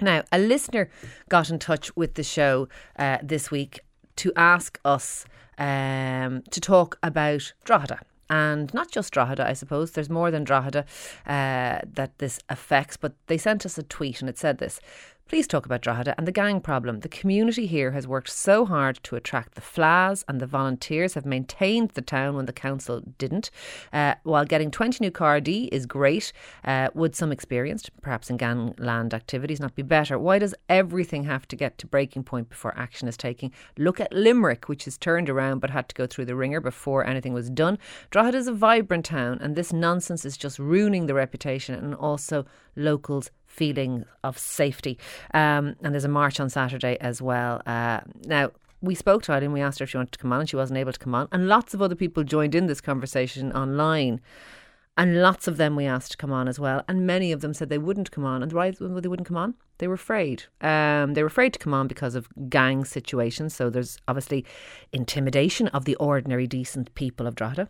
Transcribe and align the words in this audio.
Now, 0.00 0.22
a 0.30 0.38
listener 0.38 0.88
got 1.28 1.50
in 1.50 1.58
touch 1.58 1.94
with 1.96 2.14
the 2.14 2.22
show 2.22 2.68
uh, 2.98 3.18
this 3.22 3.50
week 3.50 3.80
to 4.16 4.32
ask 4.36 4.78
us 4.84 5.24
um, 5.58 6.42
to 6.50 6.60
talk 6.60 6.98
about 7.02 7.52
Drogheda 7.64 8.00
and 8.30 8.72
not 8.74 8.90
just 8.90 9.12
Drogheda, 9.12 9.48
I 9.48 9.54
suppose. 9.54 9.92
There's 9.92 10.10
more 10.10 10.30
than 10.30 10.44
Drogheda 10.44 10.84
uh, 11.26 11.80
that 11.94 12.12
this 12.18 12.38
affects, 12.48 12.96
but 12.96 13.14
they 13.26 13.38
sent 13.38 13.64
us 13.64 13.78
a 13.78 13.82
tweet 13.82 14.20
and 14.20 14.28
it 14.28 14.38
said 14.38 14.58
this. 14.58 14.80
Please 15.28 15.46
talk 15.46 15.66
about 15.66 15.82
Drogheda 15.82 16.14
and 16.16 16.26
the 16.26 16.32
gang 16.32 16.58
problem. 16.58 17.00
The 17.00 17.08
community 17.08 17.66
here 17.66 17.90
has 17.90 18.08
worked 18.08 18.30
so 18.30 18.64
hard 18.64 18.98
to 19.02 19.14
attract 19.14 19.56
the 19.56 19.60
Fleadh, 19.60 20.24
and 20.26 20.40
the 20.40 20.46
volunteers 20.46 21.12
have 21.12 21.26
maintained 21.26 21.90
the 21.90 22.00
town 22.00 22.34
when 22.34 22.46
the 22.46 22.52
council 22.52 23.02
didn't. 23.18 23.50
Uh, 23.92 24.14
while 24.22 24.46
getting 24.46 24.70
20 24.70 25.04
new 25.04 25.10
Gardaí 25.10 25.68
is 25.70 25.84
great, 25.84 26.32
uh, 26.64 26.88
would 26.94 27.14
some 27.14 27.30
experienced, 27.30 27.90
perhaps 28.00 28.30
in 28.30 28.38
gangland 28.38 29.12
activities, 29.12 29.60
not 29.60 29.74
be 29.74 29.82
better? 29.82 30.18
Why 30.18 30.38
does 30.38 30.54
everything 30.70 31.24
have 31.24 31.46
to 31.48 31.56
get 31.56 31.76
to 31.76 31.86
breaking 31.86 32.24
point 32.24 32.48
before 32.48 32.72
action 32.74 33.06
is 33.06 33.18
taken? 33.18 33.52
Look 33.76 34.00
at 34.00 34.14
Limerick, 34.14 34.66
which 34.66 34.86
has 34.86 34.96
turned 34.96 35.28
around 35.28 35.58
but 35.58 35.68
had 35.68 35.90
to 35.90 35.94
go 35.94 36.06
through 36.06 36.24
the 36.24 36.36
ringer 36.36 36.62
before 36.62 37.04
anything 37.04 37.34
was 37.34 37.50
done. 37.50 37.76
Drogheda 38.10 38.38
is 38.38 38.48
a 38.48 38.52
vibrant 38.54 39.04
town, 39.04 39.36
and 39.42 39.54
this 39.54 39.74
nonsense 39.74 40.24
is 40.24 40.38
just 40.38 40.58
ruining 40.58 41.04
the 41.04 41.12
reputation 41.12 41.74
and 41.74 41.94
also 41.94 42.46
locals' 42.76 43.30
feeling 43.48 44.04
of 44.22 44.38
safety. 44.38 44.98
Um, 45.34 45.74
and 45.82 45.92
there's 45.92 46.04
a 46.04 46.08
march 46.08 46.38
on 46.38 46.48
Saturday 46.48 46.96
as 47.00 47.20
well. 47.20 47.60
Uh, 47.66 48.00
now, 48.24 48.52
we 48.80 48.94
spoke 48.94 49.24
to 49.24 49.32
Eileen, 49.32 49.52
we 49.52 49.60
asked 49.60 49.80
her 49.80 49.84
if 49.84 49.90
she 49.90 49.96
wanted 49.96 50.12
to 50.12 50.18
come 50.18 50.32
on, 50.32 50.40
and 50.40 50.48
she 50.48 50.54
wasn't 50.54 50.78
able 50.78 50.92
to 50.92 50.98
come 50.98 51.14
on. 51.14 51.26
And 51.32 51.48
lots 51.48 51.74
of 51.74 51.82
other 51.82 51.96
people 51.96 52.22
joined 52.22 52.54
in 52.54 52.66
this 52.66 52.80
conversation 52.80 53.52
online. 53.52 54.20
And 54.96 55.22
lots 55.22 55.46
of 55.46 55.56
them 55.58 55.76
we 55.76 55.86
asked 55.86 56.12
to 56.12 56.16
come 56.16 56.32
on 56.32 56.48
as 56.48 56.58
well. 56.58 56.82
And 56.88 57.06
many 57.06 57.30
of 57.30 57.40
them 57.40 57.54
said 57.54 57.68
they 57.68 57.78
wouldn't 57.78 58.10
come 58.10 58.24
on. 58.24 58.42
And 58.42 58.52
why 58.52 58.70
they 58.72 59.08
wouldn't 59.08 59.28
come 59.28 59.36
on? 59.36 59.54
They 59.78 59.86
were 59.86 59.94
afraid. 59.94 60.44
Um, 60.60 61.14
they 61.14 61.22
were 61.22 61.28
afraid 61.28 61.52
to 61.52 61.58
come 61.60 61.72
on 61.72 61.86
because 61.86 62.16
of 62.16 62.28
gang 62.48 62.84
situations. 62.84 63.54
So 63.54 63.70
there's 63.70 63.98
obviously 64.08 64.44
intimidation 64.92 65.68
of 65.68 65.84
the 65.84 65.94
ordinary, 65.96 66.48
decent 66.48 66.92
people 66.94 67.28
of 67.28 67.36
Drogheda. 67.36 67.68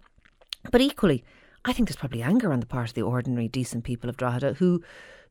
But 0.70 0.80
equally, 0.80 1.22
I 1.64 1.72
think 1.72 1.88
there's 1.88 1.96
probably 1.96 2.22
anger 2.22 2.52
on 2.52 2.60
the 2.60 2.66
part 2.66 2.88
of 2.88 2.94
the 2.94 3.02
ordinary, 3.02 3.48
decent 3.48 3.84
people 3.84 4.08
of 4.08 4.16
Drogheda 4.16 4.54
who 4.54 4.82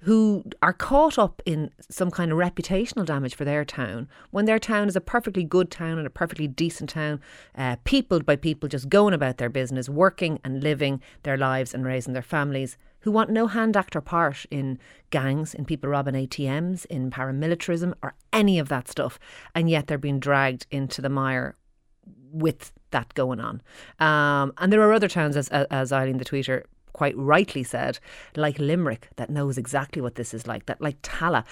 who 0.02 0.44
are 0.62 0.74
caught 0.74 1.18
up 1.18 1.42
in 1.46 1.72
some 1.90 2.12
kind 2.12 2.32
of 2.32 2.38
reputational 2.38 3.06
damage 3.06 3.34
for 3.34 3.46
their 3.46 3.66
town 3.66 4.08
when 4.30 4.46
their 4.46 4.60
town 4.60 4.88
is 4.88 4.96
a 4.96 5.02
perfectly 5.02 5.44
good 5.44 5.72
town 5.72 5.98
and 5.98 6.06
a 6.06 6.12
perfectly 6.12 6.48
decent 6.48 6.92
town, 6.92 7.20
uh, 7.56 7.76
peopled 7.84 8.26
by 8.26 8.36
people 8.36 8.70
just 8.70 8.90
going 8.90 9.14
about 9.14 9.38
their 9.38 9.50
business, 9.50 9.90
working 9.90 10.40
and 10.44 10.64
living 10.64 11.02
their 11.24 11.38
lives 11.38 11.74
and 11.74 11.84
raising 11.86 12.14
their 12.14 12.22
families, 12.22 12.78
who 13.02 13.12
want 13.12 13.30
no 13.30 13.48
hand 13.48 13.76
act 13.76 13.96
or 13.96 14.02
part 14.02 14.46
in 14.52 14.78
gangs, 15.10 15.54
in 15.54 15.66
people 15.66 15.90
robbing 15.90 16.14
ATMs, 16.14 16.86
in 16.88 17.10
paramilitarism, 17.10 17.94
or 18.04 18.14
any 18.34 18.60
of 18.60 18.70
that 18.70 18.88
stuff. 18.88 19.18
And 19.56 19.70
yet 19.70 19.88
they're 19.88 19.98
being 19.98 20.20
dragged 20.20 20.68
into 20.70 21.02
the 21.02 21.10
mire 21.10 21.56
with 22.32 22.72
that 22.92 23.14
going 23.14 23.40
on. 23.40 23.62
Um, 24.00 24.54
and 24.58 24.72
there 24.72 24.82
are 24.82 24.94
other 24.94 25.08
towns, 25.08 25.36
as, 25.38 25.50
as 25.50 25.92
Eileen 25.92 26.18
the 26.18 26.26
tweeter 26.26 26.64
quite 26.94 27.16
rightly 27.16 27.64
said, 27.64 28.00
like 28.36 28.58
Limerick, 28.58 29.10
that 29.18 29.30
knows 29.30 29.58
exactly 29.58 30.02
what 30.02 30.16
this 30.16 30.34
is 30.34 30.48
like, 30.48 30.66
that 30.66 30.82
like 30.82 31.00
Tallaght, 31.04 31.46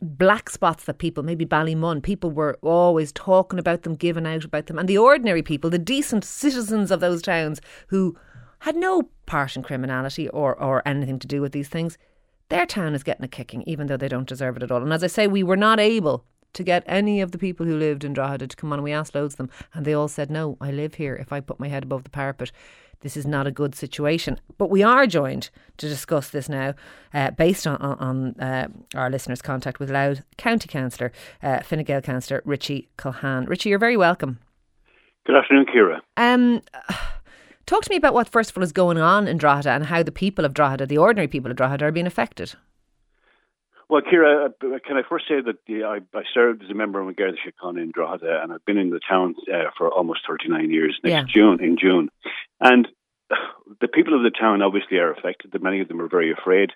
black 0.00 0.48
spots 0.48 0.84
that 0.84 0.98
people, 0.98 1.22
maybe 1.22 1.44
Ballymun, 1.44 2.02
people 2.02 2.30
were 2.30 2.58
always 2.62 3.12
talking 3.12 3.58
about 3.58 3.82
them, 3.82 3.94
giving 3.94 4.26
out 4.26 4.44
about 4.44 4.66
them. 4.66 4.78
And 4.78 4.88
the 4.88 4.96
ordinary 4.96 5.42
people, 5.42 5.68
the 5.68 5.78
decent 5.78 6.24
citizens 6.24 6.90
of 6.90 7.00
those 7.00 7.20
towns 7.20 7.60
who 7.88 8.16
had 8.60 8.74
no 8.74 9.10
part 9.26 9.54
in 9.54 9.62
criminality 9.62 10.30
or, 10.30 10.58
or 10.60 10.82
anything 10.88 11.18
to 11.18 11.26
do 11.26 11.42
with 11.42 11.52
these 11.52 11.68
things, 11.68 11.98
their 12.48 12.64
town 12.64 12.94
is 12.94 13.02
getting 13.02 13.24
a 13.24 13.28
kicking, 13.28 13.62
even 13.66 13.88
though 13.88 13.98
they 13.98 14.08
don't 14.08 14.28
deserve 14.28 14.56
it 14.56 14.62
at 14.62 14.70
all. 14.70 14.82
And 14.82 14.94
as 14.94 15.04
I 15.04 15.08
say, 15.08 15.26
we 15.26 15.42
were 15.42 15.58
not 15.58 15.78
able 15.78 16.24
to 16.56 16.64
get 16.64 16.82
any 16.86 17.20
of 17.20 17.32
the 17.32 17.38
people 17.38 17.66
who 17.66 17.76
lived 17.76 18.02
in 18.02 18.12
Drogheda 18.12 18.48
to 18.48 18.56
come 18.56 18.72
on. 18.72 18.82
We 18.82 18.92
asked 18.92 19.14
loads 19.14 19.34
of 19.34 19.38
them, 19.38 19.50
and 19.74 19.84
they 19.84 19.94
all 19.94 20.08
said, 20.08 20.30
No, 20.30 20.56
I 20.60 20.70
live 20.70 20.94
here. 20.94 21.14
If 21.14 21.32
I 21.32 21.40
put 21.40 21.60
my 21.60 21.68
head 21.68 21.84
above 21.84 22.04
the 22.04 22.10
parapet, 22.10 22.50
this 23.00 23.16
is 23.16 23.26
not 23.26 23.46
a 23.46 23.50
good 23.50 23.74
situation. 23.74 24.40
But 24.58 24.70
we 24.70 24.82
are 24.82 25.06
joined 25.06 25.50
to 25.76 25.88
discuss 25.88 26.30
this 26.30 26.48
now, 26.48 26.74
uh, 27.12 27.30
based 27.30 27.66
on, 27.66 27.76
on 27.76 28.40
uh, 28.40 28.68
our 28.94 29.10
listeners' 29.10 29.42
contact 29.42 29.78
with 29.78 29.90
Louth 29.90 30.22
County 30.38 30.66
Councillor, 30.66 31.12
uh, 31.42 31.60
Fine 31.60 31.84
Gael 31.84 32.00
Councillor 32.00 32.42
Richie 32.44 32.88
Culhane. 32.98 33.48
Richie, 33.48 33.68
you're 33.68 33.78
very 33.78 33.96
welcome. 33.96 34.38
Good 35.26 35.36
afternoon, 35.36 35.66
Ciara. 35.72 36.02
Um, 36.16 36.62
talk 37.66 37.84
to 37.84 37.90
me 37.90 37.96
about 37.96 38.14
what, 38.14 38.28
first 38.28 38.50
of 38.50 38.56
all, 38.56 38.62
is 38.62 38.72
going 38.72 38.98
on 38.98 39.28
in 39.28 39.36
Drogheda 39.36 39.70
and 39.70 39.84
how 39.84 40.02
the 40.02 40.12
people 40.12 40.44
of 40.44 40.54
Drogheda, 40.54 40.86
the 40.86 40.98
ordinary 40.98 41.28
people 41.28 41.50
of 41.50 41.56
Drogheda, 41.56 41.84
are 41.84 41.92
being 41.92 42.06
affected. 42.06 42.54
Well, 43.88 44.02
Ciara, 44.02 44.46
uh, 44.46 44.78
can 44.84 44.96
I 44.96 45.02
first 45.08 45.26
say 45.28 45.36
that 45.40 45.58
I, 45.68 46.00
I, 46.16 46.22
served 46.34 46.64
as 46.64 46.70
a 46.70 46.74
member 46.74 47.00
of 47.00 47.14
Garda 47.14 47.34
Síochána 47.34 47.80
in 47.80 47.92
Drogheda, 47.92 48.40
and 48.42 48.52
I've 48.52 48.64
been 48.64 48.78
in 48.78 48.90
the 48.90 49.00
town 49.08 49.36
uh, 49.52 49.70
for 49.78 49.88
almost 49.88 50.20
39 50.28 50.72
years 50.72 50.98
next 51.04 51.12
yeah. 51.12 51.24
June, 51.32 51.62
in 51.62 51.76
June. 51.78 52.10
And 52.60 52.88
the 53.80 53.88
people 53.88 54.14
of 54.14 54.24
the 54.24 54.36
town 54.36 54.62
obviously 54.62 54.98
are 54.98 55.12
affected. 55.12 55.54
Many 55.62 55.80
of 55.80 55.88
them 55.88 56.00
are 56.00 56.08
very 56.08 56.32
afraid 56.32 56.70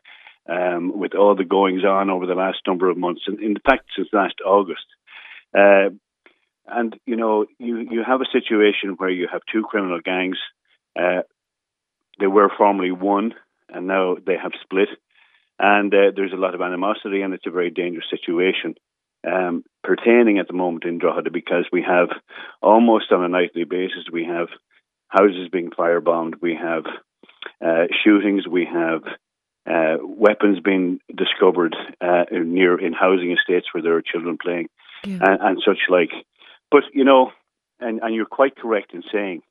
um, 0.49 0.99
with 0.99 1.15
all 1.15 1.35
the 1.35 1.45
goings 1.45 1.85
on 1.85 2.11
over 2.11 2.27
the 2.27 2.35
last 2.35 2.59
number 2.67 2.89
of 2.89 2.97
months, 2.97 3.23
and 3.27 3.41
in 3.41 3.57
fact, 3.65 3.87
since 3.97 4.09
last 4.13 4.35
August. 4.45 4.87
Uh, 5.53 5.91
and 6.67 6.99
you 7.07 7.17
know, 7.17 7.47
you 7.59 7.79
you 7.79 8.05
have 8.07 8.21
a 8.21 8.31
situation 8.33 8.95
where 8.97 9.11
you 9.11 9.27
have 9.31 9.43
two 9.53 9.63
criminal 9.63 10.01
gangs. 10.01 10.39
Uh, 10.97 11.23
they 12.21 12.27
were 12.27 12.51
formerly 12.57 12.93
one, 12.93 13.35
and 13.69 13.87
now 13.87 14.17
they 14.25 14.37
have 14.41 14.53
split. 14.63 14.89
And 15.63 15.93
uh, 15.93 16.13
there's 16.17 16.33
a 16.33 16.37
lot 16.37 16.55
of 16.55 16.63
animosity, 16.63 17.21
and 17.21 17.35
it's 17.35 17.47
a 17.47 17.51
very 17.51 17.71
dangerous 17.71 18.07
situation 18.11 18.77
um, 19.27 19.63
pertaining 19.85 20.39
at 20.39 20.47
the 20.47 20.55
moment 20.55 20.85
in 20.85 20.99
Drogheda 20.99 21.31
because 21.31 21.67
we 21.71 21.83
have 21.83 22.09
almost 22.63 23.13
on 23.13 23.23
a 23.23 23.29
nightly 23.29 23.65
basis 23.65 24.05
we 24.11 24.25
have 24.25 24.49
houses 25.09 25.49
being 25.53 25.71
firebombed, 25.71 26.41
we 26.41 26.55
have 26.55 26.85
uh, 27.65 27.87
shootings, 28.03 28.47
we 28.49 28.65
have 28.65 29.03
uh, 29.69 29.99
weapons 30.03 30.61
being 30.61 31.01
discovered 31.15 31.77
uh, 32.01 32.25
near 32.31 32.81
in 32.81 32.95
housing 32.95 33.33
estates 33.33 33.67
where 33.73 33.83
there 33.83 33.97
are 33.97 34.03
children 34.03 34.39
playing, 34.43 34.69
yeah. 35.05 35.19
and, 35.21 35.41
and, 35.41 35.63
such 35.65 35.79
like. 35.91 36.11
But 36.71 36.85
you 36.95 37.05
know, 37.05 37.33
and, 37.81 38.01
and 38.03 38.15
you're 38.15 38.25
quite 38.25 38.57
correct 38.57 38.95
in 38.95 39.03
saying 39.13 39.43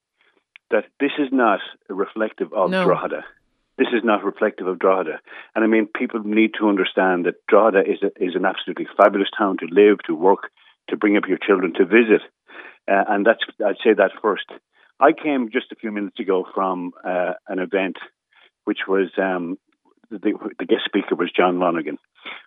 that 0.71 0.85
this 0.99 1.11
is 1.19 1.27
not 1.31 1.59
reflective 1.87 2.51
of 2.53 2.71
no. 2.71 2.85
Drogheda. 2.85 3.23
This 3.79 3.87
is 3.93 4.03
not 4.03 4.23
reflective 4.23 4.67
of 4.67 4.77
Drogheda. 4.77 5.19
And 5.55 5.63
I 5.63 5.67
mean, 5.67 5.87
people 5.87 6.19
need 6.23 6.51
to 6.59 6.67
understand 6.67 7.25
that 7.25 7.35
Drogheda 7.47 7.79
is, 7.79 8.03
a, 8.03 8.07
is 8.23 8.35
an 8.35 8.45
absolutely 8.45 8.87
fabulous 8.97 9.29
town 9.35 9.57
to 9.59 9.67
live, 9.71 9.97
to 10.05 10.13
work, 10.13 10.51
to 10.89 10.97
bring 10.97 11.17
up 11.17 11.23
your 11.27 11.39
children, 11.39 11.73
to 11.75 11.85
visit. 11.85 12.21
Uh, 12.91 13.05
and 13.07 13.25
that's, 13.25 13.39
I'd 13.65 13.81
say 13.83 13.93
that 13.97 14.11
first. 14.21 14.45
I 14.99 15.13
came 15.13 15.49
just 15.51 15.71
a 15.71 15.75
few 15.75 15.91
minutes 15.91 16.19
ago 16.19 16.45
from 16.53 16.91
uh, 17.05 17.33
an 17.47 17.59
event 17.59 17.95
which 18.69 18.79
was 18.87 19.09
um, 19.17 19.57
the, 20.11 20.19
the, 20.59 20.65
guest 20.65 20.81
speaker 20.85 21.15
was 21.15 21.31
John 21.35 21.59
Lonergan. 21.59 21.97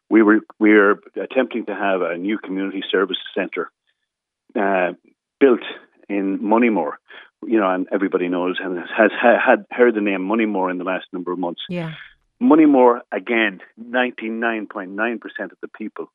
We 0.09 0.22
were 0.22 0.38
we 0.60 0.72
were 0.72 1.00
attempting 1.20 1.66
to 1.66 1.75
have 1.75 2.00
a 2.00 2.16
new 2.16 2.38
community 2.38 2.82
service 2.88 3.16
centre 3.34 3.72
uh, 4.54 4.93
built 5.41 5.64
in 6.09 6.38
Moneymore. 6.38 6.93
You 7.44 7.58
know, 7.58 7.70
and 7.70 7.86
everybody 7.92 8.28
knows 8.28 8.58
and 8.62 8.78
has, 8.78 8.88
has 8.97 9.10
had 9.44 9.66
heard 9.70 9.94
the 9.94 10.00
name 10.00 10.20
Moneymore 10.20 10.70
in 10.70 10.78
the 10.78 10.84
last 10.84 11.06
number 11.12 11.32
of 11.32 11.38
months. 11.38 11.62
Yeah, 11.69 11.94
Moneymore 12.41 13.00
again, 13.10 13.60
ninety 13.76 14.28
nine 14.28 14.66
point 14.66 14.91
nine 14.91 15.19
percent 15.19 15.52
of 15.52 15.58
the 15.60 15.69
people 15.69 16.10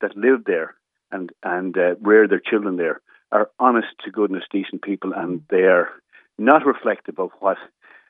that 0.00 0.16
live 0.16 0.44
there 0.44 0.74
and 1.10 1.30
and 1.42 1.76
uh, 1.76 1.94
rear 2.00 2.26
their 2.26 2.40
children 2.40 2.76
there 2.76 3.00
are 3.32 3.50
honest 3.58 3.88
to 4.04 4.10
goodness, 4.10 4.44
decent 4.50 4.82
people, 4.82 5.12
and 5.14 5.42
they 5.50 5.62
are 5.62 5.88
not 6.38 6.66
reflective 6.66 7.18
of 7.18 7.30
what. 7.40 7.56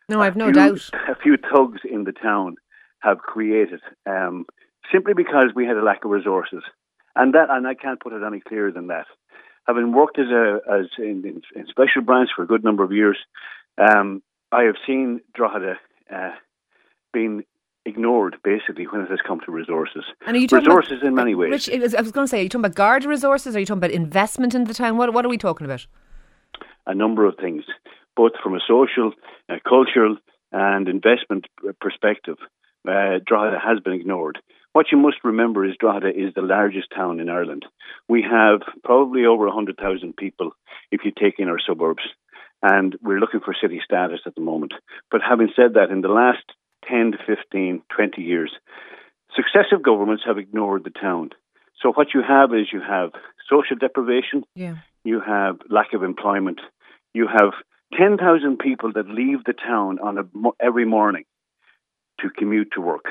No, 0.09 0.21
I've 0.21 0.37
no 0.37 0.47
few, 0.47 0.53
doubt. 0.53 0.91
A 1.09 1.15
few 1.15 1.37
thugs 1.37 1.81
in 1.89 2.05
the 2.05 2.13
town 2.13 2.57
have 2.99 3.19
created, 3.19 3.81
um, 4.05 4.47
simply 4.91 5.15
because 5.15 5.51
we 5.55 5.65
had 5.65 5.77
a 5.77 5.83
lack 5.83 6.05
of 6.05 6.11
resources, 6.11 6.63
and 7.15 7.35
that, 7.35 7.51
and 7.51 7.67
I 7.67 7.75
can't 7.75 8.01
put 8.01 8.13
it 8.13 8.23
any 8.27 8.41
clearer 8.41 8.73
than 8.73 8.89
that. 8.89 9.07
Having 9.67 9.93
worked 9.93 10.19
as 10.19 10.27
a 10.29 10.59
as 10.71 10.87
in, 10.99 11.23
in, 11.25 11.43
in 11.55 11.67
special 11.69 12.03
branch 12.05 12.31
for 12.35 12.43
a 12.43 12.47
good 12.47 12.65
number 12.65 12.83
of 12.83 12.93
years, 12.93 13.19
um, 13.79 14.23
I 14.51 14.65
have 14.65 14.75
seen 14.87 15.21
Drogheda 15.35 15.75
uh, 16.13 16.31
being 17.13 17.45
ignored 17.85 18.37
basically 18.45 18.87
when 18.87 19.01
it 19.03 19.11
has 19.11 19.21
come 19.27 19.41
to 19.45 19.51
resources. 19.53 20.05
And 20.27 20.37
are 20.37 20.41
you 20.41 20.47
talking 20.47 20.67
resources 20.67 20.99
about, 20.99 21.09
in 21.09 21.15
many 21.15 21.35
ways? 21.35 21.51
Rich, 21.51 21.71
I 21.95 22.01
was 22.01 22.13
going 22.13 22.27
to 22.27 22.29
say, 22.29 22.41
are 22.41 22.43
you 22.43 22.49
talking 22.49 22.65
about 22.65 22.77
guard 22.77 23.05
resources? 23.05 23.57
Are 23.57 23.61
you 23.61 23.67
talking 23.67 23.79
about 23.79 23.91
investment 23.91 24.55
in 24.55 24.65
the 24.65 24.75
town? 24.75 24.97
What 24.97 25.13
What 25.13 25.25
are 25.25 25.29
we 25.29 25.39
talking 25.39 25.65
about? 25.65 25.87
A 26.87 26.95
number 26.95 27.27
of 27.27 27.37
things, 27.37 27.65
both 28.17 28.33
from 28.43 28.55
a 28.55 28.61
social, 28.67 29.13
uh, 29.49 29.57
cultural, 29.69 30.17
and 30.51 30.89
investment 30.89 31.47
perspective. 31.81 32.37
Uh, 32.87 33.19
Drogheda 33.25 33.59
has 33.65 33.79
been 33.81 33.93
ignored. 33.93 34.39
What 34.73 34.87
you 34.91 34.99
must 34.99 35.19
remember 35.23 35.67
is 35.67 35.77
Drogheda 35.79 36.09
is 36.09 36.33
the 36.35 36.43
largest 36.43 36.89
town 36.95 37.21
in 37.21 37.29
Ireland. 37.29 37.67
We 38.09 38.23
have 38.23 38.63
probably 38.85 39.27
over 39.27 39.47
100,000 39.47 40.17
people 40.17 40.53
if 40.91 41.03
you 41.05 41.11
take 41.11 41.39
in 41.39 41.49
our 41.49 41.59
suburbs 41.67 42.03
and 42.63 42.97
we're 43.03 43.19
looking 43.19 43.41
for 43.41 43.55
city 43.61 43.81
status 43.85 44.21
at 44.25 44.35
the 44.35 44.41
moment. 44.41 44.73
But 45.11 45.21
having 45.29 45.51
said 45.55 45.75
that, 45.75 45.91
in 45.91 46.01
the 46.01 46.09
last 46.09 46.45
10 46.89 47.13
to 47.13 47.19
15, 47.27 47.83
20 47.95 48.23
years, 48.23 48.53
successive 49.35 49.83
governments 49.83 50.23
have 50.27 50.39
ignored 50.39 50.85
the 50.85 50.91
town. 50.91 51.31
So 51.83 51.93
what 51.93 52.15
you 52.15 52.23
have 52.27 52.55
is 52.55 52.73
you 52.73 52.81
have 52.81 53.11
social 53.51 53.77
deprivation. 53.77 54.45
Yeah. 54.55 54.77
You 55.05 55.21
have 55.21 55.59
lack 55.69 55.93
of 55.93 56.03
employment. 56.03 56.61
You 57.13 57.27
have 57.27 57.53
10,000 57.99 58.59
people 58.59 58.93
that 58.95 59.09
leave 59.09 59.45
the 59.45 59.53
town 59.53 59.99
on 59.99 60.19
a, 60.19 60.25
every 60.65 60.87
morning 60.87 61.25
to 62.21 62.31
commute 62.31 62.71
to 62.75 62.81
work. 62.81 63.07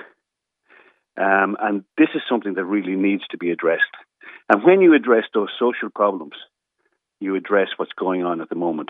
Um, 1.17 1.57
and 1.59 1.83
this 1.97 2.09
is 2.15 2.21
something 2.29 2.53
that 2.55 2.65
really 2.65 2.95
needs 2.95 3.23
to 3.31 3.37
be 3.37 3.51
addressed. 3.51 3.83
And 4.49 4.63
when 4.63 4.81
you 4.81 4.93
address 4.93 5.25
those 5.33 5.49
social 5.59 5.89
problems, 5.93 6.33
you 7.19 7.35
address 7.35 7.69
what's 7.77 7.91
going 7.97 8.23
on 8.23 8.41
at 8.41 8.49
the 8.49 8.55
moment. 8.55 8.89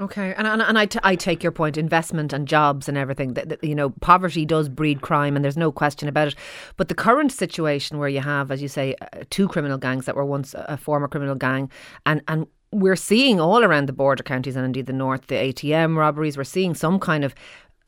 Okay, 0.00 0.34
and 0.36 0.48
and, 0.48 0.60
and 0.60 0.78
I, 0.78 0.86
t- 0.86 0.98
I 1.04 1.14
take 1.14 1.42
your 1.42 1.52
point, 1.52 1.76
investment 1.76 2.32
and 2.32 2.48
jobs 2.48 2.88
and 2.88 2.98
everything. 2.98 3.34
That, 3.34 3.50
that, 3.50 3.62
you 3.62 3.74
know, 3.74 3.90
poverty 4.00 4.44
does 4.44 4.68
breed 4.68 5.00
crime, 5.00 5.36
and 5.36 5.44
there's 5.44 5.56
no 5.56 5.70
question 5.70 6.08
about 6.08 6.28
it. 6.28 6.34
But 6.76 6.88
the 6.88 6.94
current 6.94 7.30
situation 7.30 7.98
where 7.98 8.08
you 8.08 8.20
have, 8.20 8.50
as 8.50 8.60
you 8.60 8.68
say, 8.68 8.96
uh, 9.00 9.22
two 9.30 9.46
criminal 9.46 9.78
gangs 9.78 10.06
that 10.06 10.16
were 10.16 10.24
once 10.24 10.54
a 10.58 10.76
former 10.76 11.06
criminal 11.06 11.36
gang, 11.36 11.70
and 12.04 12.22
and 12.26 12.46
we're 12.72 12.96
seeing 12.96 13.38
all 13.38 13.62
around 13.62 13.86
the 13.86 13.92
border 13.92 14.22
counties 14.22 14.56
and 14.56 14.64
indeed 14.64 14.86
the 14.86 14.92
north, 14.92 15.26
the 15.28 15.36
ATM 15.36 15.96
robberies. 15.96 16.36
We're 16.36 16.44
seeing 16.44 16.74
some 16.74 16.98
kind 16.98 17.22
of 17.22 17.34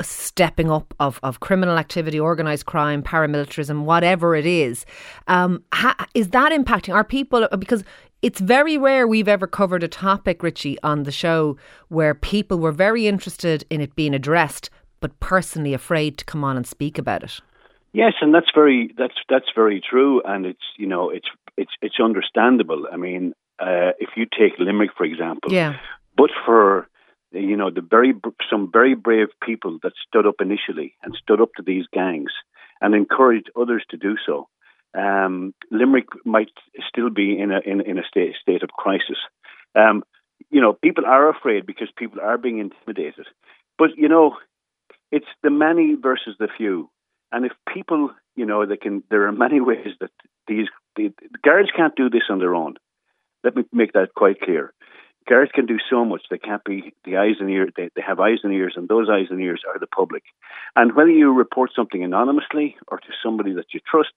stepping 0.02 0.70
up 0.70 0.94
of, 1.00 1.20
of 1.22 1.40
criminal 1.40 1.78
activity, 1.78 2.18
organised 2.20 2.66
crime, 2.66 3.02
paramilitarism, 3.02 3.84
whatever 3.84 4.34
it 4.34 4.46
is. 4.46 4.84
Um, 5.28 5.62
ha, 5.72 5.94
is 6.14 6.30
that 6.30 6.52
impacting 6.52 6.94
our 6.94 7.04
people? 7.04 7.48
Because 7.58 7.84
it's 8.22 8.40
very 8.40 8.78
rare 8.78 9.06
we've 9.06 9.28
ever 9.28 9.46
covered 9.46 9.82
a 9.82 9.88
topic, 9.88 10.42
Richie, 10.42 10.78
on 10.82 11.02
the 11.02 11.12
show 11.12 11.56
where 11.88 12.14
people 12.14 12.58
were 12.58 12.72
very 12.72 13.06
interested 13.06 13.64
in 13.68 13.80
it 13.80 13.94
being 13.94 14.14
addressed, 14.14 14.70
but 15.00 15.18
personally 15.20 15.74
afraid 15.74 16.16
to 16.18 16.24
come 16.24 16.42
on 16.42 16.56
and 16.56 16.66
speak 16.66 16.98
about 16.98 17.22
it. 17.22 17.40
Yes, 17.92 18.14
and 18.20 18.34
that's 18.34 18.50
very 18.54 18.92
that's 18.98 19.14
that's 19.28 19.46
very 19.54 19.80
true, 19.80 20.20
and 20.24 20.46
it's 20.46 20.64
you 20.78 20.86
know 20.86 21.10
it's 21.10 21.28
it's 21.56 21.70
it's 21.80 22.00
understandable. 22.02 22.86
I 22.92 22.96
mean, 22.96 23.34
uh, 23.60 23.92
if 24.00 24.10
you 24.16 24.24
take 24.26 24.58
Limerick 24.58 24.90
for 24.96 25.04
example, 25.04 25.52
yeah, 25.52 25.76
but 26.16 26.30
for 26.44 26.88
you 27.34 27.56
know 27.56 27.70
the 27.70 27.80
very 27.80 28.14
some 28.50 28.70
very 28.72 28.94
brave 28.94 29.28
people 29.44 29.78
that 29.82 29.92
stood 30.06 30.26
up 30.26 30.36
initially 30.40 30.94
and 31.02 31.14
stood 31.20 31.40
up 31.40 31.50
to 31.56 31.62
these 31.62 31.84
gangs 31.92 32.32
and 32.80 32.94
encouraged 32.94 33.50
others 33.56 33.84
to 33.90 33.96
do 33.96 34.16
so, 34.26 34.48
um, 34.98 35.54
Limerick 35.70 36.06
might 36.24 36.50
still 36.88 37.10
be 37.10 37.38
in 37.38 37.50
a 37.52 37.60
in, 37.60 37.80
in 37.80 37.98
a 37.98 38.04
state 38.04 38.34
state 38.40 38.62
of 38.62 38.70
crisis. 38.70 39.18
Um, 39.74 40.02
you 40.50 40.60
know, 40.60 40.72
people 40.72 41.04
are 41.06 41.28
afraid 41.28 41.66
because 41.66 41.88
people 41.96 42.20
are 42.20 42.38
being 42.38 42.58
intimidated. 42.58 43.26
But 43.78 43.90
you 43.96 44.08
know, 44.08 44.36
it's 45.10 45.26
the 45.42 45.50
many 45.50 45.96
versus 46.00 46.36
the 46.38 46.48
few. 46.56 46.90
And 47.32 47.44
if 47.44 47.52
people, 47.72 48.10
you 48.36 48.46
know, 48.46 48.64
they 48.66 48.76
can, 48.76 49.02
there 49.10 49.26
are 49.26 49.32
many 49.32 49.60
ways 49.60 49.88
that 50.00 50.10
these 50.46 50.66
the, 50.96 51.12
the 51.20 51.38
guards 51.44 51.70
can't 51.76 51.96
do 51.96 52.08
this 52.08 52.24
on 52.30 52.38
their 52.38 52.54
own. 52.54 52.74
Let 53.42 53.56
me 53.56 53.64
make 53.72 53.92
that 53.92 54.14
quite 54.14 54.40
clear. 54.40 54.72
Guards 55.28 55.50
can 55.54 55.66
do 55.66 55.78
so 55.90 56.04
much. 56.04 56.22
They 56.30 56.38
can't 56.38 56.62
be 56.64 56.92
the 57.04 57.16
eyes 57.16 57.36
and 57.40 57.48
ears. 57.48 57.70
They, 57.76 57.88
they 57.96 58.02
have 58.06 58.20
eyes 58.20 58.40
and 58.42 58.52
ears, 58.52 58.74
and 58.76 58.88
those 58.88 59.08
eyes 59.10 59.26
and 59.30 59.40
ears 59.40 59.62
are 59.66 59.78
the 59.78 59.86
public. 59.86 60.22
And 60.76 60.94
whether 60.94 61.10
you 61.10 61.32
report 61.32 61.70
something 61.74 62.04
anonymously 62.04 62.76
or 62.88 62.98
to 62.98 63.08
somebody 63.22 63.54
that 63.54 63.72
you 63.72 63.80
trust, 63.90 64.12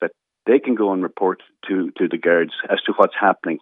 that 0.00 0.12
they 0.46 0.58
can 0.58 0.74
go 0.74 0.92
and 0.92 1.02
report 1.02 1.42
to, 1.68 1.90
to 1.98 2.08
the 2.08 2.18
guards 2.18 2.52
as 2.70 2.78
to 2.86 2.92
what's 2.96 3.14
happening. 3.18 3.58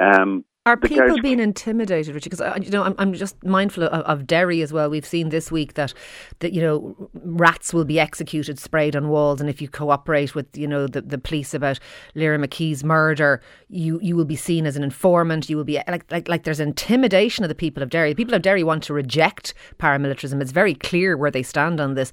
Um, 0.00 0.44
are 0.66 0.76
people 0.76 1.18
being 1.22 1.40
intimidated, 1.40 2.14
Richard? 2.14 2.30
Because 2.30 2.64
you 2.64 2.70
know, 2.70 2.82
I'm, 2.82 2.94
I'm 2.98 3.14
just 3.14 3.42
mindful 3.42 3.84
of, 3.84 4.02
of, 4.02 4.26
Derry 4.26 4.60
as 4.60 4.74
well. 4.74 4.90
We've 4.90 5.06
seen 5.06 5.30
this 5.30 5.50
week 5.50 5.72
that 5.74 5.94
that 6.40 6.52
you 6.52 6.60
know 6.60 7.10
rats 7.14 7.72
will 7.72 7.86
be 7.86 7.98
executed, 7.98 8.58
sprayed 8.58 8.94
on 8.94 9.08
walls, 9.08 9.40
and 9.40 9.48
if 9.48 9.62
you 9.62 9.68
cooperate 9.68 10.34
with 10.34 10.46
you 10.54 10.68
know 10.68 10.86
the, 10.86 11.00
the 11.00 11.16
police 11.16 11.54
about 11.54 11.80
Lyra 12.14 12.38
McKee's 12.38 12.84
murder, 12.84 13.40
you 13.70 13.98
you 14.02 14.14
will 14.14 14.26
be 14.26 14.36
seen 14.36 14.66
as 14.66 14.76
an 14.76 14.84
informant. 14.84 15.48
You 15.48 15.56
will 15.56 15.64
be 15.64 15.80
like 15.88 16.04
like 16.12 16.28
like 16.28 16.44
there's 16.44 16.60
intimidation 16.60 17.42
of 17.42 17.48
the 17.48 17.54
people 17.54 17.82
of 17.82 17.88
Derry. 17.88 18.10
The 18.10 18.16
people 18.16 18.34
of 18.34 18.42
Derry 18.42 18.62
want 18.62 18.82
to 18.84 18.92
reject 18.92 19.54
paramilitarism. 19.78 20.42
It's 20.42 20.52
very 20.52 20.74
clear 20.74 21.16
where 21.16 21.30
they 21.30 21.42
stand 21.42 21.80
on 21.80 21.94
this. 21.94 22.12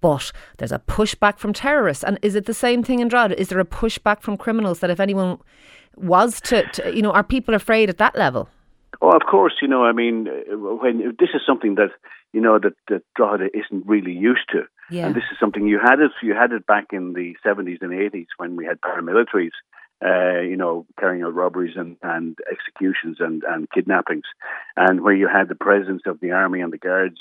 But 0.00 0.30
there's 0.58 0.70
a 0.70 0.78
pushback 0.78 1.38
from 1.38 1.52
terrorists. 1.52 2.04
And 2.04 2.20
is 2.22 2.36
it 2.36 2.46
the 2.46 2.54
same 2.54 2.84
thing 2.84 3.00
in 3.00 3.08
Drogheda? 3.08 3.40
Is 3.40 3.48
there 3.48 3.58
a 3.58 3.64
pushback 3.64 4.22
from 4.22 4.36
criminals 4.36 4.78
that 4.78 4.90
if 4.90 5.00
anyone 5.00 5.40
was 6.00 6.40
to, 6.42 6.66
to, 6.72 6.94
you 6.94 7.02
know, 7.02 7.12
are 7.12 7.24
people 7.24 7.54
afraid 7.54 7.88
at 7.88 7.98
that 7.98 8.16
level? 8.16 8.48
Oh, 9.00 9.10
of 9.10 9.22
course. 9.30 9.54
You 9.62 9.68
know, 9.68 9.84
I 9.84 9.92
mean, 9.92 10.28
uh, 10.28 10.56
when 10.56 10.98
this 11.18 11.30
is 11.34 11.42
something 11.46 11.76
that 11.76 11.90
you 12.32 12.40
know 12.40 12.58
that 12.58 12.74
that 12.88 13.02
Drogheda 13.16 13.48
isn't 13.54 13.86
really 13.86 14.12
used 14.12 14.48
to, 14.52 14.62
yeah. 14.90 15.06
and 15.06 15.14
this 15.14 15.24
is 15.30 15.38
something 15.38 15.66
you 15.66 15.78
had 15.78 16.00
it. 16.00 16.10
You 16.22 16.34
had 16.34 16.52
it 16.52 16.66
back 16.66 16.86
in 16.92 17.12
the 17.12 17.34
seventies 17.42 17.78
and 17.80 17.92
eighties 17.92 18.26
when 18.36 18.56
we 18.56 18.64
had 18.64 18.80
paramilitaries. 18.80 19.56
Uh, 20.04 20.42
you 20.42 20.56
know, 20.56 20.86
carrying 20.96 21.24
out 21.24 21.34
robberies 21.34 21.74
and, 21.76 21.96
and 22.04 22.38
executions 22.48 23.16
and, 23.18 23.42
and 23.42 23.68
kidnappings, 23.70 24.26
and 24.76 25.00
where 25.00 25.14
you 25.14 25.26
had 25.26 25.48
the 25.48 25.56
presence 25.56 26.02
of 26.06 26.20
the 26.20 26.30
army 26.30 26.60
and 26.60 26.72
the 26.72 26.78
guards, 26.78 27.16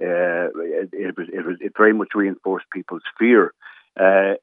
uh, 0.00 0.46
it, 0.54 0.90
it, 0.92 1.18
was, 1.18 1.26
it 1.32 1.44
was 1.44 1.56
it 1.60 1.72
very 1.76 1.92
much 1.92 2.10
reinforced 2.14 2.66
people's 2.72 3.02
fear. 3.18 3.52
Uh, 3.98 4.34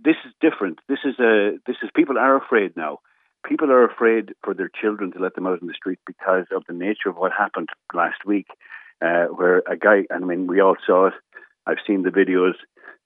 this 0.00 0.16
is 0.26 0.32
different. 0.40 0.80
This 0.88 0.98
is 1.04 1.16
a 1.20 1.58
this 1.64 1.76
is 1.80 1.90
people 1.94 2.18
are 2.18 2.36
afraid 2.36 2.76
now 2.76 2.98
people 3.46 3.70
are 3.70 3.84
afraid 3.84 4.34
for 4.42 4.54
their 4.54 4.70
children 4.80 5.12
to 5.12 5.18
let 5.18 5.34
them 5.34 5.46
out 5.46 5.60
in 5.60 5.68
the 5.68 5.74
street 5.74 5.98
because 6.06 6.46
of 6.54 6.64
the 6.66 6.74
nature 6.74 7.08
of 7.08 7.16
what 7.16 7.32
happened 7.32 7.68
last 7.94 8.24
week, 8.24 8.46
uh, 9.02 9.26
where 9.26 9.58
a 9.70 9.76
guy, 9.76 10.04
and 10.10 10.24
I 10.24 10.26
mean, 10.26 10.46
we 10.46 10.60
all 10.60 10.76
saw 10.86 11.08
it. 11.08 11.14
I've 11.66 11.78
seen 11.86 12.02
the 12.02 12.10
videos. 12.10 12.54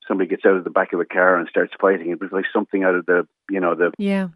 Somebody 0.06 0.28
gets 0.28 0.44
out 0.44 0.56
of 0.56 0.64
the 0.64 0.70
back 0.70 0.92
of 0.92 1.00
a 1.00 1.04
car 1.04 1.36
and 1.36 1.48
starts 1.48 1.72
fighting. 1.80 2.10
It 2.10 2.20
was 2.20 2.30
like 2.32 2.44
something 2.52 2.82
out 2.82 2.94
of 2.94 3.06
the, 3.06 3.26
you 3.50 3.60
know, 3.60 3.74
the 3.74 3.92
yeah. 3.98 4.28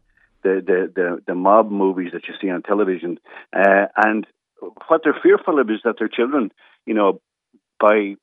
the 0.43 0.63
the 0.65 0.93
the, 0.95 1.23
the 1.27 1.35
mob 1.35 1.71
movies 1.71 2.13
that 2.13 2.27
you 2.29 2.35
see 2.41 2.51
on 2.51 2.63
television. 2.63 3.19
Uh, 3.53 3.87
and 3.97 4.27
what 4.89 5.03
they're 5.03 5.19
fearful 5.23 5.59
of 5.59 5.71
is 5.71 5.81
that 5.85 5.97
their 5.99 6.09
children, 6.09 6.53
you 6.87 6.95
know, 6.95 7.21
by 7.81 8.15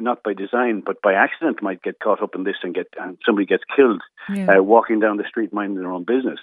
not 0.00 0.22
by 0.22 0.32
design, 0.34 0.82
but 0.84 1.00
by 1.02 1.14
accident, 1.14 1.62
might 1.62 1.82
get 1.82 1.98
caught 2.00 2.22
up 2.22 2.34
in 2.34 2.44
this 2.44 2.56
and 2.62 2.74
get 2.74 2.86
and 3.00 3.18
somebody 3.24 3.46
gets 3.46 3.64
killed 3.74 4.02
yeah. 4.32 4.58
uh, 4.58 4.62
walking 4.62 5.00
down 5.00 5.16
the 5.16 5.24
street 5.28 5.52
minding 5.52 5.80
their 5.80 5.92
own 5.92 6.04
business. 6.04 6.40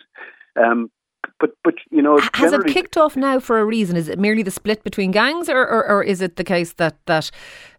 Um, 0.55 0.91
but 1.39 1.51
but 1.63 1.75
you 1.89 2.01
know, 2.01 2.19
has 2.33 2.53
it 2.53 2.65
kicked 2.67 2.97
off 2.97 3.15
now 3.15 3.39
for 3.39 3.59
a 3.59 3.65
reason? 3.65 3.95
Is 3.95 4.07
it 4.07 4.19
merely 4.19 4.43
the 4.43 4.51
split 4.51 4.83
between 4.83 5.11
gangs, 5.11 5.49
or, 5.49 5.59
or, 5.59 5.87
or 5.87 6.03
is 6.03 6.21
it 6.21 6.35
the 6.35 6.43
case 6.43 6.73
that 6.73 6.97
that 7.05 7.31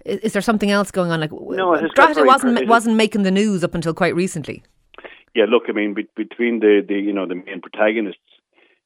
is 0.05 0.32
there 0.32 0.43
something 0.43 0.70
else 0.70 0.90
going 0.90 1.11
on? 1.11 1.20
Like 1.20 1.32
no, 1.32 1.76
Drogheda 1.94 2.25
wasn't 2.25 2.66
wasn't 2.69 2.96
making 2.96 3.23
the 3.23 3.31
news 3.31 3.64
up 3.64 3.75
until 3.75 3.94
quite 3.94 4.14
recently. 4.14 4.62
Yeah, 5.34 5.44
look, 5.49 5.64
I 5.69 5.73
mean, 5.73 5.94
be, 5.94 6.08
between 6.16 6.61
the, 6.61 6.84
the 6.87 6.94
you 6.94 7.12
know 7.12 7.26
the 7.26 7.37
main 7.37 7.61
protagonists, 7.61 8.21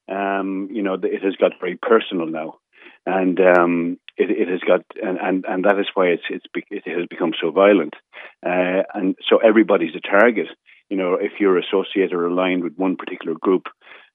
um, 0.07 0.69
you 0.71 0.83
know, 0.83 0.97
the, 0.97 1.07
it 1.07 1.23
has 1.23 1.35
got 1.35 1.53
very 1.59 1.77
personal 1.81 2.27
now, 2.27 2.57
and 3.05 3.39
um, 3.39 3.99
it, 4.17 4.29
it 4.29 4.47
has 4.47 4.61
got 4.61 4.81
and, 5.01 5.17
and, 5.17 5.45
and 5.47 5.65
that 5.65 5.79
is 5.79 5.87
why 5.93 6.07
it's 6.07 6.23
it's 6.29 6.45
it 6.69 6.83
has 6.87 7.07
become 7.09 7.33
so 7.39 7.51
violent, 7.51 7.93
uh, 8.45 8.83
and 8.93 9.15
so 9.29 9.37
everybody's 9.37 9.95
a 9.95 9.99
target. 9.99 10.47
You 10.89 10.97
know, 10.97 11.15
if 11.15 11.33
you're 11.39 11.57
associated 11.57 12.13
or 12.13 12.27
aligned 12.27 12.63
with 12.63 12.75
one 12.75 12.95
particular 12.95 13.35
group, 13.39 13.63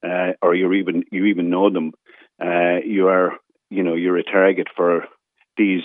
uh, 0.04 0.32
or 0.42 0.54
you're 0.54 0.75
even 0.75 1.04
you 1.11 1.26
even 1.26 1.50
know 1.50 1.70
them, 1.70 1.92
uh, 2.42 2.78
you 2.85 3.09
are 3.09 3.32
you 3.70 3.82
know 3.82 3.94
you're 3.94 4.18
a 4.18 4.25
target 4.25 4.68
for 4.76 5.04
these 5.56 5.82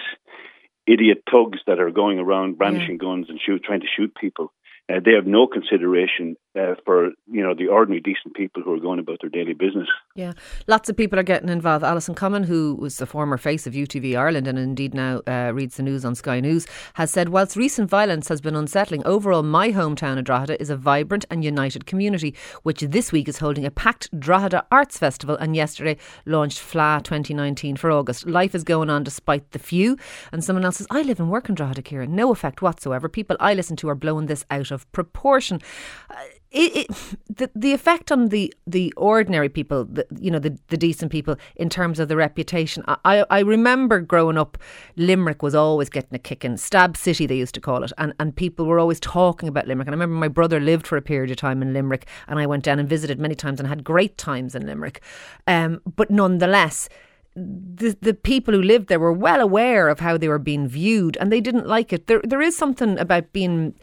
idiot 0.88 1.24
thugs 1.30 1.60
that 1.68 1.80
are 1.80 1.92
going 1.92 2.20
around 2.20 2.58
brandishing 2.58 2.98
yeah. 3.02 3.08
guns 3.08 3.28
and 3.30 3.40
shoot 3.44 3.64
trying 3.64 3.82
to 3.82 3.88
shoot 3.96 4.14
people. 4.16 4.52
Uh, 4.90 5.00
they 5.04 5.14
have 5.14 5.26
no 5.26 5.48
consideration 5.48 6.36
uh, 6.56 6.76
for 6.86 7.12
you 7.32 7.44
know 7.44 7.54
the 7.54 7.68
ordinary 7.68 8.02
decent 8.02 8.36
people 8.36 8.62
who 8.62 8.74
are 8.74 8.80
going 8.80 9.00
about 9.00 9.20
their 9.22 9.30
daily 9.30 9.54
business. 9.54 9.88
Yeah, 10.16 10.34
lots 10.68 10.90
of 10.90 10.98
people 10.98 11.20
are 11.20 11.24
getting 11.24 11.50
involved. 11.50 11.84
Alison 11.84 12.16
Comyn, 12.16 12.46
who 12.46 12.76
was 12.76 12.98
the 12.98 13.06
former 13.06 13.38
face 13.38 13.68
of 13.68 13.74
UTV 13.74 14.18
Ireland 14.18 14.48
and 14.48 14.58
indeed 14.58 14.94
now 14.94 15.22
uh, 15.28 15.52
reads 15.54 15.78
the 15.78 15.84
news 15.84 16.06
on 16.06 16.16
Sky 16.16 16.40
News, 16.40 16.66
has 16.94 17.12
said 17.12 17.30
whilst 17.30 17.56
recent 17.56 17.90
violence 17.90 18.28
has 18.30 18.42
been 18.42 18.56
unsettling, 18.56 19.06
overall 19.06 19.44
my 19.44 19.72
hometown 19.72 20.18
of 20.18 20.24
Drogheda 20.24 20.60
is 20.62 20.70
a 20.70 20.78
vibrant 20.78 21.26
and 21.30 21.44
united 21.44 21.86
community, 21.86 22.36
which 22.64 22.82
this 22.82 23.12
week 23.12 23.28
is 23.28 23.40
holding 23.40 23.66
a 23.66 23.72
packed 23.72 24.18
Drogheda 24.20 24.66
Arts 24.72 24.98
Festival 24.98 25.36
and 25.36 25.56
yesterday 25.56 25.98
launched 26.26 26.60
Fleadh 26.60 27.04
2019 27.04 27.76
for 27.76 27.92
August. 27.92 28.28
Life 28.28 28.56
is 28.56 28.64
going 28.64 28.90
on 28.90 29.04
despite 29.04 29.52
the 29.52 29.60
few. 29.60 29.98
And 30.32 30.44
someone 30.44 30.66
else 30.66 30.78
says, 30.78 30.88
I 30.90 31.02
live 31.02 31.20
and 31.20 31.30
work 31.30 31.50
in 31.50 31.56
Drogheda, 31.56 31.82
Kieran. 31.82 32.16
No 32.16 32.32
effect 32.32 32.62
whatsoever. 32.62 33.10
People 33.10 33.38
I 33.40 33.54
listen 33.54 33.76
to 33.78 33.90
are 33.90 33.96
blowing 33.96 34.28
this 34.28 34.46
out 34.50 34.72
of 34.72 34.90
proportion. 34.92 35.62
Uh, 36.10 36.16
it, 36.56 36.88
the 37.30 37.50
the 37.56 37.74
effect 37.74 38.12
on 38.12 38.30
the 38.30 38.54
the 38.66 38.94
ordinary 38.98 39.50
people, 39.50 39.86
the, 39.86 40.06
you 40.20 40.32
know, 40.32 40.40
the 40.40 40.58
the 40.70 40.78
decent 40.78 41.12
people, 41.12 41.36
in 41.56 41.70
terms 41.70 42.00
of 42.00 42.08
the 42.08 42.16
reputation. 42.16 42.84
I 42.88 43.26
I 43.30 43.40
remember 43.40 44.00
growing 44.00 44.38
up, 44.38 44.58
Limerick 44.96 45.44
was 45.44 45.54
always 45.54 45.90
getting 45.90 46.16
a 46.16 46.20
kick 46.20 46.46
in. 46.46 46.58
Stab 46.58 46.98
City, 46.98 47.26
they 47.26 47.36
used 47.36 47.56
to 47.56 47.62
call 47.62 47.84
it, 47.84 47.92
and 47.98 48.14
and 48.20 48.36
people 48.36 48.66
were 48.66 48.80
always 48.80 49.00
talking 49.00 49.50
about 49.50 49.68
Limerick. 49.68 49.88
And 49.88 49.96
I 49.96 49.98
remember 49.98 50.16
my 50.16 50.28
brother 50.30 50.60
lived 50.60 50.88
for 50.88 50.98
a 50.98 51.02
period 51.02 51.32
of 51.32 51.38
time 51.38 51.62
in 51.62 51.74
Limerick, 51.74 52.08
and 52.28 52.40
I 52.40 52.46
went 52.46 52.64
down 52.64 52.80
and 52.80 52.90
visited 52.90 53.20
many 53.20 53.36
times 53.36 53.60
and 53.60 53.68
had 53.68 53.84
great 53.84 54.18
times 54.18 54.56
in 54.56 54.66
Limerick. 54.66 55.02
Um, 55.48 55.82
but 55.96 56.10
nonetheless 56.10 56.90
the 57.36 57.98
the 58.02 58.14
people 58.14 58.54
who 58.54 58.62
lived 58.62 58.88
there 58.88 59.00
were 59.00 59.12
well 59.12 59.42
aware 59.42 59.90
of 59.90 60.00
how 60.00 60.18
they 60.18 60.30
were 60.30 60.40
being 60.40 60.68
viewed 60.68 61.18
and 61.18 61.32
they 61.32 61.42
didn't 61.42 61.68
like 61.68 61.92
it. 61.92 62.08
There 62.08 62.22
there 62.24 62.42
is 62.42 62.56
something 62.56 62.98
about 62.98 63.34
being 63.34 63.76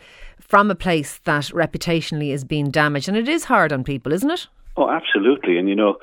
from 0.47 0.71
a 0.71 0.75
place 0.75 1.19
that 1.25 1.45
reputationally 1.45 2.33
is 2.33 2.45
being 2.45 2.71
damaged. 2.71 3.09
And 3.09 3.17
it 3.17 3.29
is 3.29 3.45
hard 3.45 3.73
on 3.73 3.85
people, 3.85 4.13
isn't 4.13 4.31
it? 4.31 4.49
Oh, 4.77 4.91
absolutely. 4.91 5.59
And, 5.59 5.69
you 5.69 5.77
know, 5.77 5.97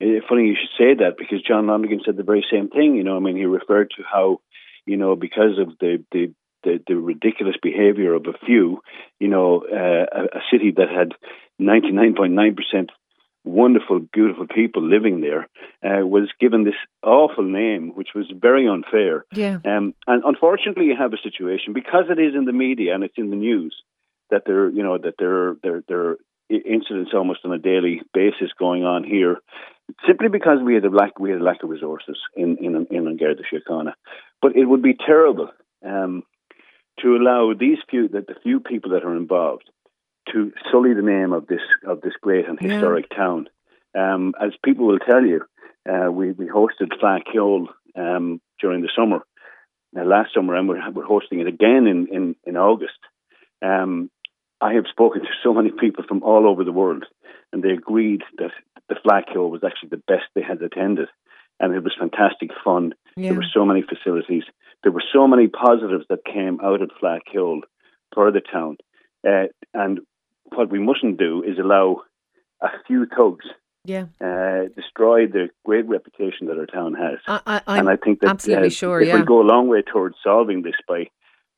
eh, 0.00 0.20
funny 0.28 0.48
you 0.48 0.56
should 0.60 0.76
say 0.78 0.94
that 0.94 1.16
because 1.18 1.42
John 1.42 1.66
Lonergan 1.66 2.00
said 2.04 2.16
the 2.16 2.22
very 2.22 2.44
same 2.50 2.68
thing. 2.68 2.96
You 2.96 3.04
know, 3.04 3.16
I 3.16 3.20
mean, 3.20 3.36
he 3.36 3.44
referred 3.44 3.90
to 3.96 4.02
how, 4.10 4.40
you 4.86 4.96
know, 4.96 5.16
because 5.16 5.58
of 5.58 5.78
the, 5.78 6.04
the, 6.10 6.32
the, 6.64 6.80
the 6.86 6.96
ridiculous 6.96 7.56
behavior 7.62 8.14
of 8.14 8.26
a 8.26 8.46
few, 8.46 8.80
you 9.20 9.28
know, 9.28 9.64
uh, 9.70 10.06
a, 10.20 10.38
a 10.38 10.42
city 10.50 10.72
that 10.76 10.88
had 10.88 11.12
99.9% 11.60 12.88
wonderful, 13.44 14.00
beautiful 14.12 14.46
people 14.46 14.82
living 14.82 15.20
there, 15.20 15.48
uh, 15.84 16.06
was 16.06 16.30
given 16.40 16.64
this 16.64 16.74
awful 17.02 17.44
name, 17.44 17.92
which 17.94 18.10
was 18.14 18.26
very 18.34 18.68
unfair. 18.68 19.24
Yeah. 19.32 19.58
Um, 19.64 19.94
and 20.06 20.22
unfortunately, 20.24 20.86
you 20.86 20.96
have 20.96 21.12
a 21.12 21.22
situation 21.22 21.72
because 21.72 22.04
it 22.08 22.20
is 22.20 22.34
in 22.34 22.44
the 22.44 22.52
media 22.52 22.94
and 22.94 23.04
it's 23.04 23.18
in 23.18 23.30
the 23.30 23.36
news 23.36 23.74
that 24.30 24.42
there, 24.46 24.68
you 24.70 24.82
know, 24.82 24.98
that 24.98 25.14
there, 25.18 25.56
there, 25.62 25.82
there 25.88 26.00
are 26.10 26.18
incidents 26.48 27.12
almost 27.14 27.40
on 27.44 27.52
a 27.52 27.58
daily 27.58 28.02
basis 28.12 28.50
going 28.58 28.84
on 28.84 29.04
here, 29.04 29.38
simply 30.06 30.28
because 30.28 30.58
we 30.64 30.74
had 30.74 30.84
a 30.84 30.90
lack, 30.90 31.18
we 31.18 31.30
had 31.30 31.40
a 31.40 31.44
lack 31.44 31.62
of 31.62 31.70
resources 31.70 32.18
in 32.36 32.56
in 32.58 32.86
in 32.90 33.16
Garda 33.16 33.42
Síochána. 33.52 33.92
But 34.40 34.56
it 34.56 34.64
would 34.64 34.82
be 34.82 34.94
terrible 34.94 35.48
um, 35.84 36.22
to 37.00 37.16
allow 37.16 37.52
these 37.58 37.78
few, 37.88 38.08
that 38.08 38.26
the 38.26 38.34
few 38.42 38.60
people 38.60 38.90
that 38.92 39.04
are 39.04 39.16
involved, 39.16 39.70
to 40.32 40.52
sully 40.70 40.94
the 40.94 41.02
name 41.02 41.32
of 41.32 41.46
this 41.46 41.60
of 41.86 42.00
this 42.00 42.14
great 42.20 42.48
and 42.48 42.58
historic 42.60 43.06
yeah. 43.10 43.16
town. 43.16 43.48
Um, 43.98 44.34
as 44.40 44.52
people 44.64 44.86
will 44.86 44.98
tell 44.98 45.24
you, 45.24 45.42
uh, 45.88 46.10
we 46.10 46.32
we 46.32 46.46
hosted 46.46 46.90
Cheoil 47.32 47.68
um, 47.96 48.40
during 48.60 48.82
the 48.82 48.90
summer, 48.96 49.20
uh, 49.98 50.04
last 50.04 50.34
summer, 50.34 50.54
and 50.54 50.68
we're, 50.68 50.90
we're 50.92 51.04
hosting 51.04 51.40
it 51.40 51.46
again 51.46 51.86
in 51.86 52.08
in 52.10 52.36
in 52.44 52.56
August. 52.56 52.98
Um, 53.62 54.10
I 54.60 54.74
have 54.74 54.84
spoken 54.88 55.22
to 55.22 55.28
so 55.42 55.52
many 55.52 55.70
people 55.70 56.04
from 56.06 56.22
all 56.22 56.48
over 56.48 56.62
the 56.64 56.72
world, 56.72 57.04
and 57.52 57.62
they 57.62 57.70
agreed 57.70 58.22
that 58.38 58.52
the 58.88 58.94
Cheoil 59.32 59.50
was 59.50 59.64
actually 59.64 59.90
the 59.90 60.02
best 60.06 60.24
they 60.34 60.42
had 60.42 60.62
attended, 60.62 61.08
and 61.58 61.74
it 61.74 61.82
was 61.82 61.94
fantastic 61.98 62.50
fun. 62.64 62.94
Yeah. 63.16 63.30
There 63.30 63.38
were 63.38 63.52
so 63.52 63.64
many 63.64 63.82
facilities. 63.82 64.44
There 64.82 64.92
were 64.92 65.02
so 65.12 65.26
many 65.26 65.48
positives 65.48 66.04
that 66.08 66.24
came 66.24 66.60
out 66.62 66.80
of 66.80 66.90
Cheoil 67.32 67.62
for 68.14 68.30
the 68.30 68.40
town. 68.40 68.76
Uh, 69.26 69.46
and 69.74 70.00
what 70.56 70.70
we 70.70 70.78
mustn't 70.78 71.18
do 71.18 71.42
is 71.42 71.58
allow 71.58 72.02
a 72.60 72.68
few 72.86 73.06
thugs 73.06 73.46
yeah. 73.84 74.06
Uh, 74.20 74.68
destroy 74.76 75.26
the 75.26 75.48
great 75.64 75.88
reputation 75.88 76.46
that 76.46 76.58
our 76.58 76.66
town 76.66 76.94
has. 76.94 77.18
I, 77.26 77.60
I, 77.66 77.78
and 77.78 77.88
I 77.88 77.96
think 77.96 78.20
that 78.20 78.30
absolutely 78.30 78.68
uh, 78.68 78.70
sure. 78.70 79.00
If 79.00 79.08
yeah. 79.08 79.16
we 79.16 79.24
go 79.24 79.40
a 79.40 79.42
long 79.42 79.68
way 79.68 79.82
towards 79.82 80.16
solving 80.22 80.62
this 80.62 80.76
by 80.86 81.06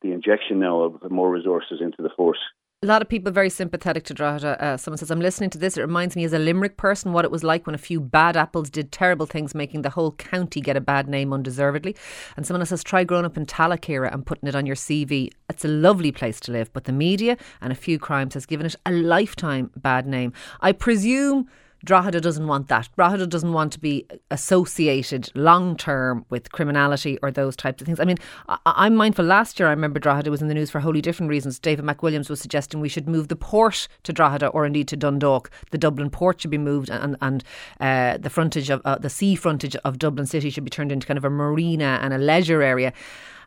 the 0.01 0.13
injection 0.13 0.59
now 0.59 0.81
of 0.81 1.11
more 1.11 1.31
resources 1.31 1.81
into 1.83 2.03
the 2.03 2.11
force, 2.17 2.39
a 2.85 2.87
lot 2.87 3.01
of 3.01 3.09
people 3.09 3.33
very 3.33 3.49
sympathetic 3.49 4.05
to 4.05 4.15
Drogheda. 4.15 4.63
Uh, 4.63 4.77
someone 4.77 4.99
says, 4.99 5.11
I'm 5.11 5.21
listening 5.21 5.49
to 5.51 5.59
this. 5.59 5.79
It 5.79 5.81
reminds 5.81 6.17
me 6.17 6.25
as 6.25 6.35
a 6.35 6.39
Limerick 6.39 6.77
person 6.77 7.15
what 7.15 7.25
it 7.25 7.31
was 7.31 7.43
like 7.43 7.67
when 7.67 7.75
a 7.75 7.79
few 7.79 7.99
bad 7.99 8.37
apples 8.37 8.69
did 8.69 8.93
terrible 8.93 9.25
things, 9.25 9.55
making 9.55 9.83
the 9.83 9.91
whole 9.91 10.13
county 10.13 10.61
get 10.61 10.77
a 10.77 10.83
bad 10.83 11.09
name 11.09 11.33
undeservedly. 11.33 11.97
And 12.37 12.47
someone 12.47 12.61
else 12.61 12.69
says, 12.69 12.85
try 12.85 13.03
growing 13.03 13.25
up 13.25 13.39
in 13.39 13.47
Tallaghera 13.47 14.13
and 14.13 14.27
putting 14.27 14.49
it 14.49 14.55
on 14.55 14.67
your 14.67 14.77
CV. 14.77 15.31
It's 15.49 15.65
a 15.65 15.69
lovely 15.69 16.13
place 16.13 16.39
to 16.41 16.53
live, 16.53 16.73
but 16.75 16.85
the 16.85 16.93
media 16.93 17.39
and 17.63 17.73
a 17.73 17.77
few 17.77 17.99
crimes 17.99 18.35
has 18.35 18.45
given 18.45 18.67
it 18.67 18.77
a 18.85 18.93
lifetime 18.93 19.71
bad 19.77 20.07
name. 20.07 20.35
I 20.61 20.73
presume 20.73 21.49
Drogheda 21.85 22.21
doesn't 22.21 22.47
want 22.47 22.69
that. 22.69 22.89
Drogheda 22.97 23.27
doesn't 23.27 23.53
want 23.53 23.73
to 23.75 23.79
be 23.79 24.07
associated 24.31 25.31
long 25.35 25.77
term 25.77 26.25
with 26.31 26.51
criminality 26.51 27.19
or 27.23 27.31
those 27.31 27.57
types 27.57 27.83
of 27.83 27.87
things. 27.87 28.01
I 28.01 28.05
mean, 28.05 28.17
I, 28.49 28.87
am 28.87 28.97
mindful 28.97 29.25
last 29.25 29.61
year, 29.61 29.69
I 29.69 29.73
remember 29.73 30.01
Drogheda 30.01 30.31
was 30.31 30.43
in 30.43 30.49
the 30.49 30.55
news 30.55 30.71
for 30.71 30.81
wholly 30.81 31.01
different 31.01 31.31
reasons. 31.31 31.59
David 31.59 31.85
McWilliams 31.85 32.31
was 32.31 32.41
suggesting 32.41 32.81
we 32.81 32.89
should 32.89 33.09
move 33.09 33.29
the 33.29 33.37
port 33.37 33.87
to 34.05 34.13
Drogheda 34.13 34.49
or 34.49 34.65
indeed 34.65 34.89
to 34.89 34.97
Dundalk. 34.97 35.51
The 35.71 35.79
Dublin 35.79 36.11
port 36.11 36.41
should 36.41 36.51
be 36.51 36.59
moved 36.59 36.91
and, 36.91 37.17
and 37.21 37.45
uh, 37.81 38.19
the 38.19 38.31
frontage 38.31 38.71
of 38.71 38.81
uh, 38.85 38.99
the 38.99 39.11
sea 39.11 39.35
frontage 39.35 39.77
of 39.77 39.99
Dublin 39.99 40.27
City 40.27 40.51
should 40.51 40.65
be 40.65 40.71
turned 40.71 40.93
into 40.93 41.07
kind 41.07 41.19
of 41.19 41.25
a 41.25 41.31
marina 41.31 41.99
and 42.03 42.15
a 42.15 42.19
leisure 42.19 42.63
area 42.63 42.93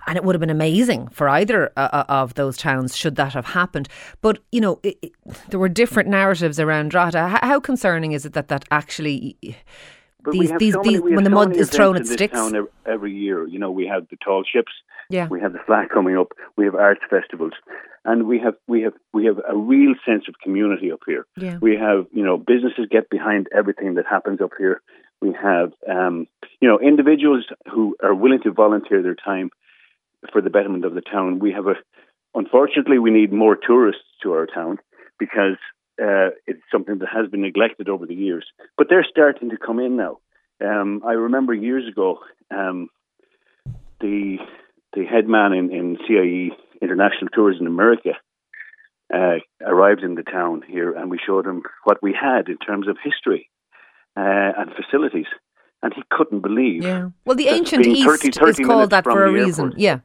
and 0.07 0.15
it 0.15 0.23
would 0.23 0.33
have 0.33 0.39
been 0.39 0.49
amazing 0.49 1.09
for 1.09 1.27
either 1.27 1.71
uh, 1.75 1.89
uh, 1.91 2.05
of 2.07 2.33
those 2.35 2.57
towns 2.57 2.95
should 2.95 3.17
that 3.17 3.33
have 3.33 3.45
happened. 3.45 3.89
But 4.21 4.39
you 4.51 4.61
know, 4.61 4.79
it, 4.81 4.97
it, 5.01 5.11
there 5.49 5.59
were 5.59 5.69
different 5.69 6.09
narratives 6.09 6.59
around 6.59 6.89
Drogheda. 6.89 7.27
How, 7.27 7.39
how, 7.41 7.59
concerning 7.59 8.13
is 8.13 8.25
it 8.25 8.33
that 8.33 8.47
that 8.47 8.65
actually? 8.71 9.37
But 10.23 10.31
these, 10.31 10.51
these, 10.57 10.73
so 10.73 10.81
these, 10.83 11.01
when 11.01 11.23
the 11.23 11.29
mud 11.29 11.55
is 11.55 11.69
thrown, 11.69 11.97
it 11.97 12.07
sticks. 12.07 12.39
Every 12.85 13.13
year, 13.13 13.47
you 13.47 13.59
know, 13.59 13.71
we 13.71 13.85
have 13.87 14.07
the 14.09 14.17
tall 14.17 14.43
ships. 14.43 14.71
Yeah. 15.09 15.27
We 15.27 15.39
have 15.39 15.53
the 15.53 15.59
Fleadh 15.59 15.89
coming 15.89 16.17
up. 16.17 16.33
We 16.57 16.65
have 16.65 16.75
arts 16.75 17.01
festivals, 17.09 17.53
and 18.03 18.27
we 18.27 18.39
have 18.39 18.55
we 18.67 18.81
have 18.81 18.93
we 19.13 19.25
have 19.25 19.39
a 19.47 19.55
real 19.55 19.93
sense 20.05 20.23
of 20.27 20.35
community 20.41 20.91
up 20.91 21.01
here. 21.05 21.25
Yeah. 21.35 21.57
We 21.61 21.75
have 21.75 22.07
you 22.11 22.23
know 22.23 22.37
businesses 22.37 22.87
get 22.89 23.09
behind 23.09 23.47
everything 23.55 23.95
that 23.95 24.05
happens 24.05 24.41
up 24.41 24.51
here. 24.57 24.81
We 25.21 25.33
have 25.33 25.73
um, 25.89 26.27
you 26.59 26.67
know 26.67 26.79
individuals 26.79 27.45
who 27.71 27.95
are 28.01 28.15
willing 28.15 28.41
to 28.43 28.51
volunteer 28.51 29.01
their 29.01 29.15
time 29.15 29.49
for 30.31 30.41
the 30.41 30.49
betterment 30.49 30.85
of 30.85 30.93
the 30.93 31.01
town. 31.01 31.39
We 31.39 31.51
have 31.53 31.67
a, 31.67 31.75
unfortunately, 32.33 32.99
we 32.99 33.11
need 33.11 33.31
more 33.31 33.55
tourists 33.55 34.03
to 34.23 34.33
our 34.33 34.45
town 34.45 34.79
because 35.19 35.57
uh, 36.01 36.29
it's 36.45 36.61
something 36.71 36.99
that 36.99 37.09
has 37.11 37.29
been 37.29 37.41
neglected 37.41 37.89
over 37.89 38.05
the 38.05 38.15
years. 38.15 38.45
But 38.77 38.87
they're 38.89 39.07
starting 39.09 39.49
to 39.49 39.57
come 39.57 39.79
in 39.79 39.97
now. 39.97 40.19
Um, 40.63 41.01
I 41.05 41.13
remember 41.13 41.53
years 41.53 41.87
ago, 41.87 42.19
um, 42.51 42.89
the 43.99 44.37
the 44.93 45.05
head 45.05 45.27
man 45.27 45.53
in, 45.53 45.71
in 45.71 45.97
CIE 46.07 46.51
International 46.81 47.29
Tours 47.33 47.57
in 47.59 47.67
America 47.67 48.11
uh, 49.13 49.35
arrived 49.61 50.03
in 50.03 50.15
the 50.15 50.23
town 50.23 50.63
here, 50.67 50.93
and 50.93 51.11
we 51.11 51.19
showed 51.23 51.45
him 51.45 51.63
what 51.83 52.01
we 52.01 52.13
had 52.19 52.47
in 52.47 52.57
terms 52.57 52.87
of 52.87 52.97
history 53.03 53.49
uh, 54.15 54.51
and 54.57 54.71
facilities 54.75 55.27
and 55.83 55.93
he 55.93 56.01
couldn't 56.09 56.41
believe. 56.41 56.83
Yeah. 56.83 57.09
Well, 57.25 57.35
the 57.35 57.47
ancient 57.49 57.85
East 57.85 58.05
30, 58.05 58.31
30 58.31 58.49
is 58.49 58.67
called 58.67 58.89
that 58.89 59.03
for 59.03 59.25
a 59.25 59.31
reason. 59.31 59.73
Yeah. 59.77 59.99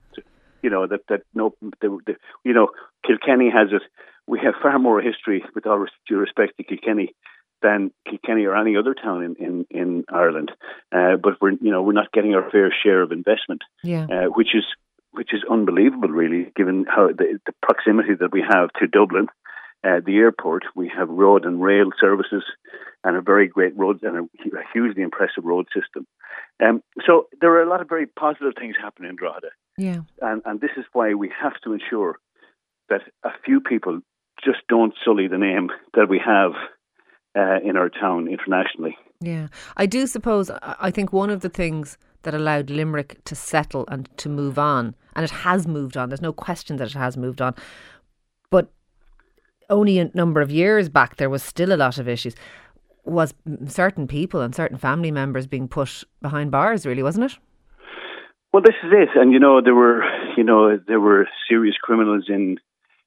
You 0.62 0.70
know 0.70 0.86
that 0.86 1.00
that 1.08 1.22
no, 1.34 1.54
the, 1.80 1.98
the, 2.06 2.16
you 2.44 2.52
know 2.52 2.68
Kilkenny 3.06 3.50
has 3.50 3.68
it. 3.72 3.82
We 4.26 4.38
have 4.44 4.54
far 4.62 4.78
more 4.78 5.00
history, 5.00 5.44
with 5.54 5.66
all 5.66 5.84
due 6.08 6.18
respect 6.18 6.56
to 6.58 6.62
Kilkenny, 6.62 7.14
than 7.62 7.90
Kilkenny 8.08 8.44
or 8.44 8.56
any 8.56 8.76
other 8.76 8.94
town 8.94 9.24
in 9.24 9.34
in, 9.36 9.66
in 9.70 10.04
Ireland. 10.08 10.52
Uh, 10.92 11.16
but 11.16 11.40
we're 11.40 11.52
you 11.52 11.72
know 11.72 11.82
we're 11.82 11.92
not 11.92 12.12
getting 12.12 12.34
our 12.34 12.48
fair 12.50 12.72
share 12.82 13.02
of 13.02 13.10
investment, 13.10 13.62
yeah. 13.82 14.04
uh, 14.04 14.26
which 14.26 14.54
is 14.54 14.64
which 15.12 15.34
is 15.34 15.42
unbelievable, 15.50 16.08
really, 16.08 16.50
given 16.56 16.86
how 16.88 17.08
the, 17.08 17.38
the 17.44 17.52
proximity 17.62 18.14
that 18.18 18.32
we 18.32 18.42
have 18.48 18.70
to 18.80 18.86
Dublin, 18.86 19.26
uh, 19.84 20.00
the 20.04 20.16
airport. 20.16 20.64
We 20.74 20.90
have 20.96 21.08
road 21.08 21.44
and 21.44 21.62
rail 21.62 21.90
services 22.00 22.44
and 23.04 23.16
a 23.16 23.20
very 23.20 23.48
great 23.48 23.76
road 23.76 24.00
and 24.02 24.16
a, 24.16 24.56
a 24.56 24.62
hugely 24.72 25.02
impressive 25.02 25.44
road 25.44 25.66
system. 25.74 26.06
Um, 26.62 26.82
so 27.06 27.26
there 27.40 27.50
are 27.52 27.62
a 27.62 27.68
lot 27.68 27.80
of 27.80 27.88
very 27.88 28.06
positive 28.06 28.52
things 28.58 28.76
happening 28.80 29.10
in 29.10 29.16
Drogheda. 29.16 29.48
Yeah. 29.76 30.00
And, 30.20 30.42
and 30.44 30.60
this 30.60 30.70
is 30.76 30.84
why 30.92 31.14
we 31.14 31.32
have 31.40 31.54
to 31.64 31.72
ensure 31.72 32.18
that 32.88 33.00
a 33.24 33.30
few 33.44 33.60
people 33.60 34.00
just 34.44 34.60
don't 34.68 34.94
sully 35.04 35.28
the 35.28 35.38
name 35.38 35.70
that 35.94 36.08
we 36.08 36.20
have 36.24 36.52
uh, 37.36 37.58
in 37.64 37.76
our 37.76 37.88
town 37.88 38.28
internationally. 38.28 38.96
Yeah. 39.20 39.48
I 39.76 39.86
do 39.86 40.06
suppose, 40.06 40.50
I 40.50 40.90
think 40.90 41.12
one 41.12 41.30
of 41.30 41.40
the 41.40 41.48
things 41.48 41.96
that 42.22 42.34
allowed 42.34 42.70
Limerick 42.70 43.22
to 43.24 43.34
settle 43.34 43.84
and 43.88 44.08
to 44.18 44.28
move 44.28 44.58
on, 44.58 44.94
and 45.14 45.24
it 45.24 45.30
has 45.30 45.66
moved 45.66 45.96
on, 45.96 46.08
there's 46.08 46.20
no 46.22 46.32
question 46.32 46.76
that 46.76 46.88
it 46.88 46.94
has 46.98 47.16
moved 47.16 47.40
on, 47.40 47.54
only 49.72 49.98
a 49.98 50.10
number 50.14 50.40
of 50.40 50.50
years 50.50 50.88
back 50.88 51.16
there 51.16 51.30
was 51.30 51.42
still 51.42 51.72
a 51.72 51.76
lot 51.76 51.98
of 51.98 52.08
issues 52.08 52.34
was 53.04 53.34
certain 53.66 54.06
people 54.06 54.40
and 54.40 54.54
certain 54.54 54.78
family 54.78 55.10
members 55.10 55.46
being 55.46 55.68
put 55.68 56.04
behind 56.20 56.50
bars, 56.50 56.86
really, 56.86 57.02
wasn't 57.02 57.32
it? 57.32 57.38
Well, 58.52 58.62
this 58.62 58.76
is 58.84 58.92
it, 58.92 59.08
and 59.14 59.32
you 59.32 59.38
know 59.38 59.60
there 59.62 59.74
were, 59.74 60.04
you 60.36 60.44
know, 60.44 60.78
there 60.86 61.00
were 61.00 61.26
serious 61.48 61.76
criminals 61.82 62.26
in 62.28 62.58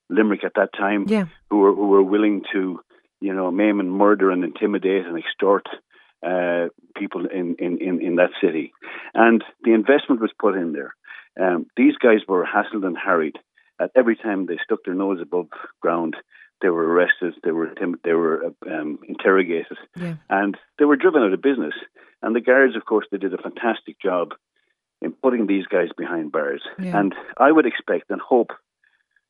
Limerick 0.10 0.44
at 0.44 0.54
that 0.56 0.74
time 0.74 1.06
yeah. 1.08 1.26
who 1.50 1.58
were 1.58 1.74
who 1.74 1.88
were 1.88 2.04
willing 2.04 2.42
to, 2.52 2.80
you 3.22 3.34
know, 3.34 3.52
maim 3.52 3.80
and 3.80 3.92
murder 3.92 4.32
and 4.32 4.44
intimidate 4.44 5.06
and 5.06 5.18
extort 5.18 5.68
uh, 6.26 6.68
people 6.98 7.26
in, 7.28 7.56
in, 7.60 7.78
in, 7.80 8.02
in 8.02 8.16
that 8.16 8.32
city, 8.42 8.74
and 9.14 9.44
the 9.64 9.74
investment 9.74 10.20
was 10.20 10.32
put 10.40 10.56
in 10.56 10.74
there. 10.74 10.96
Um, 11.40 11.68
these 11.78 11.96
guys 12.02 12.20
were 12.28 12.46
hassled 12.46 12.86
and 12.86 12.98
harried 12.98 13.38
at 13.80 13.92
every 13.96 14.16
time 14.16 14.46
they 14.46 14.58
stuck 14.64 14.80
their 14.86 14.94
nose 14.94 15.20
above 15.22 15.48
ground 15.82 16.16
they 16.62 16.70
were 16.70 16.88
arrested, 16.88 17.34
they 17.44 17.52
were 17.52 17.74
they 18.04 18.14
were 18.14 18.54
um, 18.70 19.00
interrogated, 19.08 19.78
yeah. 19.96 20.16
and 20.30 20.58
they 20.80 20.86
were 20.86 20.96
driven 20.96 21.22
out 21.22 21.34
of 21.34 21.42
business. 21.42 21.74
And 22.22 22.36
the 22.36 22.42
guards, 22.42 22.76
of 22.76 22.86
course, 22.86 23.06
they 23.12 23.18
did 23.18 23.34
a 23.34 23.42
fantastic 23.42 24.00
job 24.02 24.34
in 25.02 25.12
putting 25.12 25.48
these 25.48 25.66
guys 25.68 25.90
behind 25.98 26.32
bars. 26.32 26.64
Yeah. 26.80 26.98
And 27.00 27.14
I 27.38 27.52
would 27.52 27.66
expect 27.66 28.10
and 28.10 28.22
hope 28.22 28.52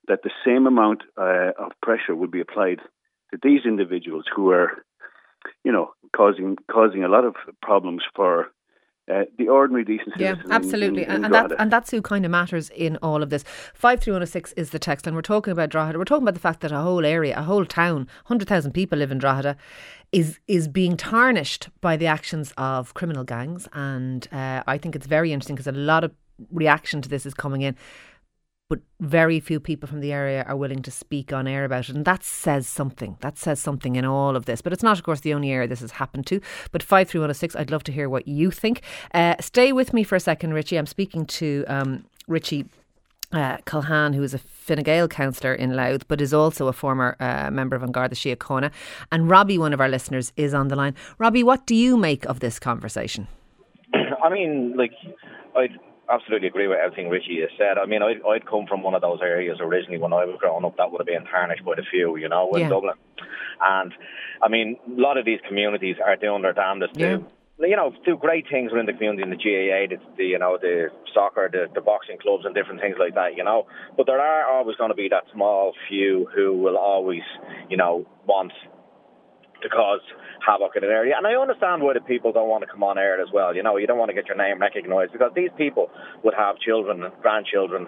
that 0.08 0.22
the 0.24 0.32
same 0.46 0.67
amount 0.67 1.01
uh, 1.17 1.51
of 1.58 1.72
pressure 1.82 2.15
would 2.15 2.32
be 2.32 2.41
applied 2.41 2.79
to 3.32 3.39
these 3.41 3.62
individuals 3.65 4.25
who 4.34 4.51
are, 4.51 4.86
you 5.63 5.72
know, 5.72 5.94
causing 6.15 6.58
causing 6.72 7.03
a 7.03 7.10
lot 7.10 7.25
of 7.25 7.36
problems 7.62 8.03
for 8.15 8.48
uh, 9.12 9.24
the 9.38 9.47
ordinary 9.47 9.83
decent 9.83 10.17
Yeah, 10.17 10.35
absolutely, 10.50 11.03
in, 11.03 11.12
in, 11.12 11.25
and, 11.25 11.33
that, 11.33 11.51
and 11.59 11.71
that's 11.71 11.91
who 11.91 12.01
kind 12.01 12.25
of 12.25 12.31
matters 12.31 12.69
in 12.71 12.97
all 12.97 13.21
of 13.21 13.29
this. 13.29 13.43
Five 13.74 14.01
three 14.01 14.13
one 14.13 14.21
zero 14.21 14.24
oh 14.24 14.31
six 14.31 14.51
is 14.53 14.71
the 14.71 14.79
text, 14.79 15.05
and 15.05 15.15
we're 15.15 15.21
talking 15.21 15.51
about 15.51 15.69
Drogheda. 15.69 15.97
We're 15.97 16.05
talking 16.05 16.24
about 16.24 16.33
the 16.33 16.39
fact 16.39 16.62
that 16.62 16.71
a 16.71 16.79
whole 16.79 17.05
area, 17.05 17.38
a 17.38 17.43
whole 17.43 17.65
town, 17.65 18.07
hundred 18.25 18.47
thousand 18.47 18.71
people 18.71 18.97
live 18.97 19.12
in 19.12 19.19
Drogheda, 19.19 19.57
is 20.12 20.39
is 20.47 20.67
being 20.67 20.97
tarnished 20.97 21.69
by 21.81 21.97
the 21.97 22.07
actions 22.07 22.53
of 22.57 22.93
criminal 22.95 23.24
gangs, 23.24 23.67
and 23.74 24.27
uh, 24.31 24.63
I 24.65 24.77
think 24.77 24.95
it's 24.95 25.07
very 25.07 25.31
interesting 25.31 25.55
because 25.55 25.67
a 25.67 25.71
lot 25.71 26.03
of 26.03 26.12
reaction 26.51 27.01
to 27.01 27.09
this 27.09 27.25
is 27.25 27.33
coming 27.33 27.62
in 27.62 27.75
but 28.67 28.79
very 29.00 29.39
few 29.39 29.60
people 29.60 29.88
from 29.88 30.01
the 30.01 30.12
area 30.12 30.43
are 30.43 30.55
willing 30.55 30.81
to 30.81 30.89
speak 30.89 31.31
on 31.31 31.48
air 31.48 31.65
about 31.65 31.88
it. 31.88 31.95
And 31.95 32.05
that 32.05 32.24
says 32.24 32.67
something. 32.67 33.17
That 33.22 33.38
says 33.38 33.60
something 33.60 33.95
in 33.95 34.05
all 34.05 34.36
of 34.36 34.45
this. 34.45 34.62
But 34.62 34.74
it's 34.74 34.81
not, 34.81 34.98
of 34.98 35.03
course, 35.03 35.19
the 35.19 35.34
only 35.34 35.51
area 35.51 35.67
this 35.67 35.81
has 35.81 35.91
happened 35.91 36.25
to. 36.27 36.41
But 36.72 36.81
53106, 36.81 37.55
I'd 37.55 37.69
love 37.69 37.84
to 37.84 37.91
hear 37.91 38.10
what 38.10 38.27
you 38.27 38.50
think. 38.50 38.81
Uh, 39.13 39.36
stay 39.39 39.72
with 39.72 39.93
me 39.93 40.03
for 40.03 40.15
a 40.15 40.19
second, 40.19 40.53
Richie. 40.53 40.77
I'm 40.77 40.88
speaking 40.88 41.25
to 41.25 41.63
um, 41.67 42.05
Richie 42.27 42.65
uh, 43.31 43.57
who 43.57 44.24
is 44.24 44.34
a 44.34 44.39
Fine 44.39 44.84
Gael 44.84 45.07
councillor 45.07 45.53
in 45.53 45.75
Louth, 45.75 46.07
but 46.07 46.22
is 46.22 46.34
also 46.34 46.67
a 46.67 46.74
former 46.74 47.15
uh, 47.19 47.51
member 47.51 47.75
of 47.75 47.84
An 47.84 47.91
Garda 47.91 48.15
Síochána. 48.15 48.72
And 49.12 49.29
Robbie, 49.29 49.57
one 49.57 49.74
of 49.74 49.81
our 49.81 49.89
listeners, 49.89 50.31
is 50.38 50.53
on 50.53 50.69
the 50.69 50.75
line. 50.75 50.95
Robbie, 51.19 51.43
what 51.43 51.67
do 51.67 51.75
you 51.75 51.98
make 51.98 52.25
of 52.25 52.39
this 52.39 52.60
conversation? 52.60 53.27
I 53.93 54.29
mean, 54.29 54.75
like, 54.77 54.93
I 55.55 55.67
absolutely 56.09 56.47
agree 56.47 56.67
with 56.67 56.77
everything 56.77 57.09
Richie 57.09 57.41
has 57.41 57.50
said. 57.57 57.77
I 57.77 57.85
mean, 57.85 58.01
I'd, 58.01 58.21
I'd 58.27 58.45
come 58.45 58.65
from 58.67 58.83
one 58.83 58.93
of 58.93 59.01
those 59.01 59.19
areas 59.21 59.57
originally 59.59 59.97
when 59.97 60.13
I 60.13 60.25
was 60.25 60.38
growing 60.39 60.65
up 60.65 60.77
that 60.77 60.91
would 60.91 61.00
have 61.00 61.07
been 61.07 61.25
tarnished 61.25 61.65
by 61.65 61.75
the 61.75 61.83
few, 61.89 62.17
you 62.17 62.29
know, 62.29 62.51
in 62.53 62.62
yeah. 62.62 62.69
Dublin. 62.69 62.95
And 63.62 63.93
I 64.41 64.50
mean, 64.50 64.77
a 64.88 65.01
lot 65.01 65.17
of 65.17 65.25
these 65.25 65.39
communities 65.47 65.95
are 66.03 66.15
doing 66.15 66.41
their 66.41 66.53
damnedest 66.53 67.00
yeah. 67.00 67.17
to 67.17 67.25
you 67.59 67.75
know, 67.75 67.93
do 68.03 68.17
great 68.17 68.45
things 68.51 68.71
within 68.71 68.85
the 68.85 68.93
community 68.93 69.24
in 69.24 69.29
the 69.29 69.38
GAA, 69.38 69.95
the, 69.95 70.15
the 70.17 70.25
you 70.25 70.39
know, 70.39 70.57
the 70.59 70.88
soccer, 71.13 71.50
the, 71.51 71.67
the 71.74 71.81
boxing 71.81 72.17
clubs, 72.17 72.43
and 72.45 72.53
different 72.53 72.81
things 72.81 72.97
like 73.00 73.15
that. 73.15 73.38
You 73.38 73.43
know, 73.43 73.65
but 73.95 74.07
there 74.07 74.19
are 74.19 74.51
always 74.51 74.75
going 74.75 74.91
to 74.91 74.95
be 74.95 75.07
that 75.09 75.24
small 75.33 75.74
few 75.88 76.27
who 76.35 76.57
will 76.57 76.77
always, 76.77 77.24
you 77.69 77.77
know, 77.77 78.05
want 78.27 78.51
to 79.65 79.69
cause 79.69 80.01
havoc 80.45 80.77
in 80.77 80.84
an 80.86 80.93
area. 80.93 81.17
And 81.17 81.25
I 81.25 81.34
understand 81.34 81.81
why 81.81 81.93
the 81.93 82.05
people 82.05 82.31
don't 82.31 82.50
want 82.50 82.62
to 82.62 82.69
come 82.69 82.84
on 82.84 82.98
air 82.98 83.19
as 83.22 83.29
well. 83.34 83.55
You 83.55 83.63
know, 83.63 83.77
you 83.77 83.88
don't 83.88 83.98
want 83.98 84.10
to 84.10 84.15
get 84.15 84.27
your 84.29 84.38
name 84.38 84.62
recognised 84.62 85.12
because 85.12 85.31
these 85.36 85.50
people 85.57 85.89
would 86.24 86.38
have 86.38 86.57
children, 86.62 87.01
grandchildren, 87.22 87.88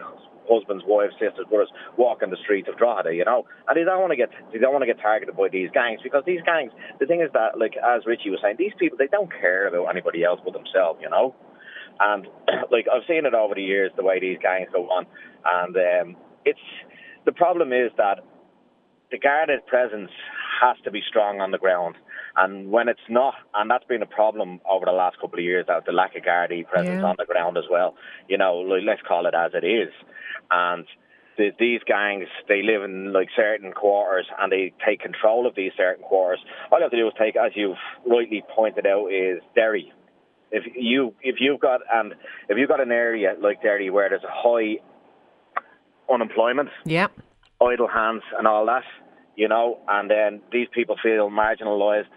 husbands, 0.49 0.83
wives, 0.87 1.13
sisters, 1.19 1.45
brothers 1.49 1.69
walking 1.97 2.29
the 2.29 2.37
streets 2.41 2.67
of 2.71 2.77
Drogheda, 2.77 3.13
you 3.13 3.25
know, 3.25 3.45
and 3.67 3.77
they 3.77 3.83
don't 3.83 3.99
want 3.99 4.11
to 4.11 4.17
get 4.17 4.29
they 4.51 4.59
don't 4.59 4.71
want 4.71 4.81
to 4.81 4.87
get 4.87 4.99
targeted 4.99 5.35
by 5.35 5.49
these 5.51 5.69
gangs 5.73 5.99
because 6.01 6.23
these 6.25 6.41
gangs. 6.45 6.71
The 6.99 7.05
thing 7.05 7.21
is 7.21 7.29
that, 7.33 7.59
like 7.59 7.75
as 7.77 8.05
Richie 8.05 8.31
was 8.31 8.39
saying, 8.41 8.55
these 8.57 8.73
people 8.79 8.97
they 8.97 9.07
don't 9.07 9.29
care 9.29 9.67
about 9.67 9.91
anybody 9.91 10.23
else 10.23 10.39
but 10.43 10.53
themselves, 10.53 10.99
you 11.01 11.09
know. 11.09 11.35
And 11.99 12.27
like 12.71 12.87
I've 12.87 13.05
seen 13.07 13.25
it 13.25 13.33
over 13.33 13.55
the 13.55 13.63
years, 13.63 13.91
the 13.95 14.03
way 14.03 14.19
these 14.19 14.39
gangs 14.41 14.69
go 14.71 14.87
on, 14.89 15.05
and 15.45 15.75
um, 15.75 16.15
it's 16.45 16.63
the 17.25 17.31
problem 17.31 17.73
is 17.73 17.91
that 17.97 18.23
the 19.11 19.19
Garda 19.19 19.59
presence 19.67 20.11
has 20.59 20.77
to 20.83 20.91
be 20.91 21.01
strong 21.07 21.41
on 21.41 21.51
the 21.51 21.57
ground. 21.57 21.95
And 22.35 22.71
when 22.71 22.87
it's 22.87 23.07
not, 23.09 23.33
and 23.55 23.69
that's 23.69 23.85
been 23.85 24.01
a 24.01 24.07
problem 24.07 24.59
over 24.69 24.85
the 24.85 24.91
last 24.91 25.19
couple 25.19 25.39
of 25.39 25.45
years, 25.45 25.65
that 25.67 25.85
the 25.85 25.91
lack 25.91 26.15
of 26.15 26.23
Gardaí 26.23 26.67
presence 26.67 27.01
yeah. 27.01 27.07
on 27.07 27.15
the 27.17 27.25
ground 27.25 27.57
as 27.57 27.65
well. 27.69 27.95
You 28.27 28.37
know, 28.37 28.59
let's 28.59 29.01
call 29.07 29.25
it 29.25 29.33
as 29.33 29.51
it 29.53 29.65
is. 29.65 29.91
And 30.51 30.85
the, 31.37 31.51
these 31.59 31.81
gangs, 31.85 32.27
they 32.47 32.61
live 32.63 32.83
in 32.83 33.13
like 33.13 33.29
certain 33.35 33.71
quarters 33.71 34.27
and 34.39 34.51
they 34.51 34.73
take 34.85 34.99
control 34.99 35.47
of 35.47 35.55
these 35.55 35.71
certain 35.77 36.03
quarters. 36.03 36.39
All 36.71 36.79
you 36.79 36.83
have 36.83 36.91
to 36.91 36.97
do 36.97 37.07
is 37.07 37.13
take, 37.17 37.35
as 37.35 37.51
you've 37.55 37.77
rightly 38.05 38.43
pointed 38.55 38.85
out, 38.85 39.07
is 39.07 39.41
Derry. 39.55 39.91
If 40.49 40.63
you 40.75 41.13
if 41.21 41.35
you've 41.39 41.59
got 41.59 41.81
and 41.93 42.13
if 42.47 42.57
you've 42.57 42.69
got 42.69 42.79
an 42.79 42.91
area 42.91 43.35
like 43.41 43.61
Derry 43.61 43.89
where 43.89 44.07
there's 44.07 44.23
a 44.23 44.31
high 44.31 44.77
unemployment, 46.09 46.69
yeah, 46.85 47.07
idle 47.61 47.89
hands 47.89 48.23
and 48.37 48.47
all 48.47 48.65
that, 48.67 48.83
you 49.37 49.47
know, 49.47 49.79
and 49.87 50.11
then 50.11 50.41
these 50.51 50.67
people 50.73 50.97
feel 51.01 51.29
marginalised. 51.29 52.11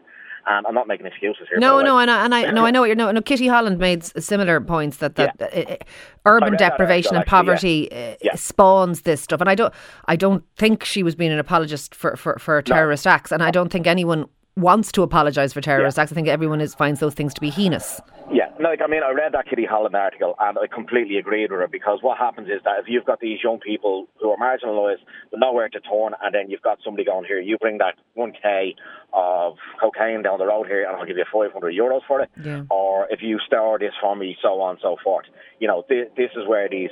And 0.47 0.67
I'm 0.67 0.75
not 0.75 0.89
making 0.89 1.05
excuses 1.05 1.49
here. 1.50 1.59
No, 1.59 1.83
no, 1.83 1.99
and 1.99 2.11
I, 2.11 2.25
and 2.25 2.35
I, 2.35 2.50
no, 2.50 2.65
I 2.65 2.71
know 2.71 2.80
what 2.80 2.87
you're. 2.87 2.97
No, 2.97 3.11
no. 3.11 3.21
Kitty 3.21 3.47
Holland 3.47 3.78
made 3.78 4.02
similar 4.02 4.59
points 4.59 4.97
that 4.97 5.17
that 5.17 5.37
yeah. 5.39 5.63
uh, 5.69 5.76
urban 6.25 6.56
deprivation 6.56 7.15
and 7.15 7.26
poverty 7.26 7.89
yeah. 7.93 7.99
Uh, 7.99 8.17
yeah. 8.23 8.35
spawns 8.37 9.02
this 9.02 9.21
stuff, 9.21 9.43
and 9.43 9.50
I 9.50 9.54
don't, 9.54 9.73
I 10.06 10.17
don't 10.17 10.43
think 10.56 10.83
she 10.83 11.02
was 11.02 11.15
being 11.15 11.30
an 11.30 11.39
apologist 11.39 11.95
for 11.95 12.17
for, 12.17 12.39
for 12.39 12.63
terrorist 12.63 13.04
no. 13.04 13.13
acts, 13.13 13.33
and 13.33 13.43
I 13.43 13.50
don't 13.50 13.71
think 13.71 13.87
anyone 13.87 14.25
wants 14.56 14.91
to 14.93 15.02
apologise 15.02 15.52
for 15.52 15.61
terrorist 15.61 15.99
acts. 15.99 16.11
I 16.11 16.15
think 16.15 16.26
everyone 16.26 16.63
is 16.63 16.75
finds 16.75 17.00
those 17.00 17.13
things 17.13 17.35
to 17.35 17.41
be 17.43 17.50
heinous. 17.50 18.00
Yeah, 18.33 18.40
like 18.63 18.81
I 18.83 18.87
mean, 18.87 19.03
I 19.03 19.11
read 19.13 19.33
that 19.33 19.49
Kitty 19.49 19.65
Holland 19.65 19.95
article 19.95 20.35
and 20.39 20.59
I 20.59 20.67
completely 20.67 21.17
agreed 21.17 21.51
with 21.51 21.61
her 21.61 21.69
because 21.69 21.99
what 22.03 22.19
happens 22.19 22.49
is 22.49 22.61
that 22.65 22.81
if 22.81 22.87
you've 22.89 23.05
got 23.05 23.21
these 23.21 23.39
young 23.43 23.59
people 23.59 24.07
who 24.21 24.31
are 24.31 24.37
marginalised 24.37 25.05
but 25.31 25.41
nowhere 25.41 25.69
to 25.69 25.81
turn, 25.81 26.13
and 26.23 26.35
then 26.35 26.51
you've 26.51 26.63
got 26.63 26.79
somebody 26.85 27.05
going 27.05 27.25
here, 27.25 27.41
you 27.41 27.59
bring 27.59 27.79
that 27.79 27.95
one 28.15 28.33
k 28.33 28.75
of 29.13 29.57
cocaine 29.81 30.23
down 30.23 30.39
the 30.39 30.47
road 30.47 30.67
here, 30.67 30.87
and 30.87 30.97
I'll 30.97 31.07
give 31.07 31.17
you 31.17 31.25
five 31.33 31.53
hundred 31.53 31.75
euros 31.75 32.01
for 32.07 32.21
it, 32.21 32.31
yeah. 32.43 32.63
or 32.71 33.07
if 33.11 33.21
you 33.23 33.39
store 33.47 33.79
this 33.79 33.93
for 34.01 34.15
me, 34.15 34.37
so 34.43 34.61
on 34.61 34.73
and 34.73 34.79
so 34.83 34.97
forth. 35.03 35.27
You 35.59 35.69
know, 35.69 35.85
th- 35.89 36.11
this 36.17 36.31
is 36.37 36.47
where 36.47 36.69
these 36.69 36.91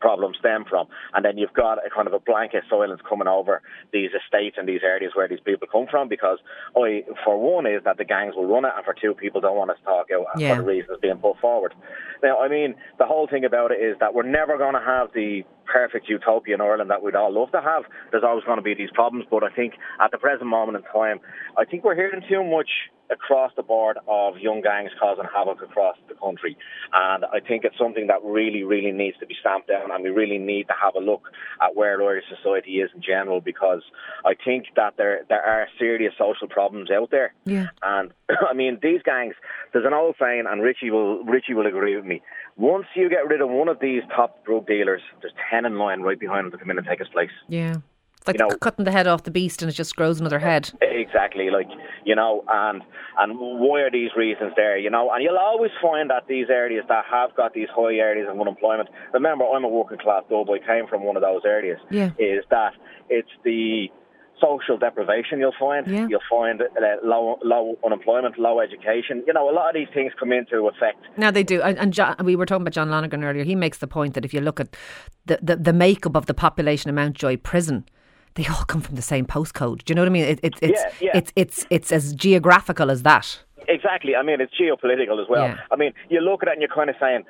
problems 0.00 0.36
stem 0.38 0.64
from. 0.68 0.86
And 1.14 1.24
then 1.24 1.38
you've 1.38 1.52
got 1.52 1.78
a 1.78 1.90
kind 1.90 2.06
of 2.06 2.12
a 2.12 2.18
blanket 2.18 2.64
silence 2.68 3.00
coming 3.08 3.28
over 3.28 3.62
these 3.92 4.10
estates 4.10 4.56
and 4.58 4.68
these 4.68 4.82
areas 4.82 5.12
where 5.14 5.28
these 5.28 5.40
people 5.44 5.68
come 5.70 5.86
from 5.90 6.08
because, 6.08 6.38
I, 6.76 7.04
for 7.24 7.38
one, 7.40 7.66
is 7.66 7.82
that 7.84 7.98
the 7.98 8.04
gangs 8.04 8.34
will 8.36 8.46
run 8.46 8.64
it, 8.64 8.72
and 8.76 8.84
for 8.84 8.94
two, 8.94 9.14
people 9.14 9.40
don't 9.40 9.56
want 9.56 9.70
us 9.70 9.78
to 9.78 9.84
talk 9.84 10.06
out 10.12 10.26
yeah. 10.38 10.56
for 10.56 10.62
the 10.62 10.68
reasons 10.68 10.98
being 11.00 11.18
put 11.18 11.38
forward. 11.38 11.74
Now, 12.22 12.38
I 12.38 12.48
mean, 12.48 12.74
the 12.98 13.06
whole 13.06 13.26
thing 13.26 13.44
about 13.44 13.70
it 13.70 13.82
is 13.82 13.96
that 14.00 14.14
we're 14.14 14.28
never 14.28 14.58
going 14.58 14.74
to 14.74 14.80
have 14.80 15.08
the 15.14 15.42
perfect 15.66 16.08
utopia 16.08 16.54
in 16.54 16.60
Ireland 16.60 16.90
that 16.90 17.02
we'd 17.02 17.14
all 17.14 17.32
love 17.32 17.50
to 17.52 17.60
have. 17.60 17.84
There's 18.10 18.24
always 18.24 18.44
going 18.44 18.58
to 18.58 18.62
be 18.62 18.74
these 18.74 18.90
problems, 18.92 19.26
but 19.30 19.42
I 19.42 19.50
think 19.50 19.74
at 20.00 20.10
the 20.10 20.18
present 20.18 20.48
moment 20.48 20.76
in 20.78 20.82
time, 20.92 21.20
I 21.56 21.64
think 21.64 21.84
we're 21.84 21.94
hearing 21.94 22.22
too 22.28 22.44
much 22.44 22.68
across 23.14 23.52
the 23.56 23.62
board 23.62 23.96
of 24.06 24.36
young 24.38 24.60
gangs 24.60 24.90
causing 25.00 25.24
havoc 25.32 25.62
across 25.62 25.96
the 26.08 26.14
country. 26.14 26.56
And 26.92 27.24
I 27.24 27.40
think 27.40 27.64
it's 27.64 27.78
something 27.78 28.08
that 28.08 28.22
really, 28.22 28.64
really 28.64 28.92
needs 28.92 29.16
to 29.20 29.26
be 29.26 29.36
stamped 29.40 29.68
down 29.68 29.90
and 29.90 30.04
we 30.04 30.10
really 30.10 30.38
need 30.38 30.64
to 30.68 30.74
have 30.80 30.94
a 30.94 31.00
look 31.00 31.22
at 31.62 31.74
where 31.74 32.02
Irish 32.02 32.24
society 32.28 32.80
is 32.80 32.90
in 32.94 33.00
general 33.00 33.40
because 33.40 33.82
I 34.24 34.34
think 34.34 34.66
that 34.76 34.94
there 34.96 35.24
there 35.28 35.42
are 35.42 35.68
serious 35.78 36.12
social 36.18 36.48
problems 36.48 36.90
out 36.90 37.10
there. 37.10 37.32
Yeah. 37.44 37.68
And 37.82 38.12
I 38.50 38.52
mean 38.52 38.78
these 38.82 39.02
gangs 39.02 39.34
there's 39.72 39.86
an 39.86 39.94
old 39.94 40.16
saying 40.20 40.44
and 40.48 40.62
Richie 40.62 40.90
will 40.90 41.24
Richie 41.24 41.54
will 41.54 41.66
agree 41.66 41.96
with 41.96 42.04
me. 42.04 42.20
Once 42.56 42.86
you 42.94 43.08
get 43.08 43.26
rid 43.26 43.40
of 43.40 43.48
one 43.48 43.68
of 43.68 43.80
these 43.80 44.02
top 44.14 44.44
drug 44.44 44.66
dealers, 44.66 45.02
there's 45.20 45.34
ten 45.50 45.64
in 45.64 45.78
line 45.78 46.02
right 46.02 46.18
behind 46.18 46.44
them 46.44 46.52
to 46.52 46.58
come 46.58 46.70
in 46.70 46.78
and 46.78 46.86
take 46.86 46.98
his 46.98 47.08
place. 47.08 47.30
Yeah 47.48 47.76
like 48.26 48.38
you 48.38 48.46
know, 48.48 48.56
cutting 48.56 48.84
the 48.84 48.90
head 48.90 49.06
off 49.06 49.24
the 49.24 49.30
beast 49.30 49.62
and 49.62 49.70
it 49.70 49.74
just 49.74 49.96
grows 49.96 50.20
another 50.20 50.38
head. 50.38 50.72
Exactly, 50.80 51.50
like 51.50 51.68
you 52.04 52.14
know, 52.14 52.44
and 52.48 52.82
and 53.18 53.38
why 53.38 53.80
are 53.80 53.90
these 53.90 54.10
reasons 54.16 54.52
there? 54.56 54.78
You 54.78 54.90
know, 54.90 55.10
and 55.12 55.22
you'll 55.22 55.38
always 55.38 55.70
find 55.82 56.10
that 56.10 56.26
these 56.28 56.46
areas 56.48 56.84
that 56.88 57.04
have 57.10 57.34
got 57.36 57.54
these 57.54 57.68
high 57.74 57.94
areas 57.94 58.28
of 58.30 58.40
unemployment. 58.40 58.88
Remember, 59.12 59.44
I'm 59.44 59.64
a 59.64 59.68
working 59.68 59.98
class 59.98 60.22
doughboy, 60.28 60.58
came 60.66 60.86
from 60.88 61.04
one 61.04 61.16
of 61.16 61.22
those 61.22 61.42
areas. 61.44 61.78
Yeah. 61.90 62.10
Is 62.18 62.44
that 62.50 62.72
it's 63.08 63.28
the 63.44 63.88
social 64.40 64.76
deprivation 64.78 65.38
you'll 65.38 65.52
find. 65.58 65.86
Yeah. 65.86 66.06
You'll 66.08 66.20
find 66.28 66.60
uh, 66.60 66.66
low 67.02 67.38
low 67.42 67.76
unemployment, 67.84 68.38
low 68.38 68.60
education. 68.60 69.22
You 69.26 69.32
know, 69.32 69.50
a 69.50 69.52
lot 69.52 69.68
of 69.68 69.74
these 69.74 69.92
things 69.94 70.12
come 70.18 70.32
into 70.32 70.66
effect. 70.68 71.04
Now 71.16 71.30
they 71.30 71.42
do. 71.42 71.62
And, 71.62 71.92
John, 71.92 72.16
we 72.24 72.36
were 72.36 72.46
talking 72.46 72.62
about 72.62 72.72
John 72.72 72.90
Lonergan 72.90 73.22
earlier. 73.22 73.44
He 73.44 73.54
makes 73.54 73.78
the 73.78 73.86
point 73.86 74.14
that 74.14 74.24
if 74.24 74.34
you 74.34 74.40
look 74.40 74.60
at 74.60 74.76
the, 75.26 75.38
the, 75.42 75.56
the 75.56 75.72
makeup 75.72 76.16
of 76.16 76.26
the 76.26 76.34
population 76.34 76.90
of 76.90 76.96
Mountjoy 76.96 77.36
prison, 77.36 77.84
they 78.34 78.46
all 78.46 78.64
come 78.64 78.80
from 78.80 78.96
the 78.96 79.02
same 79.02 79.26
postcode. 79.26 79.84
Do 79.84 79.92
you 79.92 79.94
know 79.94 80.02
what 80.02 80.08
I 80.08 80.12
mean? 80.12 80.24
It, 80.24 80.40
it, 80.42 80.54
it's, 80.60 80.82
yeah, 80.82 80.90
yeah. 81.00 81.16
it's 81.18 81.32
it's 81.36 81.66
it's 81.70 81.92
as 81.92 82.12
geographical 82.14 82.90
as 82.90 83.02
that. 83.02 83.40
Exactly. 83.68 84.14
I 84.14 84.22
mean, 84.22 84.40
it's 84.40 84.52
geopolitical 84.60 85.22
as 85.22 85.28
well. 85.28 85.48
Yeah. 85.48 85.60
I 85.70 85.76
mean, 85.76 85.92
you 86.10 86.20
look 86.20 86.42
at 86.42 86.48
it 86.48 86.52
and 86.52 86.60
you're 86.60 86.74
kind 86.74 86.90
of 86.90 86.96
saying, 87.00 87.20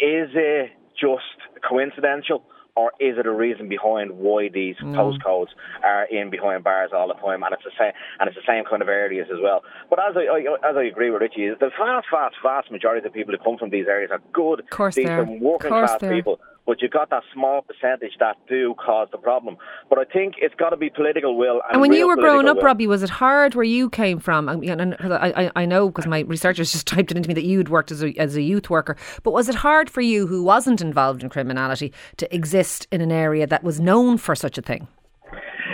is 0.00 0.30
it 0.34 0.72
just 1.00 1.22
coincidental? 1.68 2.44
Or 2.76 2.90
is 2.98 3.16
it 3.18 3.24
a 3.24 3.30
reason 3.30 3.68
behind 3.68 4.10
why 4.10 4.48
these 4.52 4.74
mm. 4.82 4.96
postcodes 4.96 5.50
are 5.84 6.06
in 6.06 6.28
behind 6.28 6.64
bars 6.64 6.90
all 6.92 7.06
the 7.06 7.14
time? 7.14 7.44
And 7.44 7.54
it's 7.54 7.62
the 7.62 7.70
same, 7.78 7.92
and 8.18 8.26
it's 8.26 8.36
the 8.36 8.42
same 8.44 8.64
kind 8.68 8.82
of 8.82 8.88
areas 8.88 9.28
as 9.32 9.38
well. 9.40 9.62
But 9.88 10.00
as 10.00 10.16
I, 10.16 10.22
I 10.22 10.68
as 10.68 10.76
I 10.76 10.82
agree 10.82 11.10
with 11.10 11.22
Richie, 11.22 11.50
the 11.50 11.70
vast, 11.78 12.08
vast, 12.10 12.34
vast 12.42 12.72
majority 12.72 13.06
of 13.06 13.12
the 13.12 13.16
people 13.16 13.32
who 13.32 13.38
come 13.44 13.58
from 13.58 13.70
these 13.70 13.86
areas 13.86 14.10
are 14.10 14.20
good, 14.32 14.64
decent, 14.92 15.40
working 15.40 15.68
class 15.68 15.98
people 16.00 16.40
but 16.66 16.80
you 16.80 16.88
got 16.88 17.10
that 17.10 17.22
small 17.32 17.62
percentage 17.62 18.12
that 18.20 18.36
do 18.48 18.74
cause 18.74 19.08
the 19.12 19.18
problem. 19.18 19.56
But 19.88 19.98
I 19.98 20.04
think 20.04 20.34
it's 20.38 20.54
got 20.54 20.70
to 20.70 20.76
be 20.76 20.90
political 20.90 21.36
will. 21.36 21.60
And, 21.64 21.72
and 21.72 21.80
when 21.80 21.92
you 21.92 22.06
were 22.06 22.16
growing 22.16 22.48
up, 22.48 22.56
will. 22.56 22.64
Robbie, 22.64 22.86
was 22.86 23.02
it 23.02 23.10
hard 23.10 23.54
where 23.54 23.64
you 23.64 23.90
came 23.90 24.18
from? 24.18 24.48
I, 24.48 24.56
mean, 24.56 24.94
I, 25.00 25.50
I, 25.54 25.66
know 25.66 25.88
because 25.88 26.06
my 26.06 26.20
researchers 26.20 26.72
just 26.72 26.86
typed 26.94 27.10
it 27.10 27.16
into 27.16 27.28
me 27.28 27.34
that 27.34 27.44
you'd 27.44 27.68
worked 27.68 27.90
as 27.90 28.02
a, 28.02 28.14
as 28.18 28.36
a 28.36 28.42
youth 28.42 28.70
worker. 28.70 28.96
But 29.22 29.32
was 29.32 29.48
it 29.48 29.54
hard 29.54 29.90
for 29.90 30.00
you, 30.00 30.26
who 30.26 30.42
wasn't 30.42 30.80
involved 30.80 31.22
in 31.22 31.28
criminality, 31.28 31.92
to 32.16 32.34
exist 32.34 32.86
in 32.90 33.00
an 33.00 33.12
area 33.12 33.46
that 33.46 33.62
was 33.62 33.80
known 33.80 34.16
for 34.16 34.34
such 34.34 34.58
a 34.58 34.62
thing? 34.62 34.88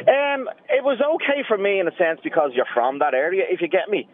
Um, 0.00 0.48
it 0.68 0.83
was 0.83 0.98
okay 1.16 1.44
for 1.46 1.59
me 1.59 1.79
in 1.79 1.87
a 1.87 1.96
sense 1.96 2.20
because 2.24 2.50
you're 2.55 2.66
from 2.74 2.98
that 2.98 3.14
area, 3.14 3.44
if 3.48 3.61
you 3.61 3.68
get 3.68 3.88
me 3.88 4.09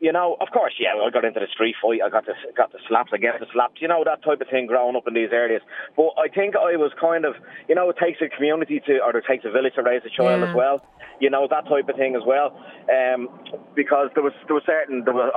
you 0.00 0.12
know, 0.12 0.36
of 0.40 0.48
course, 0.52 0.74
yeah, 0.78 0.94
I 0.94 1.10
got 1.10 1.24
into 1.24 1.40
the 1.40 1.50
street 1.52 1.74
fight. 1.82 2.00
I 2.04 2.08
got 2.08 2.26
the 2.26 2.34
got 2.56 2.70
the 2.70 2.78
slaps. 2.86 3.10
I 3.12 3.18
get 3.18 3.40
the 3.40 3.46
slaps. 3.52 3.82
You 3.82 3.88
know 3.88 4.04
that 4.04 4.22
type 4.22 4.40
of 4.40 4.48
thing 4.48 4.66
growing 4.66 4.94
up 4.94 5.08
in 5.08 5.14
these 5.14 5.32
areas. 5.32 5.62
But 5.96 6.14
I 6.14 6.28
think 6.28 6.54
I 6.54 6.78
was 6.78 6.92
kind 7.00 7.24
of, 7.24 7.34
you 7.68 7.74
know, 7.74 7.90
it 7.90 7.96
takes 7.98 8.22
a 8.22 8.28
community 8.30 8.80
to, 8.86 9.02
or 9.02 9.16
it 9.16 9.24
takes 9.26 9.44
a 9.44 9.50
village 9.50 9.74
to 9.74 9.82
raise 9.82 10.02
a 10.06 10.10
child 10.14 10.40
yeah. 10.40 10.50
as 10.50 10.54
well. 10.54 10.86
You 11.20 11.30
know 11.30 11.48
that 11.50 11.66
type 11.66 11.88
of 11.88 11.96
thing 11.96 12.14
as 12.14 12.22
well. 12.24 12.54
Um, 12.86 13.26
because 13.74 14.10
there 14.14 14.22
was 14.22 14.34
there 14.46 14.54
were 14.54 14.66
certain 14.66 15.02
there 15.04 15.14
were 15.14 15.32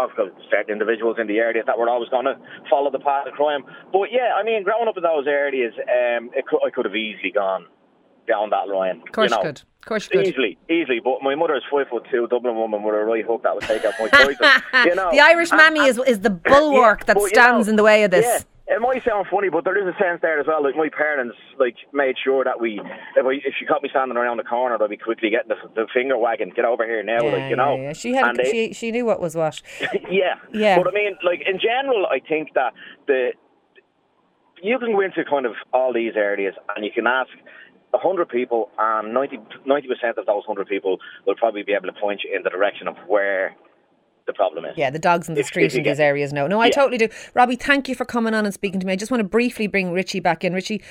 certain 0.52 0.72
individuals 0.72 1.18
in 1.20 1.26
the 1.26 1.40
area 1.40 1.64
that 1.66 1.78
were 1.78 1.90
always 1.90 2.10
going 2.10 2.26
to 2.26 2.38
follow 2.70 2.92
the 2.92 3.02
path 3.02 3.26
of 3.26 3.34
crime. 3.34 3.66
But 3.92 4.14
yeah, 4.14 4.38
I 4.38 4.44
mean, 4.44 4.64
growing 4.64 4.88
up 4.88 4.98
in 4.98 5.02
those 5.02 5.26
areas, 5.26 5.74
um, 5.90 6.30
it 6.38 6.46
could, 6.46 6.62
I 6.62 6.70
could 6.70 6.86
have 6.86 6.96
easily 6.96 7.32
gone 7.32 7.66
down 8.28 8.52
that 8.52 8.70
line. 8.70 9.02
Of 9.02 9.12
course, 9.12 9.32
you 9.32 9.38
know. 9.38 9.42
could. 9.42 9.62
Of 9.82 9.88
course. 9.88 10.10
Easily, 10.14 10.60
easily. 10.70 11.02
But 11.04 11.24
my 11.24 11.34
mother 11.34 11.56
is 11.56 11.64
five 11.72 11.88
foot 11.90 12.06
two, 12.12 12.28
Dublin 12.28 12.56
woman 12.56 12.84
with 12.84 12.94
a 12.94 13.00
right 13.00 13.26
hook 13.26 13.42
that 13.44 13.56
would 13.56 13.64
take 13.64 13.84
out 13.84 13.94
my 14.00 14.08
choices. 14.24 14.38
you 14.86 14.94
know, 14.94 15.10
the 15.12 15.20
Irish 15.20 15.50
and, 15.50 15.58
mammy 15.58 15.80
and, 15.80 15.90
is 15.90 15.98
is 16.06 16.20
the 16.20 16.30
bulwark 16.50 17.00
yeah, 17.00 17.06
that 17.06 17.16
but, 17.16 17.30
stands 17.30 17.68
know, 17.68 17.72
in 17.72 17.76
the 17.78 17.84
way 17.84 18.04
of 18.04 18.12
this. 18.12 18.26
Yeah. 18.26 18.76
It 18.76 18.80
might 18.80 19.04
sound 19.04 19.26
funny, 19.30 19.50
but 19.50 19.66
there 19.66 19.76
is 19.76 19.94
a 19.94 19.98
sense 19.98 20.22
there 20.22 20.40
as 20.40 20.48
well. 20.48 20.64
Like 20.64 20.78
my 20.78 20.88
parents, 20.96 21.36
like 21.60 21.76
made 21.94 22.16
sure 22.24 22.46
that 22.46 22.62
we, 22.62 22.80
if, 23.18 23.26
I, 23.26 23.34
if 23.44 23.56
she 23.60 23.66
caught 23.66 23.84
me 23.84 23.90
standing 23.90 24.16
around 24.16 24.38
the 24.38 24.46
corner, 24.46 24.82
I'd 24.82 24.90
be 24.90 24.96
quickly 24.96 25.30
getting 25.30 25.50
the, 25.50 25.58
the 25.76 25.88
finger 25.94 26.18
wagging, 26.18 26.54
get 26.56 26.64
over 26.64 26.86
here 26.86 27.04
now, 27.04 27.22
yeah, 27.22 27.32
like 27.32 27.50
you 27.50 27.58
know. 27.58 27.76
Yeah, 27.76 27.92
She 27.92 28.14
had, 28.14 28.40
a, 28.40 28.46
she 28.46 28.72
she 28.72 28.92
knew 28.92 29.04
what 29.04 29.20
was 29.20 29.36
what. 29.36 29.62
yeah, 30.10 30.36
yeah. 30.54 30.78
But 30.78 30.88
I 30.88 30.92
mean, 30.92 31.18
like 31.22 31.42
in 31.46 31.60
general, 31.60 32.06
I 32.06 32.20
think 32.26 32.54
that 32.54 32.74
the 33.08 33.32
you 34.62 34.78
can 34.80 34.94
go 34.94 35.02
into 35.02 35.26
kind 35.30 35.46
of 35.46 35.54
all 35.74 35.92
these 35.92 36.14
areas 36.16 36.54
and 36.76 36.86
you 36.86 36.92
can 36.92 37.08
ask 37.08 37.32
100 37.92 38.30
people, 38.30 38.70
um, 38.80 39.08
and 39.08 39.14
90, 39.14 39.88
percent 39.88 40.18
of 40.18 40.26
those 40.26 40.44
100 40.48 40.68
people 40.68 40.98
will 41.26 41.36
probably 41.36 41.64
be 41.64 41.74
able 41.74 41.88
to 41.88 42.00
point 42.00 42.22
you 42.24 42.36
in 42.36 42.44
the 42.44 42.50
direction 42.50 42.88
of 42.88 42.96
where 43.08 43.56
the 44.32 44.36
problem 44.36 44.66
is. 44.66 44.78
Yeah, 44.78 44.90
the 44.90 45.00
dogs 45.00 45.28
in 45.28 45.36
the 45.36 45.44
street 45.44 45.74
in 45.76 45.84
these 45.84 46.00
areas 46.00 46.34
know. 46.34 46.48
No, 46.48 46.62
I 46.62 46.68
yeah. 46.68 46.72
totally 46.72 46.98
do. 46.98 47.10
Robbie, 47.34 47.56
thank 47.56 47.90
you 47.90 47.96
for 47.96 48.06
coming 48.06 48.34
on 48.34 48.46
and 48.46 48.54
speaking 48.54 48.80
to 48.80 48.88
me. 48.88 48.94
I 48.94 48.96
just 48.96 49.12
want 49.12 49.22
to 49.22 49.28
briefly 49.28 49.68
bring 49.68 49.92
Richie 49.92 50.20
back 50.20 50.44
in. 50.44 50.54
Richie, 50.54 50.82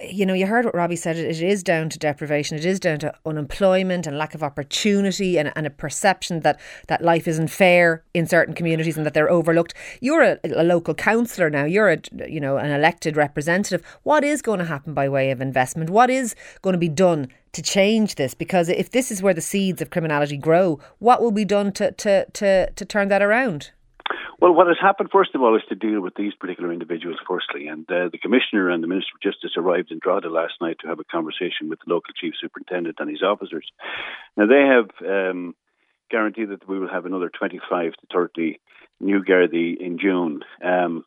you 0.00 0.24
know, 0.24 0.34
you 0.34 0.46
heard 0.46 0.64
what 0.64 0.74
Robbie 0.74 0.96
said. 0.96 1.16
It 1.16 1.42
is 1.42 1.62
down 1.62 1.88
to 1.90 1.98
deprivation. 1.98 2.56
It 2.56 2.64
is 2.64 2.80
down 2.80 2.98
to 3.00 3.14
unemployment 3.26 4.06
and 4.06 4.16
lack 4.16 4.34
of 4.34 4.42
opportunity 4.42 5.38
and, 5.38 5.52
and 5.54 5.66
a 5.66 5.70
perception 5.70 6.40
that, 6.40 6.60
that 6.88 7.02
life 7.02 7.28
isn't 7.28 7.48
fair 7.48 8.04
in 8.14 8.26
certain 8.26 8.54
communities 8.54 8.96
and 8.96 9.04
that 9.04 9.14
they're 9.14 9.30
overlooked. 9.30 9.74
You're 10.00 10.22
a, 10.22 10.38
a 10.44 10.64
local 10.64 10.94
councillor 10.94 11.50
now. 11.50 11.64
You're 11.64 11.90
a, 11.90 11.98
you 12.28 12.40
know, 12.40 12.56
an 12.56 12.70
elected 12.70 13.16
representative. 13.16 13.82
What 14.02 14.24
is 14.24 14.42
going 14.42 14.58
to 14.58 14.64
happen 14.64 14.94
by 14.94 15.08
way 15.08 15.30
of 15.30 15.40
investment? 15.40 15.90
What 15.90 16.10
is 16.10 16.34
going 16.62 16.74
to 16.74 16.78
be 16.78 16.88
done 16.88 17.28
to 17.52 17.62
change 17.62 18.14
this? 18.14 18.34
Because 18.34 18.68
if 18.68 18.90
this 18.90 19.10
is 19.10 19.22
where 19.22 19.34
the 19.34 19.40
seeds 19.40 19.82
of 19.82 19.90
criminality 19.90 20.36
grow, 20.36 20.80
what 20.98 21.20
will 21.20 21.32
be 21.32 21.44
done 21.44 21.72
to, 21.72 21.92
to, 21.92 22.26
to, 22.30 22.70
to 22.70 22.84
turn 22.84 23.08
that 23.08 23.22
around? 23.22 23.70
Well, 24.40 24.54
what 24.54 24.68
has 24.68 24.76
happened, 24.80 25.10
first 25.12 25.34
of 25.34 25.42
all, 25.42 25.56
is 25.56 25.62
to 25.68 25.74
deal 25.74 26.00
with 26.00 26.14
these 26.14 26.32
particular 26.34 26.72
individuals, 26.72 27.18
firstly. 27.26 27.66
And 27.66 27.90
uh, 27.90 28.08
the 28.12 28.18
Commissioner 28.18 28.70
and 28.70 28.82
the 28.82 28.86
Minister 28.86 29.10
of 29.16 29.20
Justice 29.20 29.56
arrived 29.56 29.90
in 29.90 29.98
Drogheda 29.98 30.30
last 30.30 30.54
night 30.60 30.76
to 30.80 30.88
have 30.88 31.00
a 31.00 31.04
conversation 31.04 31.68
with 31.68 31.80
the 31.84 31.92
local 31.92 32.14
Chief 32.14 32.34
Superintendent 32.40 32.96
and 33.00 33.10
his 33.10 33.22
officers. 33.22 33.66
Now, 34.36 34.46
they 34.46 34.62
have 34.62 34.90
um, 35.04 35.56
guaranteed 36.08 36.50
that 36.50 36.68
we 36.68 36.78
will 36.78 36.88
have 36.88 37.04
another 37.04 37.30
25 37.36 37.92
to 37.92 38.06
30 38.12 38.60
new 39.00 39.24
Gardaí 39.24 39.76
in 39.80 39.98
June. 39.98 40.40
Um, 40.64 41.04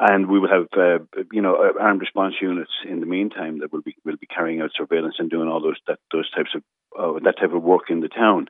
and 0.00 0.28
we 0.28 0.38
will 0.38 0.48
have, 0.48 0.66
uh, 0.76 1.04
you 1.30 1.42
know, 1.42 1.56
uh, 1.56 1.78
armed 1.78 2.00
response 2.00 2.34
units 2.40 2.70
in 2.88 3.00
the 3.00 3.06
meantime 3.06 3.60
that 3.60 3.70
will 3.70 3.82
be 3.82 3.94
will 4.04 4.16
be 4.16 4.26
carrying 4.26 4.60
out 4.62 4.70
surveillance 4.74 5.16
and 5.18 5.30
doing 5.30 5.48
all 5.48 5.60
those 5.60 5.76
that 5.86 5.98
those 6.10 6.30
types 6.30 6.50
of 6.54 6.62
uh, 6.98 7.20
that 7.22 7.38
type 7.38 7.52
of 7.52 7.62
work 7.62 7.90
in 7.90 8.00
the 8.00 8.08
town. 8.08 8.48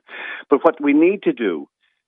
But 0.49 0.63
what 0.63 0.81
we 0.81 0.93
need 0.93 1.23
to 1.23 1.33
do, 1.33 1.67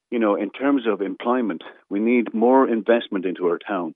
you 0.10 0.20
know, 0.20 0.36
in 0.36 0.50
terms 0.50 0.84
of 0.88 1.02
employment, 1.02 1.64
we 1.90 2.00
need 2.00 2.34
more 2.34 2.68
investment 2.68 3.26
into 3.26 3.48
our 3.48 3.60
town 3.60 3.94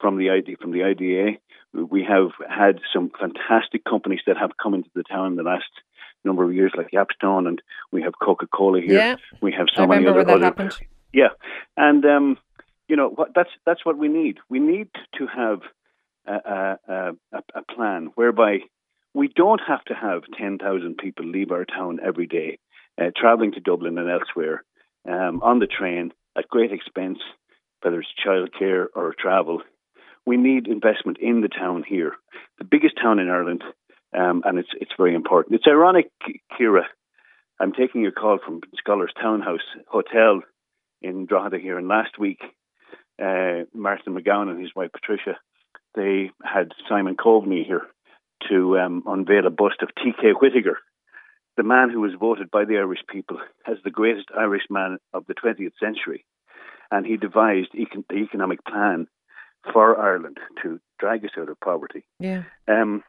from 0.00 0.18
the 0.18 0.30
ID 0.30 0.56
from 0.60 0.72
the 0.72 0.82
IDA. 0.82 1.38
We 1.72 2.02
have 2.02 2.30
had 2.48 2.80
some 2.92 3.10
fantastic 3.18 3.84
companies 3.84 4.20
that 4.26 4.36
have 4.36 4.50
come 4.60 4.74
into 4.74 4.90
the 4.94 5.04
town 5.04 5.28
in 5.28 5.36
the 5.36 5.42
last 5.44 5.70
number 6.24 6.42
of 6.42 6.52
years, 6.52 6.72
like 6.76 6.90
Yapstone, 6.92 7.46
and 7.46 7.62
we 7.92 8.02
have 8.02 8.14
Coca 8.20 8.48
Cola 8.48 8.80
here. 8.80 8.98
Yeah. 8.98 9.16
We 9.40 9.52
have 9.52 9.68
so 9.72 9.84
I 9.84 9.86
many 9.86 10.06
other. 10.08 10.28
other. 10.28 10.70
Yeah, 11.12 11.28
and 11.76 12.04
um, 12.04 12.38
you 12.88 12.96
know 12.96 13.08
what, 13.08 13.28
that's 13.34 13.50
that's 13.66 13.84
what 13.84 13.98
we 13.98 14.08
need. 14.08 14.38
We 14.48 14.58
need 14.58 14.88
to 15.18 15.26
have 15.26 15.60
a, 16.26 16.32
a, 16.32 17.12
a, 17.32 17.42
a 17.54 17.74
plan 17.74 18.10
whereby 18.14 18.58
we 19.14 19.28
don't 19.28 19.60
have 19.66 19.84
to 19.84 19.94
have 19.94 20.22
ten 20.36 20.58
thousand 20.58 20.98
people 20.98 21.26
leave 21.26 21.50
our 21.50 21.64
town 21.64 22.00
every 22.04 22.26
day, 22.26 22.58
uh, 23.00 23.10
traveling 23.16 23.52
to 23.52 23.60
Dublin 23.60 23.98
and 23.98 24.10
elsewhere 24.10 24.64
um, 25.08 25.40
on 25.42 25.58
the 25.58 25.66
train 25.66 26.12
at 26.36 26.48
great 26.48 26.72
expense, 26.72 27.18
whether 27.82 28.00
it's 28.00 28.08
childcare 28.24 28.86
or 28.94 29.14
travel. 29.18 29.62
We 30.26 30.36
need 30.36 30.66
investment 30.66 31.18
in 31.20 31.40
the 31.40 31.48
town 31.48 31.84
here, 31.86 32.12
the 32.58 32.64
biggest 32.64 32.96
town 33.00 33.18
in 33.18 33.30
Ireland, 33.30 33.64
um, 34.16 34.42
and 34.44 34.58
it's 34.58 34.68
it's 34.80 34.92
very 34.96 35.14
important. 35.14 35.56
It's 35.56 35.66
ironic, 35.66 36.10
Ciara. 36.56 36.86
I'm 37.60 37.72
taking 37.72 38.02
your 38.02 38.12
call 38.12 38.38
from 38.44 38.60
Scholars 38.76 39.12
Townhouse 39.20 39.66
Hotel 39.88 40.42
in 41.02 41.26
Drogheda 41.26 41.58
here, 41.58 41.76
and 41.76 41.88
last 41.88 42.18
week 42.18 42.40
uh, 43.22 43.64
Martin 43.74 44.14
McGowan 44.14 44.50
and 44.50 44.60
his 44.60 44.74
wife 44.74 44.90
Patricia, 44.92 45.38
they 45.94 46.30
had 46.44 46.72
Simon 46.88 47.16
Coveney 47.16 47.64
here 47.64 47.86
to 48.48 48.78
um, 48.78 49.02
unveil 49.06 49.46
a 49.46 49.50
bust 49.50 49.82
of 49.82 49.88
T.K. 49.96 50.32
Whitaker, 50.40 50.78
the 51.56 51.62
man 51.62 51.90
who 51.90 52.00
was 52.00 52.12
voted 52.18 52.50
by 52.50 52.64
the 52.64 52.76
Irish 52.76 53.00
people 53.10 53.38
as 53.66 53.78
the 53.82 53.90
greatest 53.90 54.28
Irishman 54.36 54.98
of 55.12 55.26
the 55.26 55.34
20th 55.34 55.72
century. 55.80 56.24
And 56.90 57.04
he 57.04 57.16
devised 57.16 57.72
econ- 57.74 58.06
the 58.08 58.16
economic 58.16 58.64
plan 58.64 59.08
for 59.72 60.00
Ireland 60.00 60.38
to 60.62 60.80
drag 60.98 61.24
us 61.24 61.32
out 61.38 61.48
of 61.48 61.60
poverty. 61.60 62.04
Yeah. 62.20 62.44
Um, 62.68 63.02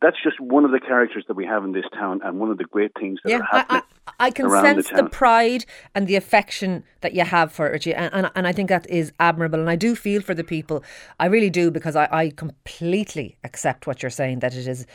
that's 0.00 0.16
just 0.22 0.40
one 0.40 0.64
of 0.64 0.70
the 0.70 0.78
characters 0.78 1.24
that 1.26 1.34
we 1.34 1.44
have 1.44 1.64
in 1.64 1.72
this 1.72 1.84
town 1.92 2.20
and 2.24 2.38
one 2.38 2.50
of 2.50 2.58
the 2.58 2.64
great 2.64 2.92
things 2.98 3.18
that 3.24 3.30
yeah, 3.30 3.38
are 3.38 3.42
happening. 3.42 3.82
I, 4.06 4.12
I, 4.18 4.26
I 4.26 4.30
can 4.30 4.48
sense 4.50 4.88
the, 4.88 5.02
the, 5.02 5.08
pride 5.08 5.64
and 5.94 6.06
the 6.06 6.14
affection 6.14 6.84
that 7.00 7.12
you 7.12 7.24
have 7.24 7.50
for 7.52 7.68
it, 7.68 7.86
and, 7.86 8.12
and, 8.14 8.30
and, 8.34 8.46
I 8.46 8.52
think 8.52 8.68
that 8.68 8.88
is 8.88 9.12
admirable. 9.18 9.58
And 9.58 9.68
I 9.68 9.76
do 9.76 9.96
feel 9.96 10.22
for 10.22 10.34
the 10.34 10.44
people, 10.44 10.84
I 11.18 11.26
really 11.26 11.50
do, 11.50 11.70
because 11.70 11.96
I, 11.96 12.08
I 12.12 12.30
completely 12.30 13.36
accept 13.42 13.86
what 13.86 14.02
you're 14.02 14.10
saying 14.10 14.40
that 14.40 14.54
it 14.54 14.68
is 14.68 14.86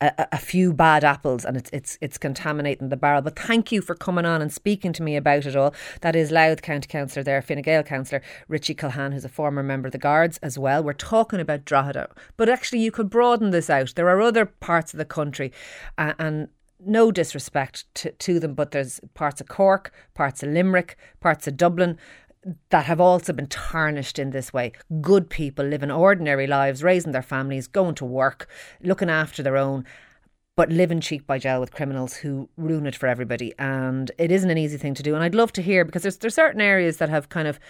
a, 0.00 0.28
a, 0.32 0.38
few 0.38 0.72
bad 0.72 1.04
apples 1.04 1.44
and 1.44 1.56
it's 1.56 1.70
it's 1.72 1.98
it's 2.00 2.18
contaminating 2.18 2.88
the 2.88 2.96
barrel. 2.96 3.22
But 3.22 3.38
thank 3.38 3.70
you 3.70 3.82
for 3.82 3.94
coming 3.94 4.24
on 4.24 4.40
and 4.40 4.52
speaking 4.52 4.92
to 4.94 5.02
me 5.02 5.16
about 5.16 5.46
it 5.46 5.56
all. 5.56 5.74
That 6.00 6.16
is 6.16 6.30
Louth 6.30 6.62
County 6.62 6.88
Councillor 6.88 7.22
there, 7.22 7.42
Fine 7.42 7.62
Gael 7.62 7.82
Councillor 7.82 8.22
Richie 8.48 8.74
Culhane, 8.74 9.12
who's 9.12 9.24
a 9.24 9.28
former 9.28 9.62
member 9.62 9.88
of 9.88 9.92
the 9.92 9.98
Guards 9.98 10.38
as 10.38 10.58
well. 10.58 10.82
We're 10.82 10.92
talking 10.94 11.40
about 11.40 11.64
Drogheda, 11.64 12.08
but 12.36 12.48
actually 12.48 12.80
you 12.80 12.90
could 12.90 13.10
broaden 13.10 13.50
this 13.50 13.68
out. 13.68 13.92
There 13.94 14.08
are 14.08 14.20
other 14.20 14.46
parts 14.46 14.94
of 14.94 14.98
the 14.98 15.04
country, 15.04 15.52
uh, 15.98 16.14
and 16.18 16.48
no 16.84 17.10
disrespect 17.12 17.84
to, 17.96 18.12
to 18.12 18.40
them, 18.40 18.54
but 18.54 18.70
there's 18.70 19.00
parts 19.14 19.40
of 19.40 19.48
Cork, 19.48 19.92
parts 20.14 20.42
of 20.42 20.50
Limerick, 20.50 20.96
parts 21.20 21.46
of 21.46 21.56
Dublin 21.56 21.98
that 22.70 22.86
have 22.86 23.00
also 23.00 23.32
been 23.32 23.46
tarnished 23.46 24.18
in 24.18 24.30
this 24.30 24.52
way. 24.52 24.72
Good 25.00 25.28
people 25.28 25.64
living 25.64 25.90
ordinary 25.90 26.46
lives, 26.46 26.82
raising 26.82 27.12
their 27.12 27.22
families, 27.22 27.66
going 27.66 27.94
to 27.96 28.04
work, 28.04 28.48
looking 28.82 29.10
after 29.10 29.42
their 29.42 29.56
own, 29.56 29.84
but 30.56 30.70
living 30.70 31.00
cheek 31.00 31.26
by 31.26 31.38
jowl 31.38 31.60
with 31.60 31.72
criminals 31.72 32.16
who 32.16 32.48
ruin 32.56 32.86
it 32.86 32.96
for 32.96 33.06
everybody. 33.06 33.52
And 33.58 34.10
it 34.18 34.30
isn't 34.30 34.50
an 34.50 34.58
easy 34.58 34.78
thing 34.78 34.94
to 34.94 35.02
do. 35.02 35.14
And 35.14 35.22
I'd 35.22 35.34
love 35.34 35.52
to 35.54 35.62
hear 35.62 35.84
because 35.84 36.02
there's 36.02 36.18
there's 36.18 36.34
certain 36.34 36.60
areas 36.60 36.96
that 36.96 37.08
have 37.08 37.28
kind 37.28 37.46
of 37.46 37.60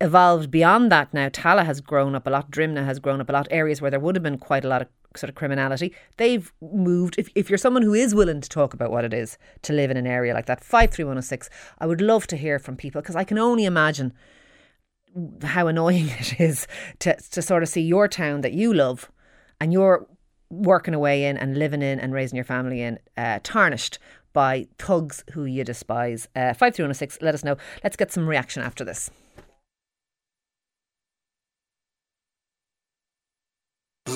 evolved 0.00 0.50
beyond 0.50 0.90
that 0.92 1.12
now. 1.12 1.28
Tallaght 1.28 1.66
has 1.66 1.80
grown 1.80 2.14
up 2.14 2.26
a 2.26 2.30
lot, 2.30 2.50
Drimnagh 2.50 2.84
has 2.84 2.98
grown 2.98 3.20
up 3.20 3.28
a 3.28 3.32
lot, 3.32 3.48
areas 3.50 3.80
where 3.80 3.90
there 3.90 4.00
would 4.00 4.16
have 4.16 4.22
been 4.22 4.38
quite 4.38 4.64
a 4.64 4.68
lot 4.68 4.82
of 4.82 4.88
sort 5.16 5.28
of 5.28 5.34
criminality. 5.34 5.94
They've 6.16 6.52
moved. 6.60 7.16
If, 7.18 7.28
if 7.34 7.50
you're 7.50 7.58
someone 7.58 7.82
who 7.82 7.94
is 7.94 8.14
willing 8.14 8.40
to 8.40 8.48
talk 8.48 8.74
about 8.74 8.90
what 8.90 9.04
it 9.04 9.12
is 9.12 9.38
to 9.62 9.72
live 9.72 9.90
in 9.90 9.96
an 9.96 10.06
area 10.06 10.34
like 10.34 10.46
that, 10.46 10.62
53106, 10.62 11.50
I 11.78 11.86
would 11.86 12.00
love 12.00 12.26
to 12.28 12.36
hear 12.36 12.58
from 12.58 12.76
people 12.76 13.00
because 13.00 13.16
I 13.16 13.24
can 13.24 13.38
only 13.38 13.64
imagine 13.64 14.12
how 15.42 15.66
annoying 15.66 16.08
it 16.18 16.40
is 16.40 16.66
to, 17.00 17.16
to 17.16 17.42
sort 17.42 17.62
of 17.62 17.68
see 17.68 17.82
your 17.82 18.08
town 18.08 18.42
that 18.42 18.52
you 18.52 18.72
love 18.72 19.10
and 19.60 19.72
you're 19.72 20.06
working 20.50 20.94
away 20.94 21.24
in 21.24 21.36
and 21.36 21.56
living 21.56 21.82
in 21.82 22.00
and 22.00 22.12
raising 22.12 22.36
your 22.36 22.44
family 22.44 22.82
in 22.82 22.98
uh, 23.16 23.38
tarnished 23.42 23.98
by 24.32 24.66
thugs 24.78 25.24
who 25.32 25.44
you 25.44 25.64
despise. 25.64 26.28
Uh, 26.36 26.54
53106, 26.54 27.18
let 27.22 27.34
us 27.34 27.44
know. 27.44 27.56
Let's 27.82 27.96
get 27.96 28.12
some 28.12 28.28
reaction 28.28 28.62
after 28.62 28.84
this. 28.84 29.10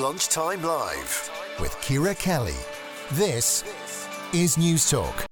Lunchtime 0.05 0.63
Live 0.63 1.31
with 1.59 1.75
Ciara 1.81 2.15
Kelly. 2.15 2.53
This 3.13 3.65
is 4.35 4.59
News 4.59 4.91
Talk. 4.91 5.25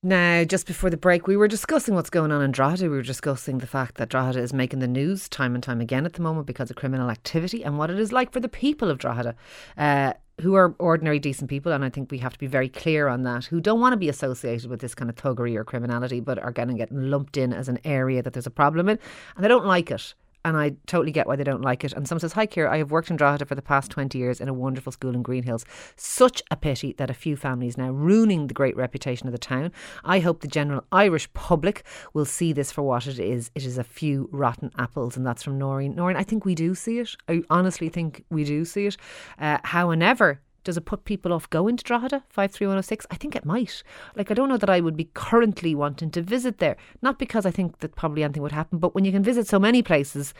Now, 0.00 0.44
just 0.44 0.64
before 0.68 0.88
the 0.88 0.96
break, 0.96 1.26
we 1.26 1.36
were 1.36 1.48
discussing 1.48 1.96
what's 1.96 2.08
going 2.08 2.30
on 2.30 2.42
in 2.42 2.52
Drogheda. 2.52 2.84
We 2.84 2.90
were 2.90 3.02
discussing 3.02 3.58
the 3.58 3.66
fact 3.66 3.96
that 3.96 4.10
Drogheda 4.10 4.38
is 4.38 4.52
making 4.52 4.78
the 4.78 4.86
news 4.86 5.28
time 5.28 5.56
and 5.56 5.64
time 5.64 5.80
again 5.80 6.06
at 6.06 6.12
the 6.12 6.22
moment 6.22 6.46
because 6.46 6.70
of 6.70 6.76
criminal 6.76 7.10
activity 7.10 7.64
and 7.64 7.78
what 7.78 7.90
it 7.90 7.98
is 7.98 8.12
like 8.12 8.30
for 8.30 8.38
the 8.38 8.48
people 8.48 8.92
of 8.92 8.98
Drogheda. 8.98 9.34
Uh, 9.76 10.12
who 10.40 10.54
are 10.54 10.76
ordinary 10.78 11.18
decent 11.18 11.50
people, 11.50 11.72
and 11.72 11.84
I 11.84 11.90
think 11.90 12.12
we 12.12 12.18
have 12.18 12.34
to 12.34 12.38
be 12.38 12.46
very 12.46 12.68
clear 12.68 13.08
on 13.08 13.24
that, 13.24 13.46
who 13.46 13.60
don't 13.60 13.80
want 13.80 13.94
to 13.94 13.96
be 13.96 14.08
associated 14.08 14.70
with 14.70 14.80
this 14.80 14.94
kind 14.94 15.10
of 15.10 15.16
thuggery 15.16 15.56
or 15.56 15.64
criminality, 15.64 16.20
but 16.20 16.38
are 16.38 16.52
going 16.52 16.68
to 16.68 16.74
get 16.74 16.92
lumped 16.92 17.36
in 17.36 17.52
as 17.52 17.68
an 17.68 17.80
area 17.82 18.22
that 18.22 18.34
there's 18.34 18.46
a 18.46 18.50
problem 18.50 18.88
in, 18.88 19.00
and 19.34 19.44
they 19.44 19.48
don't 19.48 19.66
like 19.66 19.90
it 19.90 20.14
and 20.46 20.56
I 20.56 20.76
totally 20.86 21.10
get 21.10 21.26
why 21.26 21.34
they 21.34 21.42
don't 21.42 21.60
like 21.60 21.82
it. 21.82 21.92
And 21.92 22.06
someone 22.06 22.20
says, 22.20 22.34
Hi, 22.34 22.46
Ciara, 22.46 22.72
I 22.72 22.78
have 22.78 22.92
worked 22.92 23.10
in 23.10 23.16
Drogheda 23.16 23.46
for 23.46 23.56
the 23.56 23.62
past 23.62 23.90
20 23.90 24.16
years 24.16 24.40
in 24.40 24.48
a 24.48 24.54
wonderful 24.54 24.92
school 24.92 25.12
in 25.12 25.22
Green 25.22 25.42
Hills. 25.42 25.64
Such 25.96 26.40
a 26.52 26.56
pity 26.56 26.94
that 26.98 27.10
a 27.10 27.14
few 27.14 27.36
families 27.36 27.76
now 27.76 27.90
ruining 27.90 28.46
the 28.46 28.54
great 28.54 28.76
reputation 28.76 29.26
of 29.26 29.32
the 29.32 29.38
town. 29.38 29.72
I 30.04 30.20
hope 30.20 30.40
the 30.40 30.46
general 30.46 30.84
Irish 30.92 31.30
public 31.32 31.84
will 32.14 32.24
see 32.24 32.52
this 32.52 32.70
for 32.70 32.82
what 32.82 33.08
it 33.08 33.18
is. 33.18 33.50
It 33.56 33.64
is 33.64 33.76
a 33.76 33.82
few 33.82 34.28
rotten 34.30 34.70
apples, 34.78 35.16
and 35.16 35.26
that's 35.26 35.42
from 35.42 35.58
Noreen. 35.58 35.96
Noreen, 35.96 36.16
I 36.16 36.22
think 36.22 36.44
we 36.44 36.54
do 36.54 36.76
see 36.76 37.00
it. 37.00 37.16
I 37.28 37.42
honestly 37.50 37.88
think 37.88 38.24
we 38.30 38.44
do 38.44 38.64
see 38.64 38.86
it. 38.86 38.96
Uh, 39.40 39.58
however, 39.64 40.40
does 40.66 40.76
it 40.76 40.84
put 40.84 41.04
people 41.04 41.32
off 41.32 41.48
going 41.48 41.76
to 41.76 41.84
Drogheda 41.84 42.24
53106? 42.28 43.06
I 43.08 43.14
think 43.14 43.36
it 43.36 43.44
might. 43.44 43.84
Like, 44.16 44.32
I 44.32 44.34
don't 44.34 44.48
know 44.48 44.56
that 44.56 44.68
I 44.68 44.80
would 44.80 44.96
be 44.96 45.08
currently 45.14 45.76
wanting 45.76 46.10
to 46.10 46.20
visit 46.20 46.58
there. 46.58 46.76
Not 47.02 47.20
because 47.20 47.46
I 47.46 47.52
think 47.52 47.78
that 47.78 47.94
probably 47.94 48.24
anything 48.24 48.42
would 48.42 48.50
happen, 48.50 48.80
but 48.80 48.92
when 48.92 49.04
you 49.04 49.12
can 49.12 49.22
visit 49.22 49.46
so 49.46 49.60
many 49.60 49.80
places, 49.80 50.34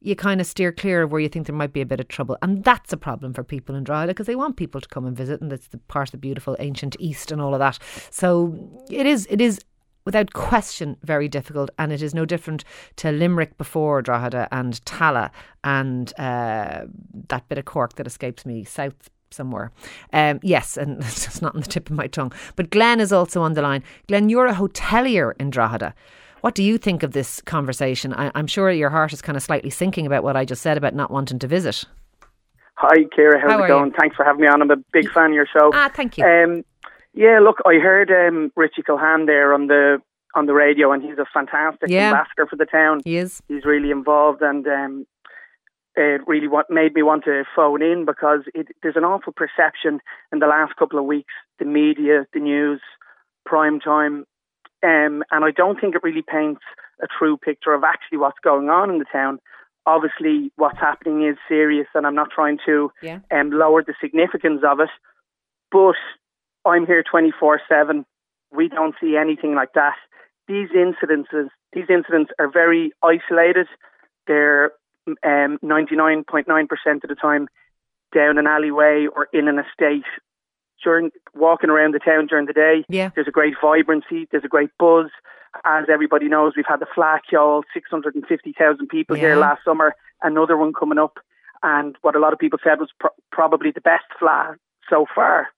you 0.00 0.14
kind 0.14 0.38
of 0.38 0.46
steer 0.46 0.70
clear 0.70 1.02
of 1.02 1.12
where 1.12 1.20
you 1.22 1.30
think 1.30 1.46
there 1.46 1.56
might 1.56 1.72
be 1.72 1.80
a 1.80 1.86
bit 1.86 1.98
of 1.98 2.08
trouble. 2.08 2.36
And 2.42 2.62
that's 2.62 2.92
a 2.92 2.98
problem 2.98 3.32
for 3.32 3.42
people 3.42 3.74
in 3.74 3.84
Drogheda 3.84 4.12
because 4.12 4.26
they 4.26 4.36
want 4.36 4.58
people 4.58 4.82
to 4.82 4.88
come 4.88 5.06
and 5.06 5.16
visit, 5.16 5.40
and 5.40 5.50
that's 5.50 5.68
the 5.68 5.78
part 5.78 6.08
of 6.08 6.12
the 6.12 6.18
beautiful 6.18 6.56
ancient 6.58 6.94
East 6.98 7.32
and 7.32 7.40
all 7.40 7.54
of 7.54 7.60
that. 7.60 7.78
So 8.10 8.82
it 8.90 9.06
is, 9.06 9.26
it 9.30 9.40
is 9.40 9.60
without 10.04 10.32
question 10.32 10.96
very 11.02 11.28
difficult 11.28 11.70
and 11.78 11.92
it 11.92 12.02
is 12.02 12.14
no 12.14 12.24
different 12.24 12.64
to 12.96 13.12
Limerick 13.12 13.56
before 13.58 14.02
Drogheda 14.02 14.48
and 14.50 14.84
Tallaght 14.84 15.30
and 15.62 16.12
uh, 16.18 16.86
that 17.28 17.48
bit 17.48 17.58
of 17.58 17.64
Cork 17.64 17.96
that 17.96 18.06
escapes 18.06 18.46
me 18.46 18.64
south 18.64 19.10
somewhere. 19.32 19.70
Um, 20.12 20.40
yes, 20.42 20.76
and 20.76 20.98
it's 21.02 21.24
just 21.24 21.42
not 21.42 21.54
on 21.54 21.60
the 21.60 21.66
tip 21.66 21.90
of 21.90 21.96
my 21.96 22.06
tongue. 22.06 22.32
But 22.56 22.70
Glenn 22.70 23.00
is 23.00 23.12
also 23.12 23.42
on 23.42 23.54
the 23.54 23.62
line. 23.62 23.82
Glenn, 24.08 24.28
you're 24.28 24.46
a 24.46 24.54
hotelier 24.54 25.34
in 25.38 25.50
Drogheda. 25.50 25.94
What 26.40 26.54
do 26.54 26.62
you 26.62 26.78
think 26.78 27.02
of 27.02 27.12
this 27.12 27.42
conversation? 27.42 28.14
I, 28.14 28.30
am 28.34 28.46
sure 28.46 28.70
your 28.70 28.90
heart 28.90 29.12
is 29.12 29.20
kind 29.20 29.36
of 29.36 29.42
slightly 29.42 29.70
sinking 29.70 30.06
about 30.06 30.24
what 30.24 30.36
I 30.36 30.44
just 30.44 30.62
said 30.62 30.78
about 30.78 30.94
not 30.94 31.10
wanting 31.10 31.38
to 31.40 31.46
visit. 31.46 31.84
Hi, 32.76 33.04
Ciara. 33.14 33.38
How's 33.38 33.50
How 33.50 33.64
it 33.64 33.68
going? 33.68 33.90
You? 33.90 33.96
Thanks 33.98 34.16
for 34.16 34.24
having 34.24 34.40
me 34.40 34.48
on. 34.48 34.62
I'm 34.62 34.70
a 34.70 34.76
big 34.92 35.10
fan 35.10 35.30
of 35.30 35.34
your 35.34 35.46
show. 35.46 35.70
Ah, 35.74 35.90
thank 35.94 36.16
you. 36.16 36.24
Um, 36.24 36.64
yeah, 37.12 37.40
look, 37.40 37.58
I 37.66 37.74
heard 37.74 38.10
um, 38.10 38.50
Richie 38.56 38.82
Culhane 38.82 39.26
there 39.26 39.52
on 39.52 39.66
the 39.66 39.98
on 40.34 40.46
the 40.46 40.54
radio, 40.54 40.92
and 40.92 41.02
he's 41.02 41.18
a 41.18 41.26
fantastic 41.34 41.90
yeah. 41.90 42.10
ambassador 42.10 42.46
for 42.46 42.56
the 42.56 42.64
town. 42.64 43.00
He 43.04 43.16
is. 43.16 43.42
He's 43.48 43.64
really 43.64 43.90
involved, 43.90 44.40
and 44.42 44.66
um, 44.66 45.06
it 45.96 46.22
really 46.26 46.48
what 46.48 46.70
made 46.70 46.94
me 46.94 47.02
want 47.02 47.24
to 47.24 47.44
phone 47.54 47.82
in 47.82 48.04
because 48.04 48.40
it, 48.54 48.68
there's 48.82 48.96
an 48.96 49.04
awful 49.04 49.32
perception 49.32 50.00
in 50.32 50.38
the 50.38 50.46
last 50.46 50.76
couple 50.76 50.98
of 50.98 51.04
weeks, 51.04 51.32
the 51.58 51.64
media, 51.64 52.26
the 52.32 52.40
news, 52.40 52.80
prime 53.44 53.80
time, 53.80 54.24
um, 54.82 55.22
and 55.30 55.44
I 55.44 55.50
don't 55.50 55.80
think 55.80 55.94
it 55.94 56.02
really 56.02 56.22
paints 56.22 56.62
a 57.02 57.06
true 57.06 57.36
picture 57.36 57.74
of 57.74 57.84
actually 57.84 58.18
what's 58.18 58.38
going 58.42 58.68
on 58.68 58.90
in 58.90 58.98
the 58.98 59.04
town. 59.10 59.38
Obviously, 59.86 60.52
what's 60.56 60.78
happening 60.78 61.26
is 61.26 61.36
serious, 61.48 61.86
and 61.94 62.06
I'm 62.06 62.14
not 62.14 62.30
trying 62.30 62.58
to 62.66 62.90
yeah. 63.02 63.20
um, 63.30 63.50
lower 63.50 63.82
the 63.82 63.94
significance 64.00 64.62
of 64.64 64.80
it. 64.80 64.90
But 65.70 65.96
I'm 66.64 66.86
here 66.86 67.02
24 67.02 67.60
seven. 67.68 68.04
We 68.52 68.68
don't 68.68 68.94
see 69.00 69.16
anything 69.16 69.54
like 69.54 69.72
that. 69.74 69.94
These 70.48 70.68
incidences, 70.70 71.48
these 71.72 71.86
incidents 71.88 72.32
are 72.38 72.50
very 72.50 72.92
isolated. 73.02 73.68
They're 74.26 74.72
um, 75.24 75.58
99.9% 75.62 76.46
of 77.02 77.08
the 77.08 77.14
time 77.14 77.48
down 78.14 78.38
an 78.38 78.46
alleyway 78.46 79.06
or 79.14 79.28
in 79.32 79.48
an 79.48 79.58
estate. 79.58 80.04
During 80.82 81.10
walking 81.34 81.68
around 81.68 81.92
the 81.92 81.98
town 81.98 82.26
during 82.26 82.46
the 82.46 82.54
day, 82.54 82.84
yeah. 82.88 83.10
there's 83.14 83.28
a 83.28 83.32
great 83.32 83.54
vibrancy, 83.60 84.26
there's 84.30 84.44
a 84.44 84.48
great 84.48 84.70
buzz. 84.78 85.10
As 85.64 85.84
everybody 85.92 86.28
knows, 86.28 86.54
we've 86.56 86.64
had 86.66 86.80
the 86.80 86.86
Fleadh 86.96 87.20
Cheoil, 87.30 87.64
650,000 87.74 88.86
people 88.88 89.16
yeah. 89.16 89.22
here 89.22 89.36
last 89.36 89.62
summer, 89.62 89.94
another 90.22 90.56
one 90.56 90.72
coming 90.72 90.98
up. 90.98 91.18
And 91.62 91.96
what 92.00 92.16
a 92.16 92.18
lot 92.18 92.32
of 92.32 92.38
people 92.38 92.58
said 92.64 92.78
was 92.78 92.88
pro- 92.98 93.10
probably 93.30 93.72
the 93.72 93.82
best 93.82 94.06
Fleadh 94.18 94.56
so 94.88 95.04
far. 95.14 95.48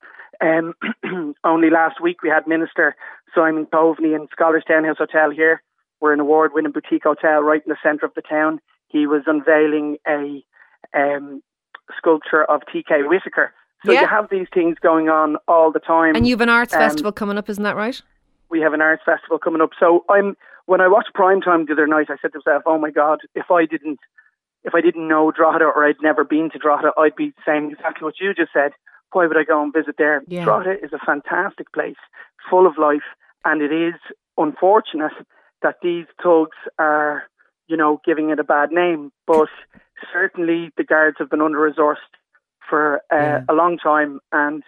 Um, 0.40 0.74
only 1.44 1.70
last 1.70 2.00
week 2.00 2.22
we 2.22 2.28
had 2.28 2.48
Minister 2.48 2.96
Simon 3.32 3.66
Coveney 3.66 4.16
in 4.16 4.26
Scholars 4.32 4.64
Townhouse 4.66 4.98
Hotel 4.98 5.30
here. 5.30 5.62
We're 6.00 6.12
an 6.12 6.20
award 6.20 6.50
winning 6.52 6.72
boutique 6.72 7.04
hotel 7.04 7.42
right 7.42 7.62
in 7.64 7.70
the 7.70 7.76
centre 7.80 8.06
of 8.06 8.14
the 8.14 8.22
town 8.22 8.58
he 8.92 9.07
was 9.07 9.22
unveiling 9.26 9.96
a 10.07 10.44
um, 10.94 11.42
sculpture 11.96 12.44
of 12.44 12.62
T.K. 12.72 13.02
Whitaker. 13.05 13.52
So 13.85 13.92
yeah. 13.92 14.02
you 14.02 14.07
have 14.07 14.28
these 14.31 14.46
things 14.55 14.76
going 14.81 15.09
on 15.09 15.37
all 15.48 15.72
the 15.72 15.81
time. 15.81 16.14
And 16.14 16.26
you've 16.26 16.40
an 16.40 16.48
arts 16.48 16.72
um, 16.72 16.81
festival 16.81 17.11
coming 17.11 17.38
up, 17.38 17.48
isn't 17.48 17.64
that 17.64 17.74
right? 17.74 18.00
We 18.48 18.61
have 18.61 18.74
an 18.74 18.81
arts 18.81 19.02
festival 19.05 19.38
coming 19.38 19.61
up. 19.61 19.70
So 19.81 20.05
I'm 20.09 20.37
when 20.66 20.81
I 20.81 20.88
watched 20.88 21.11
Primetime 21.14 21.66
the 21.66 21.72
other 21.72 21.87
night, 21.87 22.07
I 22.09 22.16
said 22.22 22.33
to 22.33 22.40
myself, 22.44 22.62
"Oh 22.66 22.78
my 22.78 22.90
God, 22.90 23.20
if 23.35 23.50
I 23.50 23.66
didn't, 23.66 23.98
if 24.62 24.74
I 24.74 24.81
didn't 24.81 25.09
know 25.09 25.33
Drogheda 25.33 25.64
or 25.64 25.85
I'd 25.85 25.96
never 26.02 26.22
been 26.22 26.50
to 26.50 26.59
Drogheda, 26.59 26.92
I'd 26.96 27.16
be 27.16 27.33
saying 27.44 27.72
exactly 27.72 28.05
what 28.05 28.20
you 28.20 28.33
just 28.35 28.52
said. 28.52 28.72
Why 29.12 29.26
would 29.26 29.37
I 29.37 29.44
go 29.44 29.62
and 29.62 29.72
visit 29.72 29.96
there? 29.98 30.22
Yeah. 30.28 30.44
Drogheda 30.44 30.76
is 30.83 30.92
a 30.92 31.05
fantastic 31.05 31.72
place, 31.72 31.96
full 32.48 32.66
of 32.66 32.78
life, 32.78 33.02
and 33.44 33.61
it 33.62 33.72
is 33.72 33.94
unfortunate 34.38 35.12
that 35.62 35.76
these 35.83 36.07
thugs 36.22 36.57
are 36.78 37.24
you 37.68 37.77
know, 37.77 38.01
giving 38.05 38.31
it 38.31 38.38
a 38.38 38.44
bad 38.44 38.70
name. 38.70 39.12
But 39.27 39.48
certainly 40.12 40.70
the 40.77 40.85
guards 40.85 41.16
have 41.18 41.31
been 41.31 41.40
under 41.40 41.59
resourced 41.59 41.96
for 42.68 43.03
uh, 43.12 43.16
yeah. 43.16 43.40
a 43.48 43.55
long 43.55 43.79
time, 43.79 44.20
and 44.33 44.62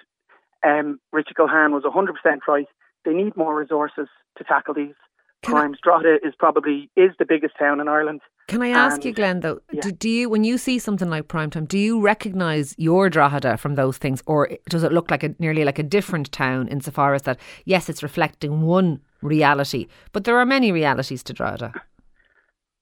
um, 0.65 1.01
Richie 1.13 1.35
Culhane 1.35 1.73
was 1.73 1.85
100% 1.85 2.39
right. 2.49 2.67
They 3.05 3.13
need 3.13 3.37
more 3.37 3.57
resources 3.57 4.09
to 4.39 4.45
tackle 4.45 4.75
these 4.75 4.95
Can 5.43 5.55
crimes. 5.55 5.79
I, 5.83 5.85
Drogheda 5.85 6.17
is 6.27 6.35
probably 6.39 6.91
is 6.97 7.11
the 7.19 7.27
biggest 7.27 7.55
town 7.59 7.81
in 7.81 7.89
Ireland. 7.89 8.21
Can 8.49 8.63
I 8.63 8.69
ask 8.69 8.97
and, 8.97 9.05
you, 9.07 9.13
Glenn? 9.13 9.41
Though, 9.41 9.61
yeah. 9.73 9.81
do, 9.81 9.93
do, 9.93 10.11
you 10.11 10.29
when 10.29 10.45
you 10.45 10.59
see 10.59 10.79
something 10.79 11.09
like 11.09 11.29
primetime, 11.29 11.67
do 11.67 11.79
you 11.79 12.01
recognise 12.01 12.75
your 12.77 13.09
Drogheda 13.09 13.57
from 13.57 13.75
those 13.75 13.97
things, 13.97 14.23
or 14.27 14.51
does 14.69 14.83
it 14.83 14.93
look 14.93 15.11
like 15.11 15.23
a 15.23 15.35
nearly 15.39 15.65
like 15.65 15.79
a 15.79 15.83
different 15.83 16.31
town 16.33 16.69
insofar 16.69 17.15
as 17.15 17.23
that? 17.23 17.39
Yes, 17.65 17.89
it's 17.89 18.03
reflecting 18.03 18.63
one 18.63 19.01
reality, 19.23 19.87
but 20.13 20.25
there 20.25 20.39
are 20.39 20.45
many 20.45 20.73
realities 20.73 21.23
to 21.25 21.33
Drogheda. 21.33 21.73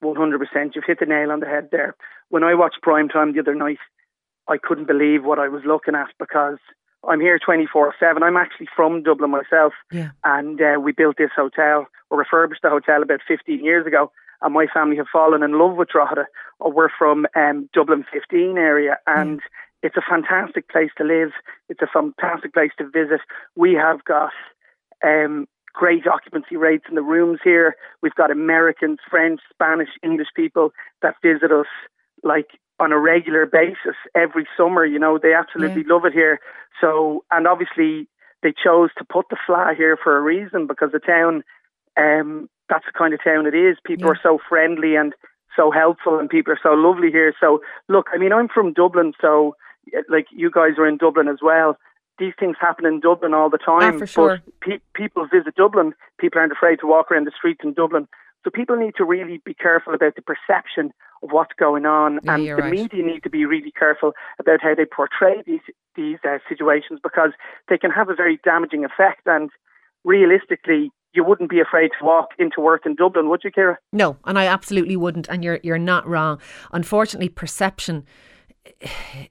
100%. 0.03 0.75
You've 0.75 0.85
hit 0.87 1.01
the 1.01 1.07
nail 1.07 1.31
on 1.31 1.41
the 1.41 1.47
head 1.47 1.69
there. 1.71 1.95
When 2.29 2.45
I 2.45 2.55
watched 2.55 2.83
prime 2.83 3.09
time 3.09 3.33
the 3.33 3.41
other 3.41 3.55
night, 3.55 3.79
I 4.49 4.59
couldn't 4.59 4.87
believe 4.87 5.25
what 5.25 5.39
I 5.39 5.49
was 5.49 5.63
looking 5.65 5.95
at 5.95 6.09
because 6.19 6.59
I'm 7.09 7.21
here 7.21 7.39
24 7.39 7.95
7. 7.99 8.23
I'm 8.23 8.37
actually 8.37 8.69
from 8.75 9.03
Dublin 9.03 9.31
myself. 9.31 9.73
Yeah. 9.91 10.11
And 10.25 10.61
uh, 10.61 10.81
we 10.81 10.93
built 10.93 11.17
this 11.19 11.31
hotel, 11.35 11.87
or 12.11 12.19
refurbished 12.19 12.63
the 12.63 12.71
hotel 12.71 13.03
about 13.03 13.21
15 13.27 13.65
years 13.65 13.87
ago. 13.87 14.13
And 14.41 14.55
my 14.55 14.67
family 14.73 14.97
have 14.97 15.07
fallen 15.13 15.43
in 15.43 15.59
love 15.59 15.77
with 15.77 15.89
Drogheda. 15.89 16.27
Or 16.59 16.73
we're 16.73 16.89
from 16.97 17.27
um, 17.37 17.69
Dublin 17.73 18.05
15 18.13 18.57
area. 18.59 18.99
And 19.07 19.39
mm. 19.39 19.45
it's 19.83 19.97
a 19.97 20.03
fantastic 20.09 20.69
place 20.69 20.91
to 20.99 21.05
live. 21.05 21.31
It's 21.69 21.83
a 21.83 21.87
fantastic 21.93 22.53
place 22.53 22.73
to 22.79 22.85
visit. 22.85 23.21
We 23.57 23.75
have 23.75 24.05
got 24.05 24.33
um, 25.05 25.47
great 25.73 26.07
occupancy 26.07 26.57
rates 26.57 26.85
in 26.89 26.95
the 26.95 27.03
rooms 27.03 27.41
here. 27.43 27.77
We've 28.03 28.15
got 28.15 28.31
Americans, 28.31 28.99
French, 29.09 29.41
Spanish, 29.53 29.89
English 30.03 30.29
people 30.35 30.73
that 31.03 31.15
visit 31.23 31.51
us 31.51 31.67
like 32.23 32.49
on 32.79 32.93
a 32.93 32.99
regular 32.99 33.47
basis 33.47 33.97
every 34.15 34.47
summer. 34.57 34.85
You 34.85 34.99
know, 34.99 35.19
they 35.19 35.35
absolutely 35.35 35.85
yeah. 35.87 35.95
love 35.95 36.05
it 36.05 36.13
here. 36.13 36.41
So, 36.81 37.25
and 37.31 37.47
obviously 37.47 38.09
they 38.43 38.53
chose 38.53 38.91
to 38.99 39.05
put 39.05 39.27
the 39.31 39.37
Fleadh 39.49 39.77
here 39.77 39.97
for 40.03 40.17
a 40.17 40.21
reason 40.21 40.67
because 40.67 40.91
the 40.93 40.99
town, 40.99 41.43
um, 41.97 42.49
that's 42.69 42.87
the 42.87 42.97
kind 42.97 43.15
of 43.15 43.23
town 43.23 43.47
it 43.47 43.55
is. 43.55 43.77
People 43.85 44.07
Yeah. 44.07 44.13
are 44.13 44.21
so 44.23 44.39
friendly 44.49 44.97
and 44.97 45.15
so 45.55 45.71
helpful, 45.71 46.19
and 46.19 46.31
people 46.31 46.53
are 46.53 46.61
so 46.63 46.73
lovely 46.73 47.11
here. 47.11 47.35
So, 47.39 47.61
look, 47.89 48.09
I 48.13 48.19
mean, 48.19 48.33
I'm 48.33 48.49
from 48.49 48.73
Dublin, 48.73 49.13
so 49.21 49.55
like 50.09 50.27
you 50.31 50.51
guys 50.51 50.79
are 50.79 50.87
in 50.87 50.97
Dublin 50.97 51.29
as 51.29 51.39
well. 51.43 51.77
These 52.23 52.35
things 52.39 52.57
happen 52.61 52.87
in 52.87 53.01
Dublin 53.01 53.35
all 53.35 53.51
the 53.51 53.59
time. 53.59 53.95
Ah, 53.97 53.99
for 53.99 54.07
sure. 54.07 54.41
But 54.45 54.61
pe- 54.61 54.85
people 54.95 55.27
visit 55.27 55.57
Dublin. 55.57 55.93
People 56.19 56.39
aren't 56.41 56.53
afraid 56.53 56.79
to 56.81 56.87
walk 56.87 57.11
around 57.11 57.27
the 57.27 57.33
streets 57.37 57.63
in 57.65 57.73
Dublin. 57.73 58.07
So 58.45 58.51
people 58.51 58.77
need 58.77 58.95
to 58.97 59.05
really 59.05 59.41
be 59.45 59.55
careful 59.55 59.93
about 59.95 60.15
the 60.15 60.23
perception 60.23 60.93
of 61.25 61.31
what's 61.31 61.53
going 61.59 61.85
on, 61.87 62.21
Yeah, 62.23 62.35
and 62.35 62.47
the 62.47 62.55
right. 62.55 62.71
media 62.73 63.05
need 63.05 63.23
to 63.25 63.31
be 63.31 63.45
really 63.45 63.73
careful 63.73 64.13
about 64.39 64.61
how 64.63 64.75
they 64.75 64.85
portray 64.85 65.43
these 65.47 65.61
these 65.97 66.19
uh, 66.25 66.39
situations 66.49 67.01
because 67.03 67.31
they 67.69 67.79
can 67.79 67.91
have 67.91 68.09
a 68.09 68.15
very 68.15 68.39
damaging 68.45 68.85
effect. 68.85 69.23
And 69.27 69.51
realistically, 70.05 70.91
you 71.15 71.25
wouldn't 71.25 71.51
be 71.51 71.61
afraid 71.61 71.91
to 71.99 72.05
walk 72.05 72.29
into 72.39 72.61
work 72.61 72.83
in 72.87 72.95
Dublin, 72.95 73.29
would 73.29 73.43
you, 73.45 73.51
Ciara? 73.51 73.79
No, 73.93 74.17
and 74.25 74.39
I 74.39 74.47
absolutely 74.47 74.97
wouldn't. 74.97 75.29
And 75.29 75.45
you're 75.45 75.61
you're 75.63 75.79
not 75.79 76.07
wrong. 76.07 76.41
Unfortunately, 76.73 77.29
perception 77.29 78.05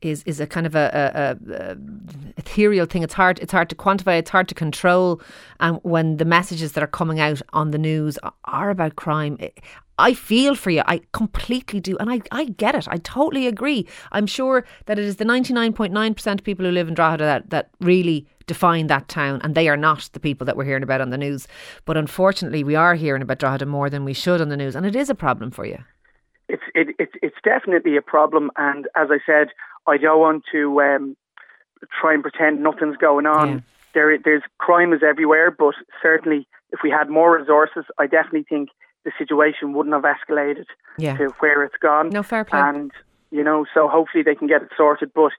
is 0.02 0.24
is 0.24 0.40
a 0.40 0.48
kind 0.48 0.66
of 0.66 0.76
a, 0.76 1.38
a, 1.48 1.54
a, 1.54 1.78
ethereal 2.38 2.86
thing. 2.86 3.04
It's 3.04 3.14
hard 3.14 3.40
it's 3.40 3.52
hard 3.52 3.70
to 3.70 3.76
quantify. 3.76 4.20
It's 4.20 4.30
hard 4.30 4.48
to 4.50 4.56
control. 4.56 5.22
And 5.60 5.80
when 5.84 6.18
the 6.18 6.26
messages 6.26 6.74
that 6.74 6.84
are 6.84 6.88
coming 6.88 7.20
out 7.20 7.42
on 7.54 7.72
the 7.72 7.78
news 7.78 8.18
are 8.46 8.70
about 8.70 8.96
crime, 8.96 9.38
eh, 9.40 9.50
I 9.98 10.14
feel 10.14 10.56
for 10.56 10.72
you. 10.72 10.82
I 10.88 11.02
completely 11.12 11.80
do. 11.80 11.96
And 11.98 12.12
I, 12.12 12.22
I 12.32 12.46
get 12.46 12.74
it. 12.74 12.88
I 12.90 12.98
totally 12.98 13.46
agree. 13.46 13.88
I'm 14.12 14.26
sure 14.26 14.66
that 14.88 14.98
it 14.98 15.06
is 15.06 15.18
the 15.18 15.26
99.9% 15.26 16.34
of 16.34 16.44
people 16.44 16.66
who 16.66 16.72
live 16.72 16.88
in 16.88 16.96
Drogheda 16.96 17.24
that, 17.24 17.50
that 17.52 17.70
really 17.80 18.26
define 18.48 18.88
that 18.88 19.08
town, 19.08 19.40
and 19.44 19.54
they 19.54 19.70
are 19.70 19.78
not 19.78 20.10
the 20.14 20.20
people 20.20 20.46
that 20.46 20.58
we're 20.58 20.66
hearing 20.66 20.84
about 20.84 21.02
on 21.02 21.12
the 21.12 21.18
news. 21.18 21.48
But 21.86 21.98
unfortunately, 21.98 22.64
we 22.64 22.76
are 22.76 22.96
hearing 22.96 23.22
about 23.22 23.38
Drogheda 23.38 23.68
more 23.68 23.90
than 23.90 24.04
we 24.04 24.14
should 24.14 24.42
on 24.42 24.50
the 24.50 24.58
news, 24.58 24.76
and 24.76 24.86
it 24.86 24.96
is 24.96 25.10
a 25.10 25.16
problem 25.16 25.52
for 25.52 25.66
you. 25.66 25.78
It's 26.52 26.64
it, 26.76 26.96
it's 27.00 27.14
it's 27.22 27.36
definitely 27.44 27.98
a 27.98 28.02
problem, 28.02 28.52
and 28.58 28.86
as 28.96 29.08
I 29.10 29.20
said, 29.26 29.48
I 29.88 29.98
don't 29.98 30.20
want 30.20 30.44
to 30.52 30.82
um, 30.82 31.18
try 32.00 32.14
and 32.14 32.22
pretend 32.22 32.62
nothing's 32.62 32.98
going 32.98 33.26
on. 33.26 33.48
Yeah. 33.50 33.60
There, 33.94 34.18
there's 34.24 34.44
crime 34.58 34.94
is 34.94 35.02
everywhere, 35.04 35.52
but 35.52 35.76
certainly 36.02 36.48
if 36.72 36.80
we 36.84 36.90
had 36.90 37.10
more 37.10 37.38
resources, 37.38 37.84
I 38.00 38.08
definitely 38.08 38.46
think 38.48 38.70
the 39.04 39.12
situation 39.18 39.74
wouldn't 39.74 39.94
have 39.94 40.04
escalated 40.04 40.66
yeah. 40.98 41.18
to 41.18 41.30
where 41.40 41.64
it's 41.64 41.76
gone. 41.82 42.10
No 42.10 42.24
fair 42.24 42.46
play. 42.46 42.60
And 42.60 42.92
you 43.32 43.44
know, 43.44 43.66
so 43.74 43.88
hopefully 43.88 44.24
they 44.24 44.36
can 44.36 44.48
get 44.48 44.62
it 44.62 44.70
sorted. 44.78 45.12
But 45.14 45.32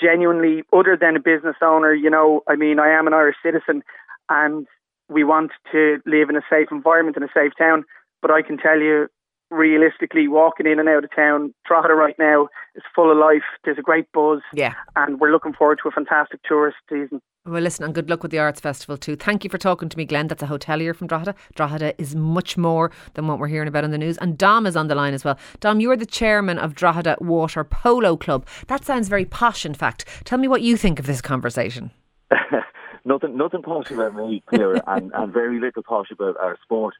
genuinely, 0.00 0.62
other 0.72 0.96
than 1.00 1.16
a 1.16 1.20
business 1.20 1.56
owner, 1.62 1.94
you 1.94 2.10
know, 2.10 2.42
I 2.48 2.56
mean, 2.56 2.78
I 2.78 2.90
am 2.90 3.06
an 3.06 3.14
Irish 3.14 3.36
citizen, 3.42 3.82
and 4.28 4.66
we 5.08 5.24
want 5.24 5.52
to 5.72 5.98
live 6.04 6.28
in 6.30 6.36
a 6.36 6.42
safe 6.50 6.68
environment 6.70 7.16
in 7.16 7.22
a 7.22 7.32
safe 7.34 7.52
town. 7.58 7.84
But 8.20 8.30
I 8.30 8.42
can 8.42 8.58
tell 8.58 8.78
you, 8.78 9.08
realistically, 9.50 10.28
walking 10.28 10.66
in 10.66 10.78
and 10.78 10.88
out 10.88 11.04
of 11.04 11.14
town, 11.14 11.54
Drogheda 11.66 11.94
right 11.94 12.16
now 12.18 12.48
is 12.74 12.82
full 12.94 13.10
of 13.10 13.18
life. 13.18 13.42
There's 13.64 13.78
a 13.78 13.82
great 13.82 14.10
buzz. 14.12 14.40
Yeah. 14.52 14.74
And 14.96 15.20
we're 15.20 15.32
looking 15.32 15.52
forward 15.52 15.80
to 15.82 15.88
a 15.88 15.92
fantastic 15.92 16.40
tourist 16.42 16.76
season. 16.88 17.20
Well, 17.46 17.62
listen, 17.62 17.84
and 17.84 17.94
good 17.94 18.10
luck 18.10 18.22
with 18.22 18.30
the 18.30 18.38
Arts 18.38 18.60
Festival 18.60 18.98
too. 18.98 19.16
Thank 19.16 19.42
you 19.42 19.48
for 19.48 19.56
talking 19.56 19.88
to 19.88 19.96
me, 19.96 20.04
Glenn. 20.04 20.28
That's 20.28 20.42
a 20.42 20.46
hotelier 20.46 20.94
from 20.94 21.06
Drogheda. 21.06 21.34
Drogheda 21.54 22.00
is 22.00 22.14
much 22.14 22.58
more 22.58 22.90
than 23.14 23.26
what 23.26 23.38
we're 23.38 23.48
hearing 23.48 23.68
about 23.68 23.84
in 23.84 23.90
the 23.90 23.98
news. 23.98 24.18
And 24.18 24.36
Dom 24.36 24.66
is 24.66 24.76
on 24.76 24.88
the 24.88 24.94
line 24.94 25.14
as 25.14 25.24
well. 25.24 25.38
Dom, 25.60 25.80
you're 25.80 25.96
the 25.96 26.04
chairman 26.04 26.58
of 26.58 26.74
Drogheda 26.74 27.16
Water 27.20 27.64
Polo 27.64 28.16
Club. 28.16 28.46
That 28.66 28.84
sounds 28.84 29.08
very 29.08 29.24
posh, 29.24 29.64
in 29.64 29.74
fact. 29.74 30.04
Tell 30.24 30.38
me 30.38 30.48
what 30.48 30.62
you 30.62 30.76
think 30.76 30.98
of 30.98 31.06
this 31.06 31.22
conversation. 31.22 31.90
nothing, 33.04 33.36
nothing 33.38 33.62
posh 33.62 33.90
about 33.90 34.14
me, 34.14 34.42
Ciara, 34.52 34.82
and, 34.86 35.10
and 35.14 35.32
very 35.32 35.58
little 35.58 35.82
posh 35.82 36.10
about 36.10 36.36
our 36.36 36.58
sport. 36.62 36.94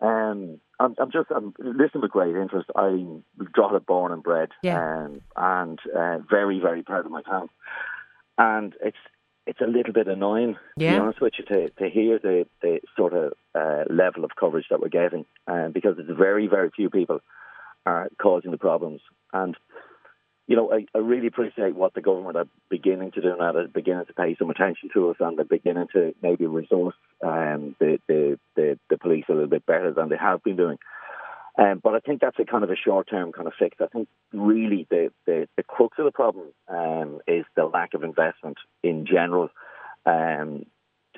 Um, 0.00 0.60
I'm, 0.80 0.94
I'm 0.98 1.10
just 1.10 1.28
I'm 1.34 1.54
listening 1.58 2.02
with 2.02 2.12
great 2.12 2.36
interest. 2.36 2.70
I'm 2.76 3.24
Drogheda 3.52 3.80
born 3.80 4.12
and 4.12 4.22
bred, 4.22 4.50
yeah. 4.62 4.78
um, 4.78 5.20
and 5.36 5.78
uh, 5.96 6.18
very 6.30 6.60
very 6.60 6.82
proud 6.82 7.04
of 7.04 7.10
my 7.10 7.22
town. 7.22 7.48
And 8.36 8.74
it's 8.80 8.96
it's 9.48 9.60
a 9.62 9.66
little 9.66 9.94
bit 9.94 10.08
annoying, 10.08 10.56
yeah. 10.76 10.90
to 10.90 10.96
be 10.96 11.00
honest 11.00 11.20
with 11.22 11.32
you, 11.38 11.44
to, 11.46 11.70
to 11.70 11.88
hear 11.88 12.18
the, 12.18 12.46
the 12.60 12.80
sort 12.94 13.14
of 13.14 13.32
uh, 13.54 13.84
level 13.88 14.22
of 14.22 14.32
coverage 14.38 14.66
that 14.68 14.78
we're 14.78 14.90
getting, 14.90 15.24
um, 15.46 15.72
because 15.72 15.96
it's 15.98 16.10
very, 16.18 16.46
very 16.46 16.70
few 16.76 16.90
people 16.90 17.20
are 17.86 18.10
causing 18.20 18.50
the 18.50 18.58
problems. 18.58 19.00
And, 19.32 19.56
you 20.48 20.56
know, 20.56 20.72
I, 20.72 20.86
I 20.94 20.98
really 20.98 21.26
appreciate 21.26 21.76
what 21.76 21.92
the 21.92 22.00
government 22.00 22.38
are 22.38 22.46
beginning 22.70 23.12
to 23.12 23.20
do 23.20 23.36
now. 23.38 23.52
They're 23.52 23.68
beginning 23.68 24.06
to 24.06 24.14
pay 24.14 24.34
some 24.38 24.48
attention 24.48 24.88
to 24.94 25.10
us 25.10 25.16
and 25.20 25.36
they're 25.36 25.44
beginning 25.44 25.88
to 25.92 26.14
maybe 26.22 26.46
resource 26.46 26.94
um, 27.22 27.76
the, 27.78 28.00
the, 28.08 28.40
the, 28.56 28.78
the 28.88 28.96
police 28.96 29.26
a 29.28 29.32
little 29.32 29.46
bit 29.46 29.66
better 29.66 29.92
than 29.92 30.08
they 30.08 30.16
have 30.16 30.42
been 30.42 30.56
doing. 30.56 30.78
Um, 31.58 31.80
but 31.84 31.94
I 31.94 31.98
think 31.98 32.22
that's 32.22 32.38
a 32.38 32.46
kind 32.46 32.64
of 32.64 32.70
a 32.70 32.76
short 32.76 33.10
term 33.10 33.30
kind 33.30 33.46
of 33.46 33.52
fix. 33.58 33.76
I 33.80 33.88
think 33.88 34.08
really 34.32 34.86
the, 34.88 35.10
the, 35.26 35.48
the 35.58 35.64
crux 35.64 35.98
of 35.98 36.06
the 36.06 36.12
problem 36.12 36.46
um, 36.66 37.20
is 37.26 37.44
the 37.54 37.64
lack 37.64 37.92
of 37.92 38.02
investment 38.02 38.56
in 38.82 39.04
general. 39.04 39.50
Um, 40.06 40.64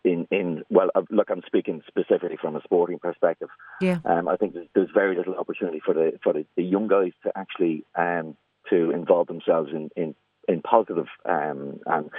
in, 0.03 0.27
in 0.33 0.65
well, 0.71 0.89
uh, 0.95 1.03
look, 1.11 1.29
I'm 1.31 1.43
speaking 1.47 1.83
specifically 1.87 2.39
from 2.41 2.57
a 2.57 2.63
sporting 2.63 2.99
perspective. 2.99 3.51
Yeah. 3.81 3.99
Um, 4.05 4.27
I 4.27 4.37
think 4.37 4.55
there's, 4.55 4.69
there's, 4.75 4.89
very 4.95 5.15
little 5.15 5.37
opportunity 5.37 5.81
for 5.85 5.93
the 5.93 6.19
for 6.25 6.33
the, 6.33 6.47
the 6.57 6.63
young 6.63 6.89
guys 6.89 7.13
to 7.25 7.33
actually 7.37 7.85
um, 7.95 8.35
to 8.71 8.91
involve 8.91 9.27
themselves 9.27 9.71
in 9.73 9.91
in, 9.97 10.15
in 10.49 10.63
positive 10.63 11.07
um, 11.29 11.81
and 11.87 12.11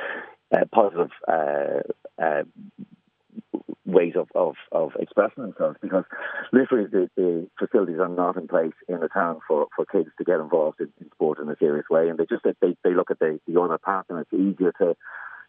uh, 0.52 0.66
positive 0.74 1.10
uh, 1.28 1.82
uh, 2.22 2.44
ways 3.86 4.14
of, 4.16 4.28
of, 4.36 4.56
of 4.72 4.92
expressing 5.00 5.44
themselves 5.44 5.78
because 5.82 6.04
literally 6.52 6.88
the, 6.92 7.10
the 7.16 7.48
facilities 7.60 8.00
are 8.00 8.10
not 8.10 8.38
in 8.38 8.48
place 8.48 8.74
in 8.88 9.00
the 9.00 9.08
town 9.08 9.40
for, 9.48 9.68
for 9.76 9.86
kids 9.86 10.10
to 10.18 10.24
get 10.24 10.40
involved 10.40 10.80
in, 10.80 10.90
in 11.00 11.10
sport 11.12 11.40
in 11.40 11.50
a 11.50 11.56
serious 11.58 11.86
way. 11.90 12.10
And 12.10 12.18
they 12.18 12.26
just 12.26 12.44
they, 12.44 12.76
they 12.84 12.94
look 12.94 13.12
at 13.12 13.20
the, 13.20 13.40
the 13.48 13.60
other 13.60 13.78
path 13.78 14.06
and 14.10 14.20
it's 14.20 14.34
easier 14.34 14.72
to 14.80 14.96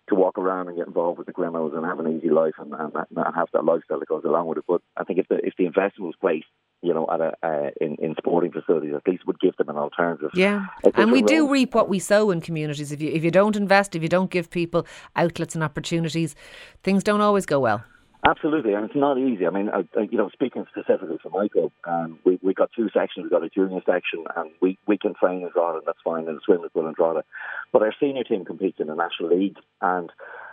to 0.09 0.15
walk 0.15 0.39
around 0.39 0.69
and 0.69 0.77
get 0.77 0.87
involved 0.87 1.19
with 1.19 1.27
the 1.27 1.33
grimmos 1.33 1.75
and 1.77 1.85
have 1.85 2.01
an 2.01 2.17
easy 2.17 2.29
life 2.29 2.55
and, 2.59 2.73
and, 2.73 2.93
and 2.95 3.35
have 3.35 3.49
that 3.53 3.65
lifestyle 3.65 4.01
that 4.01 4.09
goes 4.09 4.25
along 4.25 4.47
with 4.47 4.59
it. 4.59 4.65
But 4.67 4.83
I 4.97 5.05
think 5.05 5.19
if 5.19 5.29
the 5.29 5.37
if 5.37 5.55
the 5.57 5.67
investment 5.67 6.07
was 6.07 6.17
placed 6.21 6.47
you 6.83 6.93
know, 6.93 7.07
at 7.13 7.21
a 7.21 7.33
uh, 7.45 7.71
in 7.81 7.95
in 8.01 8.15
sporting 8.19 8.51
facilities, 8.51 8.93
at 8.95 9.07
least 9.07 9.25
would 9.27 9.39
give 9.39 9.57
them 9.57 9.69
an 9.69 9.77
alternative. 9.77 10.31
Yeah, 10.35 10.67
and 10.95 11.13
we 11.13 11.23
do 11.23 11.49
reap 11.49 11.75
what 11.75 11.89
we 11.89 12.01
sow 12.01 12.31
in 12.33 12.41
communities. 12.41 12.91
If 12.91 13.01
you 13.01 13.11
if 13.13 13.23
you 13.23 13.31
don't 13.31 13.55
invest, 13.55 13.95
if 13.95 14.03
you 14.03 14.09
don't 14.09 14.31
give 14.31 14.51
people 14.51 14.85
outlets 15.15 15.55
and 15.55 15.63
opportunities, 15.63 16.35
things 16.83 17.05
don't 17.05 17.21
always 17.21 17.47
go 17.47 17.61
well. 17.61 17.85
Absolutely, 18.25 18.75
and 18.75 18.85
it's 18.85 18.95
not 18.95 19.19
easy. 19.19 19.49
I 19.49 19.51
mean, 19.51 19.69
I, 19.69 19.81
I, 19.99 20.03
you 20.09 20.17
know, 20.17 20.31
speaking 20.33 20.65
specifically 20.71 21.19
for 21.21 21.31
my 21.31 21.49
club, 21.49 21.73
um, 21.85 22.21
we 22.25 22.39
we 22.41 22.55
got 22.55 22.71
two 22.75 22.89
sections. 22.95 23.25
We 23.25 23.31
got 23.31 23.43
a 23.43 23.49
junior 23.49 23.81
section, 23.85 24.25
and 24.37 24.51
we, 24.61 24.79
we 24.87 24.97
can 24.97 25.15
train 25.15 25.43
in 25.43 25.51
Drogheda, 25.53 25.79
and 25.79 25.87
that's 25.87 25.99
fine, 26.05 26.29
and 26.29 26.41
swim 26.45 26.63
as 26.65 26.71
well 26.73 26.87
in 26.87 26.95
Drogheda. 26.95 27.25
But 27.73 27.83
our 27.83 27.93
senior 27.99 28.23
team 28.23 28.45
competes 28.45 28.79
in 28.79 28.87
the 28.87 28.95
national 28.95 29.37
league, 29.37 29.57
and 29.81 30.11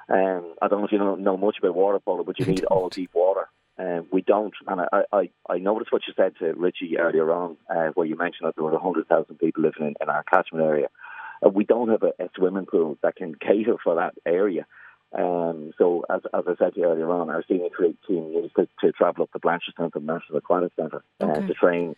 um, 0.10 0.55
I 0.63 0.67
don't 0.67 0.79
know 0.79 0.86
if 0.86 0.91
you 0.91 0.97
know, 0.97 1.13
know 1.13 1.38
much 1.38 1.58
about 1.60 1.75
water 1.75 1.99
polo, 1.99 2.23
but 2.23 2.39
you 2.39 2.47
need 2.47 2.65
all 2.65 2.89
deep 2.89 3.12
water. 3.13 3.47
Um, 3.77 4.08
we 4.12 4.21
don't, 4.21 4.53
and 4.67 4.82
I, 4.82 5.03
I, 5.13 5.29
I 5.47 5.58
noticed 5.60 5.91
what 5.93 6.01
you 6.08 6.13
said 6.17 6.34
to 6.39 6.53
Richie 6.53 6.97
earlier 6.97 7.32
on, 7.32 7.55
uh, 7.69 7.91
where 7.93 8.08
you 8.08 8.17
mentioned 8.17 8.47
that 8.47 8.55
there 8.55 8.65
were 8.65 8.71
100,000 8.71 9.38
people 9.38 9.63
living 9.63 9.88
in, 9.88 9.95
in 10.01 10.10
our 10.10 10.23
catchment 10.23 10.65
area. 10.65 10.88
Uh, 11.45 11.49
we 11.49 11.63
don't 11.63 11.88
have 11.88 12.03
a, 12.03 12.12
a 12.21 12.29
swimming 12.36 12.65
pool 12.65 12.97
that 13.03 13.15
can 13.15 13.36
cater 13.36 13.77
for 13.82 13.95
that 13.95 14.15
area. 14.25 14.65
Um, 15.17 15.72
so, 15.78 16.06
as, 16.10 16.22
as 16.34 16.43
I 16.48 16.56
said 16.60 16.76
to 16.76 16.80
you 16.80 16.86
earlier 16.86 17.10
on, 17.12 17.30
our 17.30 17.43
senior 17.48 17.69
team 18.08 18.32
needs 18.32 18.54
to, 18.56 18.67
to 18.82 18.91
travel 18.91 19.24
up 19.24 19.32
to 19.32 19.39
Blanchardstown 19.39 19.91
National 20.02 20.38
Aquatic 20.38 20.72
Centre 20.76 21.04
uh, 21.19 21.34
to 21.34 21.54
train 21.56 21.95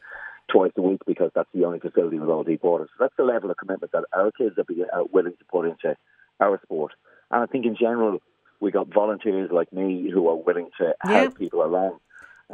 twice 0.50 0.72
a 0.78 0.82
week 0.82 1.02
because 1.06 1.32
that's 1.36 1.50
the 1.54 1.66
only 1.66 1.80
facility 1.80 2.20
with 2.20 2.30
all 2.30 2.44
deep 2.44 2.64
water. 2.64 2.86
So 2.86 3.04
that's 3.04 3.16
the 3.18 3.24
level 3.24 3.52
of 3.52 3.58
commitment 3.58 3.92
that 3.92 4.06
our 4.14 4.32
kids 4.32 4.58
are, 4.58 4.64
be, 4.64 4.84
are 4.94 5.06
willing 5.06 5.34
to 5.34 5.46
put 5.52 5.66
into 5.66 5.96
our 6.40 6.60
sport. 6.64 6.94
And 7.30 7.44
I 7.44 7.46
think 7.48 7.66
in 7.66 7.76
general, 7.76 8.20
we 8.60 8.72
got 8.72 8.94
volunteers 8.94 9.50
like 9.52 9.74
me 9.74 10.10
who 10.12 10.30
are 10.30 10.36
willing 10.36 10.70
to 10.80 10.94
help 11.02 11.38
people 11.38 11.64
along. 11.66 12.00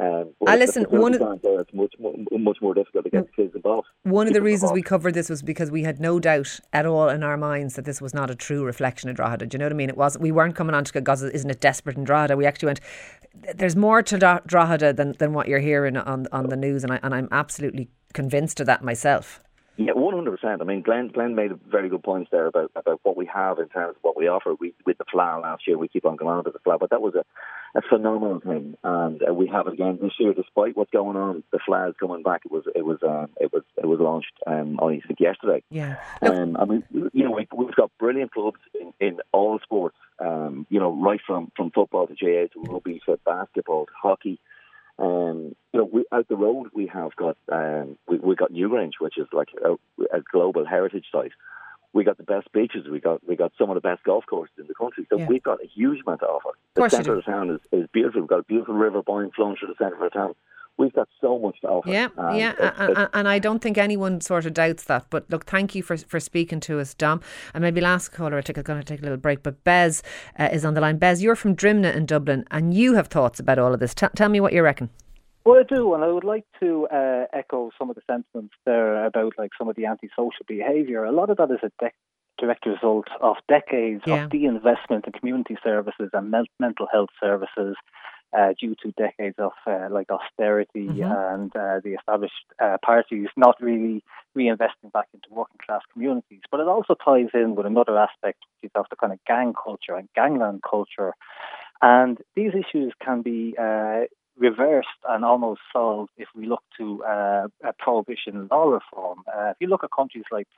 Um, 0.00 0.32
I 0.46 0.56
listen. 0.56 0.84
One 0.84 1.14
of 1.14 1.42
there, 1.42 1.60
it's 1.60 1.74
much 1.74 1.94
more, 1.98 2.14
much 2.30 2.58
more 2.62 2.72
difficult 2.72 3.04
to 3.04 3.10
get 3.10 3.26
the 3.26 3.32
kids 3.32 3.54
involved. 3.54 3.88
One 4.04 4.28
of 4.28 4.32
the 4.32 4.42
reasons 4.42 4.72
we 4.72 4.82
covered 4.82 5.14
this 5.14 5.28
was 5.28 5.42
because 5.42 5.70
we 5.72 5.82
had 5.82 5.98
no 5.98 6.20
doubt 6.20 6.60
at 6.72 6.86
all 6.86 7.08
in 7.08 7.24
our 7.24 7.36
minds 7.36 7.74
that 7.74 7.84
this 7.84 8.00
was 8.00 8.14
not 8.14 8.30
a 8.30 8.36
true 8.36 8.64
reflection 8.64 9.10
of 9.10 9.16
Drogheda. 9.16 9.46
Do 9.46 9.56
you 9.56 9.58
know 9.58 9.64
what 9.64 9.72
I 9.72 9.76
mean? 9.76 9.88
It 9.88 9.96
was. 9.96 10.16
We 10.16 10.30
weren't 10.30 10.54
coming 10.54 10.74
on 10.74 10.84
to 10.84 11.00
God, 11.00 11.22
isn't 11.22 11.50
it 11.50 11.60
desperate 11.60 11.96
in 11.96 12.04
Drogheda? 12.04 12.36
We 12.36 12.46
actually 12.46 12.66
went. 12.66 12.80
There's 13.56 13.76
more 13.76 14.02
to 14.02 14.42
Drogheda 14.46 14.92
than, 14.92 15.14
than 15.18 15.32
what 15.32 15.48
you're 15.48 15.58
hearing 15.58 15.96
on 15.96 16.28
on 16.30 16.48
the 16.48 16.56
news, 16.56 16.84
and 16.84 16.92
I 16.92 17.00
and 17.02 17.14
I'm 17.14 17.28
absolutely 17.32 17.88
convinced 18.14 18.60
of 18.60 18.66
that 18.66 18.84
myself. 18.84 19.40
Yeah, 19.78 19.92
one 19.92 20.12
hundred 20.12 20.36
percent. 20.36 20.60
I 20.60 20.64
mean, 20.64 20.82
Glenn 20.82 21.06
Glenn 21.06 21.36
made 21.36 21.52
very 21.70 21.88
good 21.88 22.02
points 22.02 22.30
there 22.32 22.46
about 22.46 22.72
about 22.74 22.98
what 23.04 23.16
we 23.16 23.26
have 23.26 23.60
in 23.60 23.68
terms 23.68 23.94
of 23.96 24.02
what 24.02 24.16
we 24.16 24.26
offer. 24.26 24.54
We 24.58 24.74
with 24.84 24.98
the 24.98 25.04
Fleadh 25.04 25.40
last 25.42 25.68
year, 25.68 25.78
we 25.78 25.86
keep 25.86 26.04
on 26.04 26.16
going 26.16 26.32
on 26.32 26.40
about 26.40 26.52
the 26.52 26.58
Fleadh, 26.58 26.80
but 26.80 26.90
that 26.90 27.00
was 27.00 27.14
a, 27.14 27.24
a 27.78 27.82
phenomenal 27.88 28.40
thing, 28.40 28.76
and 28.82 29.22
uh, 29.22 29.32
we 29.32 29.46
have 29.46 29.68
it 29.68 29.74
again 29.74 30.00
this 30.02 30.14
year. 30.18 30.34
Despite 30.34 30.76
what's 30.76 30.90
going 30.90 31.16
on, 31.16 31.44
the 31.52 31.60
Fleadh's 31.60 31.94
coming 32.00 32.24
back. 32.24 32.42
It 32.44 32.50
was 32.50 32.64
it 32.74 32.84
was 32.84 32.98
um, 33.04 33.28
it 33.40 33.52
was 33.52 33.62
it 33.76 33.86
was 33.86 34.00
launched 34.00 34.32
um, 34.48 34.80
only 34.82 35.00
I 35.04 35.06
think 35.06 35.20
yesterday. 35.20 35.62
Yeah. 35.70 35.94
Um, 36.22 36.56
I 36.56 36.64
mean, 36.64 36.82
you 36.90 37.22
know, 37.22 37.30
we've, 37.30 37.46
we've 37.54 37.76
got 37.76 37.92
brilliant 38.00 38.32
clubs 38.32 38.58
in, 38.74 38.92
in 38.98 39.20
all 39.30 39.60
sports. 39.60 39.96
Um, 40.18 40.66
you 40.70 40.80
know, 40.80 40.92
right 40.92 41.20
from 41.24 41.52
from 41.56 41.70
football 41.70 42.08
to 42.08 42.14
GAA 42.14 42.48
to 42.52 42.72
rugby 42.72 43.00
to 43.06 43.16
basketball 43.24 43.86
to 43.86 43.92
hockey. 44.02 44.40
Um, 44.98 45.54
you 45.72 45.80
know, 45.80 45.84
we, 45.84 46.04
out 46.12 46.26
the 46.28 46.36
road 46.36 46.68
we 46.74 46.88
have 46.88 47.14
got 47.14 47.36
um, 47.52 47.96
we 48.08 48.18
we 48.18 48.34
got 48.34 48.52
Newgrange, 48.52 48.94
which 48.98 49.16
is 49.16 49.26
like 49.32 49.48
a, 49.64 49.74
a, 50.16 50.20
global 50.32 50.66
heritage 50.66 51.06
site. 51.12 51.32
We 51.92 52.04
got 52.04 52.16
the 52.16 52.24
best 52.24 52.50
beaches. 52.52 52.88
We 52.90 53.00
got 53.00 53.26
we 53.26 53.36
got 53.36 53.52
some 53.56 53.70
of 53.70 53.74
the 53.74 53.80
best 53.80 54.02
golf 54.02 54.24
courses 54.26 54.54
in 54.58 54.66
the 54.66 54.74
country. 54.74 55.06
So 55.08 55.18
yeah. 55.18 55.26
we've 55.26 55.42
got 55.42 55.62
a 55.62 55.66
huge 55.66 56.02
amount 56.04 56.20
to 56.20 56.26
offer. 56.26 56.50
The 56.74 56.88
centre 56.88 57.16
of 57.16 57.24
the 57.24 57.30
town 57.30 57.50
is, 57.50 57.60
is 57.70 57.88
beautiful. 57.92 58.22
We've 58.22 58.28
got 58.28 58.40
a 58.40 58.44
beautiful 58.44 58.74
river 58.74 59.02
Boyne 59.02 59.30
flowing 59.34 59.56
through 59.56 59.68
the 59.68 59.84
centre 59.84 60.04
of 60.04 60.12
the 60.12 60.18
town 60.18 60.34
we've 60.78 60.92
got 60.92 61.08
so 61.20 61.38
much 61.38 61.60
to 61.60 61.68
offer. 61.68 61.90
Yeah, 61.90 62.08
um, 62.16 62.36
yeah, 62.36 62.52
it's, 62.58 62.78
and, 62.78 62.90
it's, 62.90 63.10
and, 63.12 63.28
I 63.28 63.38
don't 63.38 63.60
think 63.60 63.76
anyone 63.76 64.20
sort 64.20 64.46
of 64.46 64.54
doubts 64.54 64.84
that. 64.84 65.06
But 65.10 65.28
look, 65.28 65.44
thank 65.44 65.74
you 65.74 65.82
for 65.82 65.96
for 65.96 66.20
speaking 66.20 66.60
to 66.60 66.80
us, 66.80 66.94
Dom. 66.94 67.20
And 67.52 67.62
maybe 67.62 67.80
last 67.80 68.10
caller, 68.10 68.36
I'm 68.36 68.62
going 68.62 68.80
to 68.80 68.84
take 68.84 69.00
a 69.00 69.02
little 69.02 69.18
break. 69.18 69.42
But 69.42 69.62
Bez 69.64 70.02
uh, 70.38 70.48
is 70.52 70.64
on 70.64 70.74
the 70.74 70.80
line. 70.80 70.98
Bez, 70.98 71.22
you're 71.22 71.36
from 71.36 71.54
Drimnagh 71.54 71.94
in 71.94 72.06
Dublin, 72.06 72.44
and 72.50 72.72
you 72.72 72.94
have 72.94 73.08
thoughts 73.08 73.40
about 73.40 73.58
all 73.58 73.74
of 73.74 73.80
this. 73.80 73.94
T- 73.94 74.06
tell 74.16 74.28
me 74.28 74.40
what 74.40 74.52
you 74.52 74.62
reckon. 74.62 74.90
Well, 75.44 75.60
I 75.60 75.62
do, 75.62 75.94
and 75.94 76.04
I 76.04 76.08
would 76.08 76.24
like 76.24 76.44
to 76.60 76.86
uh, 76.92 77.24
echo 77.32 77.70
some 77.78 77.88
of 77.88 77.96
the 77.96 78.02
sentiments 78.06 78.54
there 78.66 79.04
about 79.06 79.32
like 79.38 79.50
some 79.56 79.68
of 79.68 79.76
the 79.76 79.86
antisocial 79.86 80.44
behaviour. 80.46 81.04
A 81.04 81.12
lot 81.12 81.30
of 81.30 81.38
that 81.38 81.50
is 81.50 81.60
a 81.62 81.70
de- 81.82 81.92
direct 82.38 82.66
result 82.66 83.06
of 83.20 83.36
decades 83.48 84.02
yeah. 84.06 84.24
of 84.24 84.30
de-investment 84.30 85.06
in 85.06 85.12
community 85.12 85.56
services 85.64 86.10
and 86.12 86.30
me- 86.30 86.50
mental 86.60 86.86
health 86.92 87.10
services. 87.20 87.76
Uh, 88.36 88.52
due 88.60 88.74
to 88.82 88.92
decades 88.98 89.36
of 89.38 89.52
uh, 89.66 89.88
like 89.90 90.10
austerity 90.10 90.86
mm-hmm. 90.86 91.02
and 91.02 91.56
uh, 91.56 91.80
the 91.82 91.94
established 91.94 92.34
uh, 92.62 92.76
parties 92.84 93.26
not 93.38 93.56
really 93.58 94.04
reinvesting 94.36 94.92
back 94.92 95.06
into 95.14 95.28
working 95.30 95.56
class 95.64 95.80
communities. 95.94 96.42
But 96.50 96.60
it 96.60 96.68
also 96.68 96.94
ties 97.02 97.30
in 97.32 97.54
with 97.54 97.64
another 97.64 97.96
aspect, 97.96 98.40
which 98.60 98.68
is 98.68 98.70
of 98.74 98.84
the 98.90 98.96
kind 98.96 99.14
of 99.14 99.18
gang 99.26 99.54
culture 99.54 99.94
and 99.94 100.10
gangland 100.14 100.60
culture. 100.62 101.14
And 101.80 102.18
these 102.36 102.52
issues 102.52 102.92
can 103.02 103.22
be 103.22 103.54
uh, 103.58 104.00
reversed 104.36 104.88
and 105.08 105.24
almost 105.24 105.60
solved 105.72 106.10
if 106.18 106.28
we 106.34 106.46
look 106.46 106.62
to 106.78 107.02
uh, 107.04 107.46
a 107.64 107.72
prohibition 107.78 108.48
law 108.50 108.64
reform. 108.64 109.20
Uh, 109.26 109.50
if 109.50 109.56
you 109.60 109.68
look 109.68 109.84
at 109.84 109.90
countries 109.90 110.24
like 110.30 110.48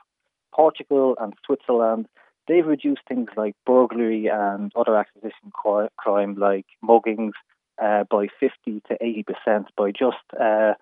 Portugal 0.52 1.16
and 1.20 1.34
Switzerland, 1.46 2.06
they've 2.48 2.66
reduced 2.66 3.02
things 3.08 3.28
like 3.36 3.54
burglary 3.64 4.26
and 4.26 4.72
other 4.74 4.96
acquisition 4.96 5.52
crime 5.96 6.34
like 6.34 6.66
muggings 6.84 7.32
uh, 7.82 8.04
by 8.10 8.26
50 8.38 8.82
to 8.88 8.96
80 9.00 9.24
percent 9.24 9.66
by 9.76 9.90
just 9.90 10.16
uh, 10.38 10.74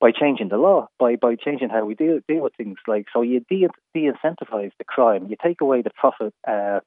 by 0.00 0.10
changing 0.12 0.48
the 0.48 0.56
law, 0.56 0.88
by 0.98 1.16
by 1.16 1.34
changing 1.36 1.70
how 1.70 1.84
we 1.84 1.94
deal 1.94 2.20
deal 2.28 2.42
with 2.42 2.54
things. 2.56 2.78
Like 2.86 3.06
so, 3.12 3.22
you 3.22 3.40
de 3.48 3.68
incentivize 3.96 4.72
the 4.78 4.84
crime, 4.86 5.26
you 5.28 5.36
take 5.42 5.60
away 5.60 5.82
the 5.82 5.90
profit. 5.90 6.34
Uh, 6.46 6.80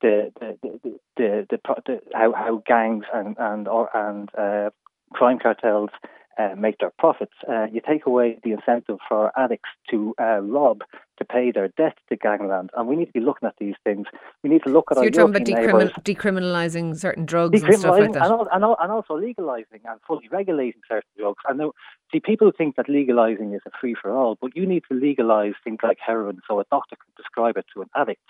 the 0.00 0.32
the, 0.40 0.58
the, 0.62 0.98
the, 1.16 1.46
the, 1.50 1.58
the, 1.86 2.00
how 2.14 2.32
how 2.32 2.62
gangs 2.66 3.04
and 3.14 3.36
and 3.38 3.68
or, 3.68 3.88
and 3.96 4.30
uh, 4.36 4.70
crime 5.12 5.38
cartels 5.38 5.90
uh, 6.38 6.54
make 6.56 6.78
their 6.78 6.92
profits. 6.98 7.32
Uh, 7.48 7.66
you 7.72 7.80
take 7.86 8.06
away 8.06 8.38
the 8.42 8.52
incentive 8.52 8.98
for 9.08 9.32
addicts 9.38 9.68
to 9.90 10.14
uh, 10.20 10.40
rob 10.40 10.82
to 11.18 11.24
pay 11.24 11.52
their 11.52 11.68
debt 11.68 11.96
to 12.08 12.16
gangland, 12.16 12.70
and 12.76 12.88
we 12.88 12.96
need 12.96 13.06
to 13.06 13.12
be 13.12 13.20
looking 13.20 13.46
at 13.46 13.54
these 13.58 13.76
things. 13.84 14.06
We 14.42 14.50
need 14.50 14.62
to 14.64 14.70
look 14.70 14.86
at. 14.90 14.96
So 14.96 15.02
you're 15.02 15.12
talking 15.12 15.36
about 15.36 15.46
decrimin- 15.46 16.02
decriminalising 16.02 16.96
certain 16.96 17.24
drugs 17.24 17.62
and 17.62 17.78
stuff 17.78 17.98
like 17.98 18.12
that, 18.12 18.30
and, 18.30 18.48
and, 18.52 18.64
and 18.80 18.92
also 18.92 19.18
legalising 19.18 19.82
and 19.84 20.00
fully 20.06 20.28
regulating 20.28 20.80
certain 20.88 21.10
drugs. 21.16 21.42
And 21.48 21.58
now, 21.58 21.72
see, 22.12 22.20
people 22.20 22.50
think 22.56 22.76
that 22.76 22.88
legalising 22.88 23.54
is 23.54 23.62
a 23.66 23.70
free 23.80 23.94
for 24.00 24.10
all, 24.10 24.36
but 24.40 24.56
you 24.56 24.66
need 24.66 24.82
to 24.90 24.98
legalise 24.98 25.54
things 25.62 25.78
like 25.82 25.98
heroin 26.04 26.40
so 26.48 26.60
a 26.60 26.64
doctor 26.70 26.96
can 26.96 27.12
prescribe 27.14 27.56
it 27.56 27.66
to 27.74 27.82
an 27.82 27.88
addict 27.96 28.20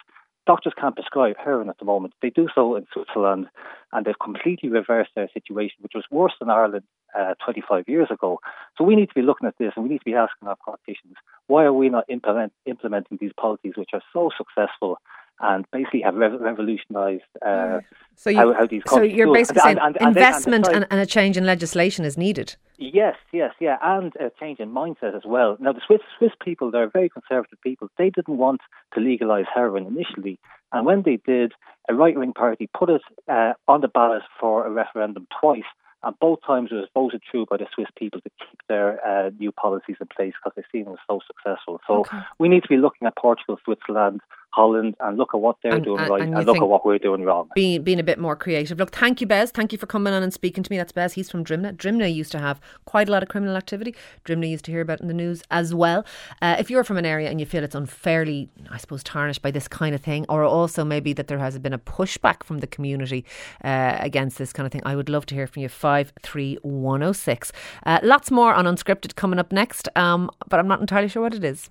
doctors 0.46 0.74
can't 0.78 0.94
prescribe 0.94 1.36
heroin 1.42 1.68
at 1.68 1.78
the 1.78 1.84
moment. 1.84 2.14
They 2.20 2.30
do 2.30 2.48
so 2.54 2.76
in 2.76 2.86
Switzerland, 2.92 3.46
and 3.92 4.04
they've 4.04 4.18
completely 4.22 4.68
reversed 4.68 5.12
their 5.14 5.28
situation, 5.32 5.76
which 5.80 5.92
was 5.94 6.04
worse 6.10 6.34
than 6.38 6.50
Ireland 6.50 6.84
uh, 7.18 7.34
25 7.44 7.84
years 7.88 8.08
ago. 8.10 8.40
So 8.76 8.84
we 8.84 8.96
need 8.96 9.08
to 9.08 9.14
be 9.14 9.22
looking 9.22 9.46
at 9.48 9.54
this, 9.58 9.72
and 9.76 9.84
we 9.84 9.90
need 9.90 9.98
to 9.98 10.04
be 10.04 10.14
asking 10.14 10.48
our 10.48 10.56
politicians, 10.56 11.14
why 11.46 11.64
are 11.64 11.72
we 11.72 11.88
not 11.88 12.04
implement, 12.08 12.52
implementing 12.66 13.18
these 13.20 13.32
policies 13.36 13.74
which 13.76 13.90
are 13.92 14.02
so 14.12 14.30
successful 14.36 14.98
and 15.40 15.64
basically 15.72 16.00
have 16.00 16.14
revolutionised 16.14 17.24
uh, 17.44 17.80
so 18.14 18.30
you, 18.30 18.36
how, 18.36 18.52
how, 18.54 18.66
these 18.66 18.82
So 18.86 19.02
you're 19.02 19.32
basically 19.32 19.62
saying 19.62 19.78
and, 19.80 19.96
and, 19.96 20.08
investment 20.08 20.68
and, 20.68 20.86
and, 20.90 21.00
a 21.00 21.06
change 21.06 21.36
in 21.36 21.44
legislation 21.44 22.04
is 22.04 22.16
needed. 22.16 22.54
Yes, 22.78 23.16
yes, 23.32 23.52
yeah, 23.60 23.78
and 23.82 24.12
a 24.20 24.30
change 24.38 24.60
in 24.60 24.70
mindset 24.70 25.16
as 25.16 25.22
well. 25.24 25.56
Now 25.58 25.72
the 25.72 25.80
Swiss 25.84 26.00
Swiss 26.18 26.30
people, 26.42 26.70
they're 26.70 26.88
very 26.88 27.08
conservative 27.08 27.60
people. 27.62 27.88
They 27.98 28.10
didn't 28.10 28.38
want 28.38 28.60
to 28.94 29.00
legalise 29.00 29.46
heroin 29.52 29.86
initially, 29.86 30.38
and 30.72 30.86
when 30.86 31.02
they 31.02 31.18
did, 31.26 31.52
a 31.88 31.94
right 31.94 32.16
wing 32.16 32.32
party 32.32 32.68
put 32.72 32.90
it 32.90 33.02
uh, 33.28 33.54
on 33.66 33.80
the 33.80 33.88
ballot 33.88 34.22
for 34.38 34.66
a 34.66 34.70
referendum 34.70 35.26
twice. 35.40 35.62
And 36.04 36.18
both 36.18 36.40
times 36.46 36.70
it 36.70 36.74
was 36.74 36.88
voted 36.94 37.22
through 37.30 37.46
by 37.46 37.56
the 37.56 37.66
Swiss 37.74 37.88
people 37.96 38.20
to 38.20 38.30
keep 38.38 38.60
their 38.68 39.04
uh, 39.06 39.30
new 39.38 39.52
policies 39.52 39.96
in 40.00 40.06
place 40.14 40.34
because 40.42 40.52
they 40.56 40.62
seen 40.70 40.86
it 40.86 40.90
was 40.90 40.98
so 41.08 41.20
successful. 41.26 41.80
So 41.86 42.00
okay. 42.00 42.18
we 42.38 42.48
need 42.48 42.62
to 42.62 42.68
be 42.68 42.76
looking 42.76 43.06
at 43.06 43.16
Portugal, 43.16 43.58
Switzerland, 43.64 44.20
Holland 44.54 44.94
and 45.00 45.16
look 45.16 45.34
at 45.34 45.40
what 45.40 45.56
they're 45.62 45.74
and, 45.74 45.84
doing 45.84 46.00
and, 46.00 46.10
right 46.10 46.22
and, 46.22 46.36
and 46.36 46.46
look 46.46 46.56
at 46.56 46.68
what 46.68 46.86
we're 46.86 46.98
doing 46.98 47.22
wrong. 47.22 47.48
Being, 47.54 47.82
being 47.82 47.98
a 47.98 48.04
bit 48.04 48.18
more 48.18 48.36
creative. 48.36 48.78
Look, 48.78 48.92
thank 48.92 49.20
you, 49.20 49.26
Bez. 49.26 49.50
Thank 49.50 49.72
you 49.72 49.78
for 49.78 49.86
coming 49.86 50.12
on 50.12 50.22
and 50.22 50.32
speaking 50.32 50.62
to 50.62 50.70
me. 50.70 50.76
That's 50.76 50.92
Bez. 50.92 51.14
He's 51.14 51.30
from 51.30 51.44
Drimnagh. 51.44 51.76
Drimnagh 51.76 52.14
used 52.14 52.32
to 52.32 52.38
have 52.38 52.60
quite 52.84 53.08
a 53.08 53.12
lot 53.12 53.22
of 53.22 53.28
criminal 53.28 53.56
activity. 53.56 53.94
Drimnagh 54.24 54.50
used 54.50 54.64
to 54.66 54.70
hear 54.70 54.80
about 54.80 55.00
in 55.00 55.08
the 55.08 55.14
news 55.14 55.42
as 55.50 55.74
well. 55.74 56.04
Uh, 56.40 56.56
if 56.58 56.70
you're 56.70 56.84
from 56.84 56.96
an 56.96 57.06
area 57.06 57.28
and 57.30 57.40
you 57.40 57.46
feel 57.46 57.64
it's 57.64 57.74
unfairly, 57.74 58.48
I 58.70 58.78
suppose, 58.78 59.02
tarnished 59.02 59.42
by 59.42 59.50
this 59.50 59.68
kind 59.68 59.94
of 59.94 60.00
thing, 60.00 60.24
or 60.28 60.44
also 60.44 60.84
maybe 60.84 61.12
that 61.14 61.28
there 61.28 61.38
has 61.38 61.58
been 61.58 61.72
a 61.72 61.78
pushback 61.78 62.42
from 62.44 62.58
the 62.58 62.66
community 62.66 63.24
uh, 63.64 63.96
against 64.00 64.38
this 64.38 64.52
kind 64.52 64.66
of 64.66 64.72
thing, 64.72 64.82
I 64.84 64.96
would 64.96 65.08
love 65.08 65.26
to 65.26 65.34
hear 65.34 65.46
from 65.46 65.62
you. 65.62 65.68
53106. 65.68 67.52
Uh, 67.84 67.98
lots 68.02 68.30
more 68.30 68.54
on 68.54 68.64
Unscripted 68.64 69.14
coming 69.16 69.38
up 69.38 69.52
next, 69.52 69.88
um, 69.96 70.30
but 70.48 70.58
I'm 70.60 70.68
not 70.68 70.80
entirely 70.80 71.08
sure 71.08 71.22
what 71.22 71.34
it 71.34 71.44
is. 71.44 71.70